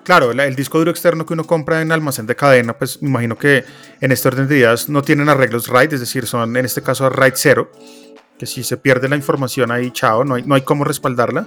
Claro, 0.07 0.31
el 0.31 0.55
disco 0.55 0.77
duro 0.77 0.89
externo 0.89 1.25
que 1.25 1.33
uno 1.33 1.43
compra 1.43 1.81
en 1.81 1.91
almacén 1.91 2.25
de 2.27 2.33
cadena, 2.33 2.77
pues 2.77 3.01
me 3.01 3.09
imagino 3.09 3.37
que 3.37 3.65
en 3.99 4.13
este 4.13 4.29
orden 4.29 4.47
de 4.47 4.59
ideas 4.59 4.87
no 4.87 5.01
tienen 5.01 5.27
arreglos 5.27 5.67
RAID, 5.67 5.95
es 5.95 5.99
decir, 5.99 6.25
son 6.25 6.55
en 6.55 6.63
este 6.63 6.81
caso 6.81 7.09
RAID 7.09 7.33
0, 7.35 7.69
que 8.39 8.45
si 8.45 8.63
se 8.63 8.77
pierde 8.77 9.09
la 9.09 9.17
información 9.17 9.69
ahí, 9.69 9.91
chao, 9.91 10.23
no 10.23 10.35
hay, 10.35 10.43
no 10.43 10.55
hay 10.55 10.61
cómo 10.61 10.85
respaldarla. 10.85 11.45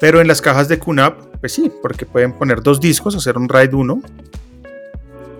Pero 0.00 0.22
en 0.22 0.28
las 0.28 0.40
cajas 0.40 0.66
de 0.68 0.78
QNAP, 0.78 1.36
pues 1.40 1.52
sí, 1.52 1.70
porque 1.82 2.06
pueden 2.06 2.32
poner 2.32 2.62
dos 2.62 2.80
discos, 2.80 3.16
hacer 3.16 3.36
un 3.36 3.50
RAID 3.50 3.74
1 3.74 4.02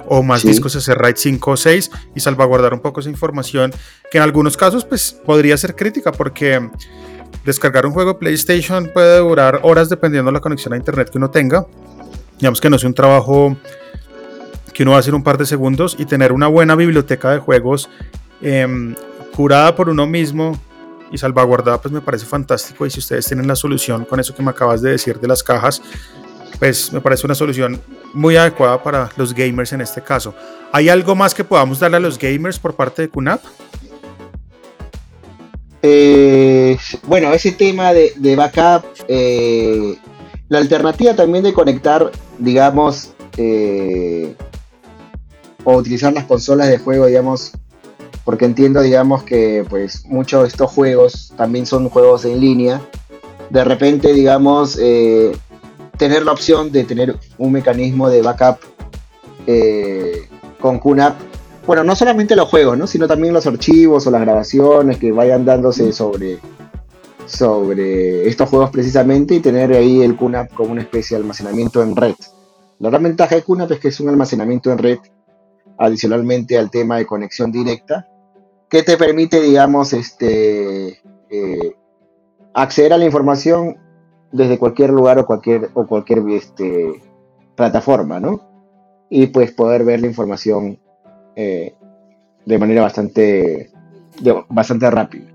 o 0.08 0.22
más 0.22 0.42
discos, 0.42 0.76
hacer 0.76 0.98
RAID 0.98 1.16
5 1.16 1.50
o 1.50 1.56
6 1.56 1.90
y 2.14 2.20
salvaguardar 2.20 2.74
un 2.74 2.80
poco 2.80 3.00
esa 3.00 3.08
información, 3.08 3.72
que 4.10 4.18
en 4.18 4.22
algunos 4.22 4.58
casos 4.58 4.84
pues 4.84 5.18
podría 5.24 5.56
ser 5.56 5.74
crítica 5.74 6.12
porque 6.12 6.68
descargar 7.46 7.86
un 7.86 7.94
juego 7.94 8.18
PlayStation 8.18 8.90
puede 8.92 9.20
durar 9.20 9.60
horas 9.62 9.88
dependiendo 9.88 10.30
de 10.30 10.34
la 10.34 10.40
conexión 10.40 10.74
a 10.74 10.76
internet 10.76 11.08
que 11.08 11.16
uno 11.16 11.30
tenga 11.30 11.66
digamos 12.38 12.60
que 12.60 12.70
no 12.70 12.76
es 12.76 12.84
un 12.84 12.94
trabajo 12.94 13.56
que 14.72 14.82
uno 14.82 14.92
va 14.92 14.98
a 14.98 15.00
hacer 15.00 15.14
un 15.14 15.22
par 15.22 15.38
de 15.38 15.46
segundos 15.46 15.96
y 15.98 16.04
tener 16.04 16.32
una 16.32 16.48
buena 16.48 16.74
biblioteca 16.74 17.30
de 17.30 17.38
juegos 17.38 17.88
em, 18.42 18.94
curada 19.34 19.74
por 19.76 19.88
uno 19.88 20.06
mismo 20.06 20.58
y 21.10 21.18
salvaguardada, 21.18 21.80
pues 21.80 21.92
me 21.92 22.00
parece 22.00 22.26
fantástico. 22.26 22.84
Y 22.84 22.90
si 22.90 22.98
ustedes 22.98 23.26
tienen 23.26 23.46
la 23.46 23.54
solución 23.54 24.04
con 24.04 24.18
eso 24.18 24.34
que 24.34 24.42
me 24.42 24.50
acabas 24.50 24.82
de 24.82 24.90
decir 24.90 25.20
de 25.20 25.28
las 25.28 25.42
cajas, 25.42 25.80
pues 26.58 26.92
me 26.92 27.00
parece 27.00 27.26
una 27.26 27.34
solución 27.34 27.80
muy 28.12 28.36
adecuada 28.36 28.82
para 28.82 29.10
los 29.16 29.32
gamers 29.32 29.72
en 29.72 29.80
este 29.80 30.02
caso. 30.02 30.34
¿Hay 30.72 30.88
algo 30.88 31.14
más 31.14 31.34
que 31.34 31.44
podamos 31.44 31.78
darle 31.78 31.98
a 31.98 32.00
los 32.00 32.18
gamers 32.18 32.58
por 32.58 32.74
parte 32.74 33.02
de 33.02 33.08
QNAP? 33.08 33.40
Eh, 35.82 36.78
bueno, 37.04 37.32
ese 37.32 37.52
tema 37.52 37.92
de, 37.92 38.36
backup, 38.36 38.84
eh, 39.06 39.96
la 40.48 40.58
alternativa 40.58 41.14
también 41.14 41.44
de 41.44 41.52
conectar, 41.52 42.10
digamos, 42.38 43.12
eh, 43.36 44.34
o 45.64 45.76
utilizar 45.76 46.12
las 46.12 46.24
consolas 46.24 46.68
de 46.68 46.78
juego, 46.78 47.06
digamos, 47.06 47.52
porque 48.24 48.44
entiendo, 48.44 48.80
digamos, 48.82 49.22
que 49.22 49.64
pues 49.68 50.04
muchos 50.06 50.42
de 50.42 50.48
estos 50.48 50.70
juegos 50.70 51.32
también 51.36 51.66
son 51.66 51.88
juegos 51.88 52.24
en 52.24 52.40
línea. 52.40 52.80
De 53.50 53.64
repente, 53.64 54.12
digamos, 54.12 54.78
eh, 54.80 55.32
tener 55.96 56.24
la 56.24 56.32
opción 56.32 56.72
de 56.72 56.84
tener 56.84 57.16
un 57.38 57.52
mecanismo 57.52 58.08
de 58.08 58.22
backup 58.22 58.58
eh, 59.46 60.28
con 60.60 60.78
QNAP. 60.78 61.14
Bueno, 61.66 61.84
no 61.84 61.96
solamente 61.96 62.36
los 62.36 62.48
juegos, 62.48 62.76
¿no? 62.76 62.86
sino 62.86 63.06
también 63.06 63.32
los 63.32 63.46
archivos 63.46 64.06
o 64.06 64.10
las 64.10 64.20
grabaciones 64.20 64.98
que 64.98 65.12
vayan 65.12 65.44
dándose 65.46 65.92
sobre, 65.92 66.38
sobre 67.26 68.28
estos 68.28 68.48
juegos 68.48 68.70
precisamente 68.70 69.34
y 69.34 69.40
tener 69.40 69.72
ahí 69.72 70.02
el 70.02 70.16
QNAP 70.16 70.52
como 70.54 70.72
una 70.72 70.82
especie 70.82 71.16
de 71.16 71.22
almacenamiento 71.22 71.82
en 71.82 71.96
red. 71.96 72.14
La 72.78 72.90
gran 72.90 73.02
ventaja 73.02 73.34
de 73.34 73.42
QNAP 73.42 73.72
es 73.72 73.80
que 73.80 73.88
es 73.88 74.00
un 74.00 74.08
almacenamiento 74.08 74.70
en 74.70 74.78
red 74.78 74.98
adicionalmente 75.78 76.58
al 76.58 76.70
tema 76.70 76.98
de 76.98 77.06
conexión 77.06 77.50
directa 77.50 78.08
que 78.68 78.82
te 78.82 78.96
permite, 78.96 79.40
digamos, 79.40 79.92
este, 79.92 81.00
eh, 81.30 81.76
acceder 82.52 82.92
a 82.92 82.98
la 82.98 83.04
información 83.04 83.76
desde 84.32 84.58
cualquier 84.58 84.90
lugar 84.90 85.18
o 85.18 85.26
cualquier, 85.26 85.70
o 85.74 85.86
cualquier 85.86 86.20
este, 86.30 87.00
plataforma, 87.54 88.18
¿no? 88.18 88.40
Y 89.10 89.28
pues 89.28 89.52
poder 89.52 89.84
ver 89.84 90.00
la 90.00 90.08
información 90.08 90.80
eh, 91.36 91.74
de 92.44 92.58
manera 92.58 92.82
bastante, 92.82 93.70
bastante 94.48 94.90
rápida. 94.90 95.33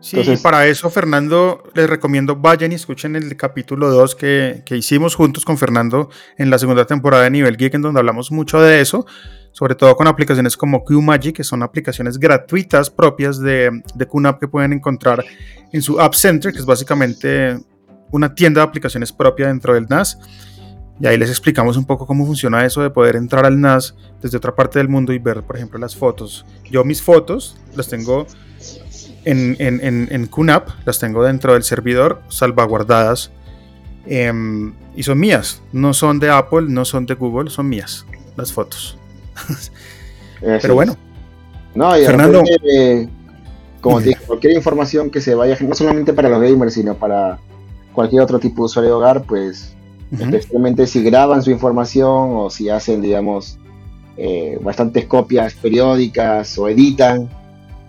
Sí, 0.00 0.18
y 0.18 0.36
para 0.38 0.66
eso, 0.66 0.88
Fernando, 0.88 1.62
les 1.74 1.88
recomiendo 1.88 2.34
vayan 2.34 2.72
y 2.72 2.74
escuchen 2.74 3.16
el 3.16 3.36
capítulo 3.36 3.90
2 3.90 4.14
que, 4.14 4.62
que, 4.64 4.76
hicimos 4.76 5.14
juntos 5.14 5.44
con 5.44 5.58
Fernando 5.58 6.08
en 6.38 6.48
la 6.48 6.58
segunda 6.58 6.86
temporada 6.86 7.24
de 7.24 7.30
Nivel 7.30 7.58
Geek, 7.58 7.74
en 7.74 7.82
donde 7.82 8.00
hablamos 8.00 8.32
mucho 8.32 8.62
de 8.62 8.80
eso, 8.80 9.04
sobre 9.52 9.74
todo 9.74 9.94
con 9.96 10.06
aplicaciones 10.06 10.56
como 10.56 10.84
QMagic, 10.84 11.36
que 11.36 11.44
son 11.44 11.62
aplicaciones 11.62 12.18
gratuitas 12.18 12.88
propias 12.88 13.38
de, 13.40 13.82
de 13.94 14.06
QNAP 14.06 14.40
que 14.40 14.48
pueden 14.48 14.72
encontrar 14.72 15.22
en 15.70 15.82
su 15.82 16.00
App 16.00 16.14
Center, 16.14 16.50
que 16.50 16.58
es 16.58 16.66
básicamente 16.66 17.58
una 18.10 18.34
tienda 18.34 18.62
de 18.62 18.68
aplicaciones 18.68 19.12
propia 19.12 19.48
dentro 19.48 19.74
del 19.74 19.86
NAS. 19.86 20.18
Y 20.98 21.06
ahí 21.06 21.16
les 21.16 21.30
explicamos 21.30 21.76
un 21.76 21.84
poco 21.84 22.06
cómo 22.06 22.26
funciona 22.26 22.64
eso 22.64 22.82
de 22.82 22.90
poder 22.90 23.16
entrar 23.16 23.46
al 23.46 23.60
NAS 23.60 23.94
desde 24.20 24.36
otra 24.36 24.54
parte 24.54 24.78
del 24.78 24.88
mundo 24.88 25.12
y 25.12 25.18
ver, 25.18 25.42
por 25.42 25.56
ejemplo, 25.56 25.78
las 25.78 25.96
fotos. 25.96 26.44
Yo 26.70 26.84
mis 26.84 27.02
fotos 27.02 27.56
las 27.74 27.88
tengo 27.88 28.26
en, 29.24 29.56
en, 29.58 30.08
en, 30.10 30.26
QNAP, 30.26 30.68
las 30.84 30.98
tengo 30.98 31.24
dentro 31.24 31.54
del 31.54 31.62
servidor, 31.62 32.22
salvaguardadas. 32.28 33.30
Em, 34.06 34.72
y 34.96 35.02
son 35.02 35.18
mías, 35.18 35.62
no 35.72 35.92
son 35.92 36.18
de 36.18 36.30
Apple, 36.30 36.66
no 36.68 36.84
son 36.84 37.06
de 37.06 37.14
Google, 37.14 37.50
son 37.50 37.68
mías 37.68 38.06
las 38.36 38.52
fotos. 38.52 38.98
Pero 40.40 40.74
bueno. 40.74 40.96
No, 41.74 41.96
y 41.96 42.04
Fernando. 42.04 42.42
como 43.80 44.00
te 44.00 44.16
cualquier 44.16 44.54
información 44.54 45.10
que 45.10 45.20
se 45.20 45.34
vaya, 45.34 45.56
no 45.60 45.74
solamente 45.74 46.12
para 46.12 46.28
los 46.28 46.40
gamers, 46.40 46.74
sino 46.74 46.94
para 46.94 47.38
cualquier 47.92 48.22
otro 48.22 48.38
tipo 48.38 48.62
de 48.62 48.66
usuario 48.66 48.90
de 48.90 48.96
hogar, 48.96 49.22
pues, 49.24 49.74
especialmente 50.12 50.86
si 50.86 51.02
graban 51.02 51.42
su 51.42 51.50
información 51.50 52.30
o 52.32 52.50
si 52.50 52.68
hacen, 52.68 53.00
digamos, 53.00 53.58
eh, 54.16 54.58
bastantes 54.60 55.06
copias 55.06 55.54
periódicas 55.54 56.58
o 56.58 56.68
editan, 56.68 57.30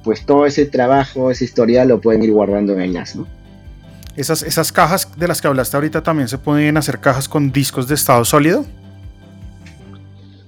pues 0.04 0.26
todo 0.26 0.46
ese 0.46 0.66
trabajo, 0.66 1.32
ese 1.32 1.46
historial 1.46 1.88
lo 1.88 2.02
pueden 2.02 2.24
ir 2.24 2.32
guardando 2.32 2.74
en 2.74 2.82
el 2.82 2.94
NAS, 2.94 3.16
¿no? 3.16 3.28
Esas, 4.16 4.44
esas 4.44 4.72
cajas 4.72 5.08
de 5.18 5.28
las 5.28 5.42
que 5.42 5.48
hablaste 5.48 5.78
ahorita 5.78 6.04
también 6.04 6.28
se 6.28 6.38
pueden 6.38 6.76
hacer 6.78 7.00
cajas 7.00 7.30
con 7.30 7.52
discos 7.52 7.88
de 7.88 7.96
estado 7.96 8.26
sólido. 8.26 8.66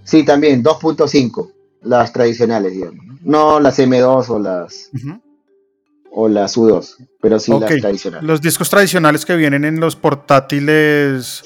Sí, 0.04 0.26
también 0.26 0.64
2.5, 0.64 1.52
las 1.84 2.12
tradicionales, 2.12 2.74
digamos. 2.74 3.06
No 3.22 3.60
las 3.60 3.80
M2 3.80 4.30
o 4.30 4.40
las 4.40 4.92
o 6.12 6.28
las 6.28 6.58
U2, 6.58 7.08
pero 7.22 7.40
sí 7.40 7.52
las 7.58 7.76
tradicionales. 7.78 8.28
Los 8.28 8.42
discos 8.42 8.70
tradicionales 8.70 9.26
que 9.26 9.36
vienen 9.36 9.64
en 9.66 9.80
los 9.80 9.96
portátiles, 9.96 11.44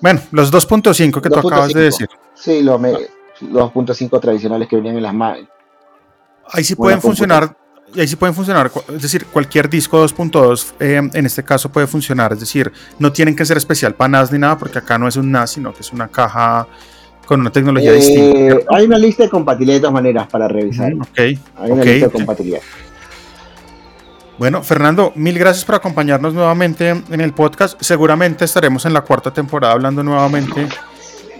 bueno, 0.00 0.20
los 0.30 0.52
2.5 0.52 1.20
que 1.20 1.28
tú 1.28 1.38
acabas 1.40 1.72
de 1.72 1.82
decir. 1.82 2.08
Sí, 2.34 2.62
los 2.62 2.80
2.5 2.80 4.20
tradicionales 4.20 4.68
que 4.68 4.76
venían 4.76 4.96
en 4.96 5.02
las 5.02 5.14
Ahí 6.52 6.64
sí 6.64 6.74
pueden 6.74 7.00
funcionar, 7.00 7.56
ahí 7.96 8.08
sí 8.08 8.16
pueden 8.16 8.34
funcionar, 8.34 8.70
es 8.94 9.02
decir, 9.02 9.26
cualquier 9.26 9.68
disco 9.68 10.04
2.2 10.04 10.72
eh, 10.80 11.10
en 11.12 11.26
este 11.26 11.42
caso 11.42 11.70
puede 11.70 11.86
funcionar, 11.86 12.32
es 12.32 12.40
decir, 12.40 12.72
no 12.98 13.12
tienen 13.12 13.36
que 13.36 13.44
ser 13.44 13.56
especial 13.56 13.94
para 13.94 14.08
NAS 14.08 14.32
ni 14.32 14.38
nada, 14.38 14.58
porque 14.58 14.78
acá 14.78 14.98
no 14.98 15.08
es 15.08 15.16
un 15.16 15.30
NAS, 15.30 15.52
sino 15.52 15.72
que 15.72 15.80
es 15.80 15.92
una 15.92 16.08
caja 16.08 16.66
con 17.26 17.40
una 17.40 17.50
tecnología 17.50 17.92
distinta. 17.92 18.38
Eh, 18.38 18.66
hay 18.74 18.86
una 18.86 18.98
lista 18.98 19.22
de 19.22 19.30
compatibilidad 19.30 19.76
de 19.76 19.80
todas 19.80 19.94
maneras 19.94 20.26
para 20.26 20.48
revisar. 20.48 20.92
ok. 20.94 21.18
Hay 21.18 21.70
una 21.70 21.84
lista 21.84 22.06
de 22.06 22.12
compatibilidad. 22.12 22.60
Bueno, 24.36 24.62
Fernando, 24.62 25.12
mil 25.16 25.38
gracias 25.38 25.64
por 25.66 25.74
acompañarnos 25.74 26.32
nuevamente 26.32 26.88
en 26.88 27.20
el 27.20 27.32
podcast. 27.34 27.80
Seguramente 27.82 28.46
estaremos 28.46 28.86
en 28.86 28.94
la 28.94 29.02
cuarta 29.02 29.30
temporada 29.30 29.74
hablando 29.74 30.02
nuevamente, 30.02 30.66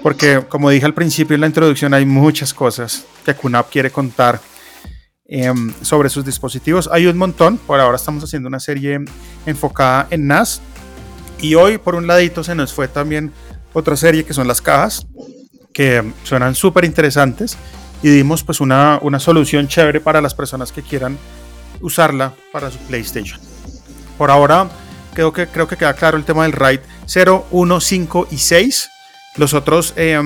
porque 0.02 0.44
como 0.48 0.68
dije 0.68 0.84
al 0.84 0.94
principio 0.94 1.34
en 1.34 1.40
la 1.40 1.46
introducción, 1.46 1.94
hay 1.94 2.04
muchas 2.04 2.52
cosas 2.52 3.06
que 3.24 3.34
QNAP 3.34 3.70
quiere 3.70 3.90
contar 3.90 4.38
Em, 5.32 5.72
sobre 5.80 6.08
sus 6.08 6.24
dispositivos. 6.24 6.90
Hay 6.90 7.06
un 7.06 7.16
montón, 7.16 7.56
por 7.56 7.78
ahora 7.78 7.94
estamos 7.94 8.24
haciendo 8.24 8.48
una 8.48 8.58
serie 8.58 8.98
enfocada 9.46 10.08
en 10.10 10.26
NAS. 10.26 10.60
Y 11.40 11.54
hoy 11.54 11.78
por 11.78 11.94
un 11.94 12.08
ladito 12.08 12.42
se 12.42 12.56
nos 12.56 12.72
fue 12.72 12.88
también 12.88 13.32
otra 13.72 13.96
serie 13.96 14.24
que 14.24 14.34
son 14.34 14.48
las 14.48 14.60
cajas, 14.60 15.06
que 15.72 16.02
suenan 16.24 16.56
súper 16.56 16.84
interesantes. 16.84 17.56
Y 18.02 18.08
dimos 18.08 18.42
pues 18.42 18.60
una, 18.60 18.98
una 19.02 19.20
solución 19.20 19.68
chévere 19.68 20.00
para 20.00 20.20
las 20.20 20.34
personas 20.34 20.72
que 20.72 20.82
quieran 20.82 21.16
usarla 21.80 22.34
para 22.50 22.68
su 22.72 22.78
PlayStation. 22.78 23.38
Por 24.18 24.32
ahora 24.32 24.68
creo 25.14 25.32
que, 25.32 25.46
creo 25.46 25.68
que 25.68 25.76
queda 25.76 25.94
claro 25.94 26.16
el 26.16 26.24
tema 26.24 26.42
del 26.42 26.52
RAID 26.54 26.80
0, 27.06 27.46
1, 27.52 27.80
5 27.80 28.26
y 28.32 28.38
6. 28.38 28.90
Los 29.36 29.54
otros 29.54 29.94
eh, 29.94 30.20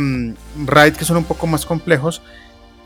RAID 0.65 0.95
que 0.95 1.05
son 1.05 1.19
un 1.19 1.25
poco 1.25 1.47
más 1.47 1.67
complejos 1.67 2.23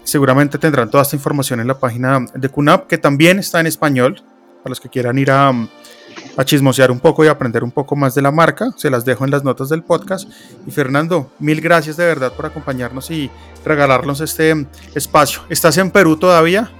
Seguramente 0.09 0.57
tendrán 0.57 0.91
toda 0.91 1.03
esta 1.03 1.17
información 1.17 1.61
en 1.61 1.67
la 1.67 1.79
página 1.79 2.25
de 2.33 2.49
QNAP, 2.49 2.87
que 2.87 2.97
también 2.97 3.39
está 3.39 3.61
en 3.61 3.67
español, 3.67 4.23
para 4.63 4.71
los 4.71 4.81
que 4.81 4.89
quieran 4.89 5.19
ir 5.19 5.31
a, 5.31 5.51
a 5.51 6.45
chismosear 6.47 6.91
un 6.91 6.99
poco 6.99 7.27
y 7.27 7.29
aprender 7.29 7.63
un 7.63 7.71
poco 7.71 7.95
más 7.95 8.15
de 8.15 8.23
la 8.23 8.31
marca. 8.31 8.71
Se 8.79 8.89
las 8.89 9.05
dejo 9.05 9.27
en 9.27 9.31
las 9.31 9.45
notas 9.45 9.69
del 9.69 9.83
podcast. 9.83 10.27
Y 10.67 10.71
Fernando, 10.71 11.31
mil 11.39 11.61
gracias 11.61 11.99
de 11.99 12.07
verdad 12.07 12.33
por 12.33 12.47
acompañarnos 12.47 13.11
y 13.11 13.31
regalarnos 13.67 14.23
este 14.23 14.67
espacio. 14.95 15.43
¿Estás 15.51 15.77
en 15.77 15.91
Perú 15.91 16.17
todavía? 16.17 16.71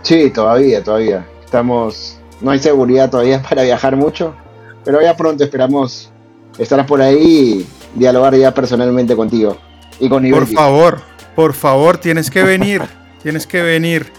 Sí, 0.00 0.30
todavía, 0.30 0.82
todavía. 0.82 1.26
Estamos, 1.44 2.18
no 2.40 2.52
hay 2.52 2.58
seguridad 2.58 3.10
todavía 3.10 3.42
para 3.46 3.64
viajar 3.64 3.96
mucho, 3.96 4.34
pero 4.82 5.02
ya 5.02 5.14
pronto 5.14 5.44
esperamos 5.44 6.10
estar 6.56 6.86
por 6.86 7.02
ahí 7.02 7.66
y 7.94 7.98
dialogar 7.98 8.34
ya 8.34 8.54
personalmente 8.54 9.14
contigo 9.14 9.58
y 10.00 10.08
con 10.08 10.26
Por 10.30 10.46
favor, 10.46 11.00
por 11.38 11.54
favor, 11.54 11.98
tienes 11.98 12.32
que 12.32 12.42
venir, 12.42 12.82
tienes 13.22 13.46
que 13.46 13.62
venir 13.62 14.12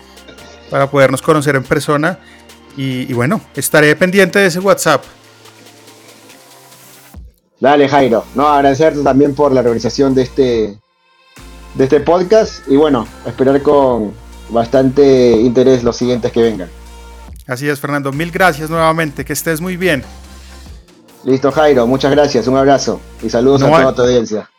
para 0.70 0.89
podernos 0.89 1.22
conocer 1.22 1.53
en 1.57 1.63
persona. 1.63 2.17
Y, 2.78 3.11
bueno, 3.11 3.41
estaré 3.55 3.93
pendiente 3.97 4.39
de 4.39 4.45
ese 4.45 4.61
WhatsApp. 4.61 5.03
Dale, 7.59 7.89
Jairo. 7.89 8.24
No, 8.36 8.47
agradecerte 8.47 9.03
también 9.03 9.36
por 9.36 9.51
la 9.51 9.59
organización 9.59 10.15
de 10.15 10.22
este, 10.22 10.80
de 11.74 11.84
este 11.84 11.99
podcast. 11.99 12.65
Y 12.70 12.78
bueno, 12.78 13.05
esperar 13.26 13.61
con 13.63 14.13
bastante 14.47 15.32
interés 15.32 15.84
los 15.84 15.97
siguientes 15.97 16.32
que 16.32 16.41
vengan. 16.41 16.70
Así 17.47 17.67
es, 17.67 17.82
Fernando. 17.82 18.13
Mil 18.13 18.32
gracias 18.32 18.70
nuevamente. 18.70 19.26
Que 19.26 19.34
estés 19.34 19.59
muy 19.59 19.76
bien. 19.76 20.05
Listo, 21.26 21.51
Jairo. 21.51 21.86
Muchas 21.86 22.11
gracias. 22.11 22.47
Un 22.47 22.55
abrazo. 22.55 23.01
Y 23.22 23.30
saludos 23.30 23.61
a 23.63 23.70
toda 23.70 23.93
tu 23.93 24.03
audiencia. 24.03 24.49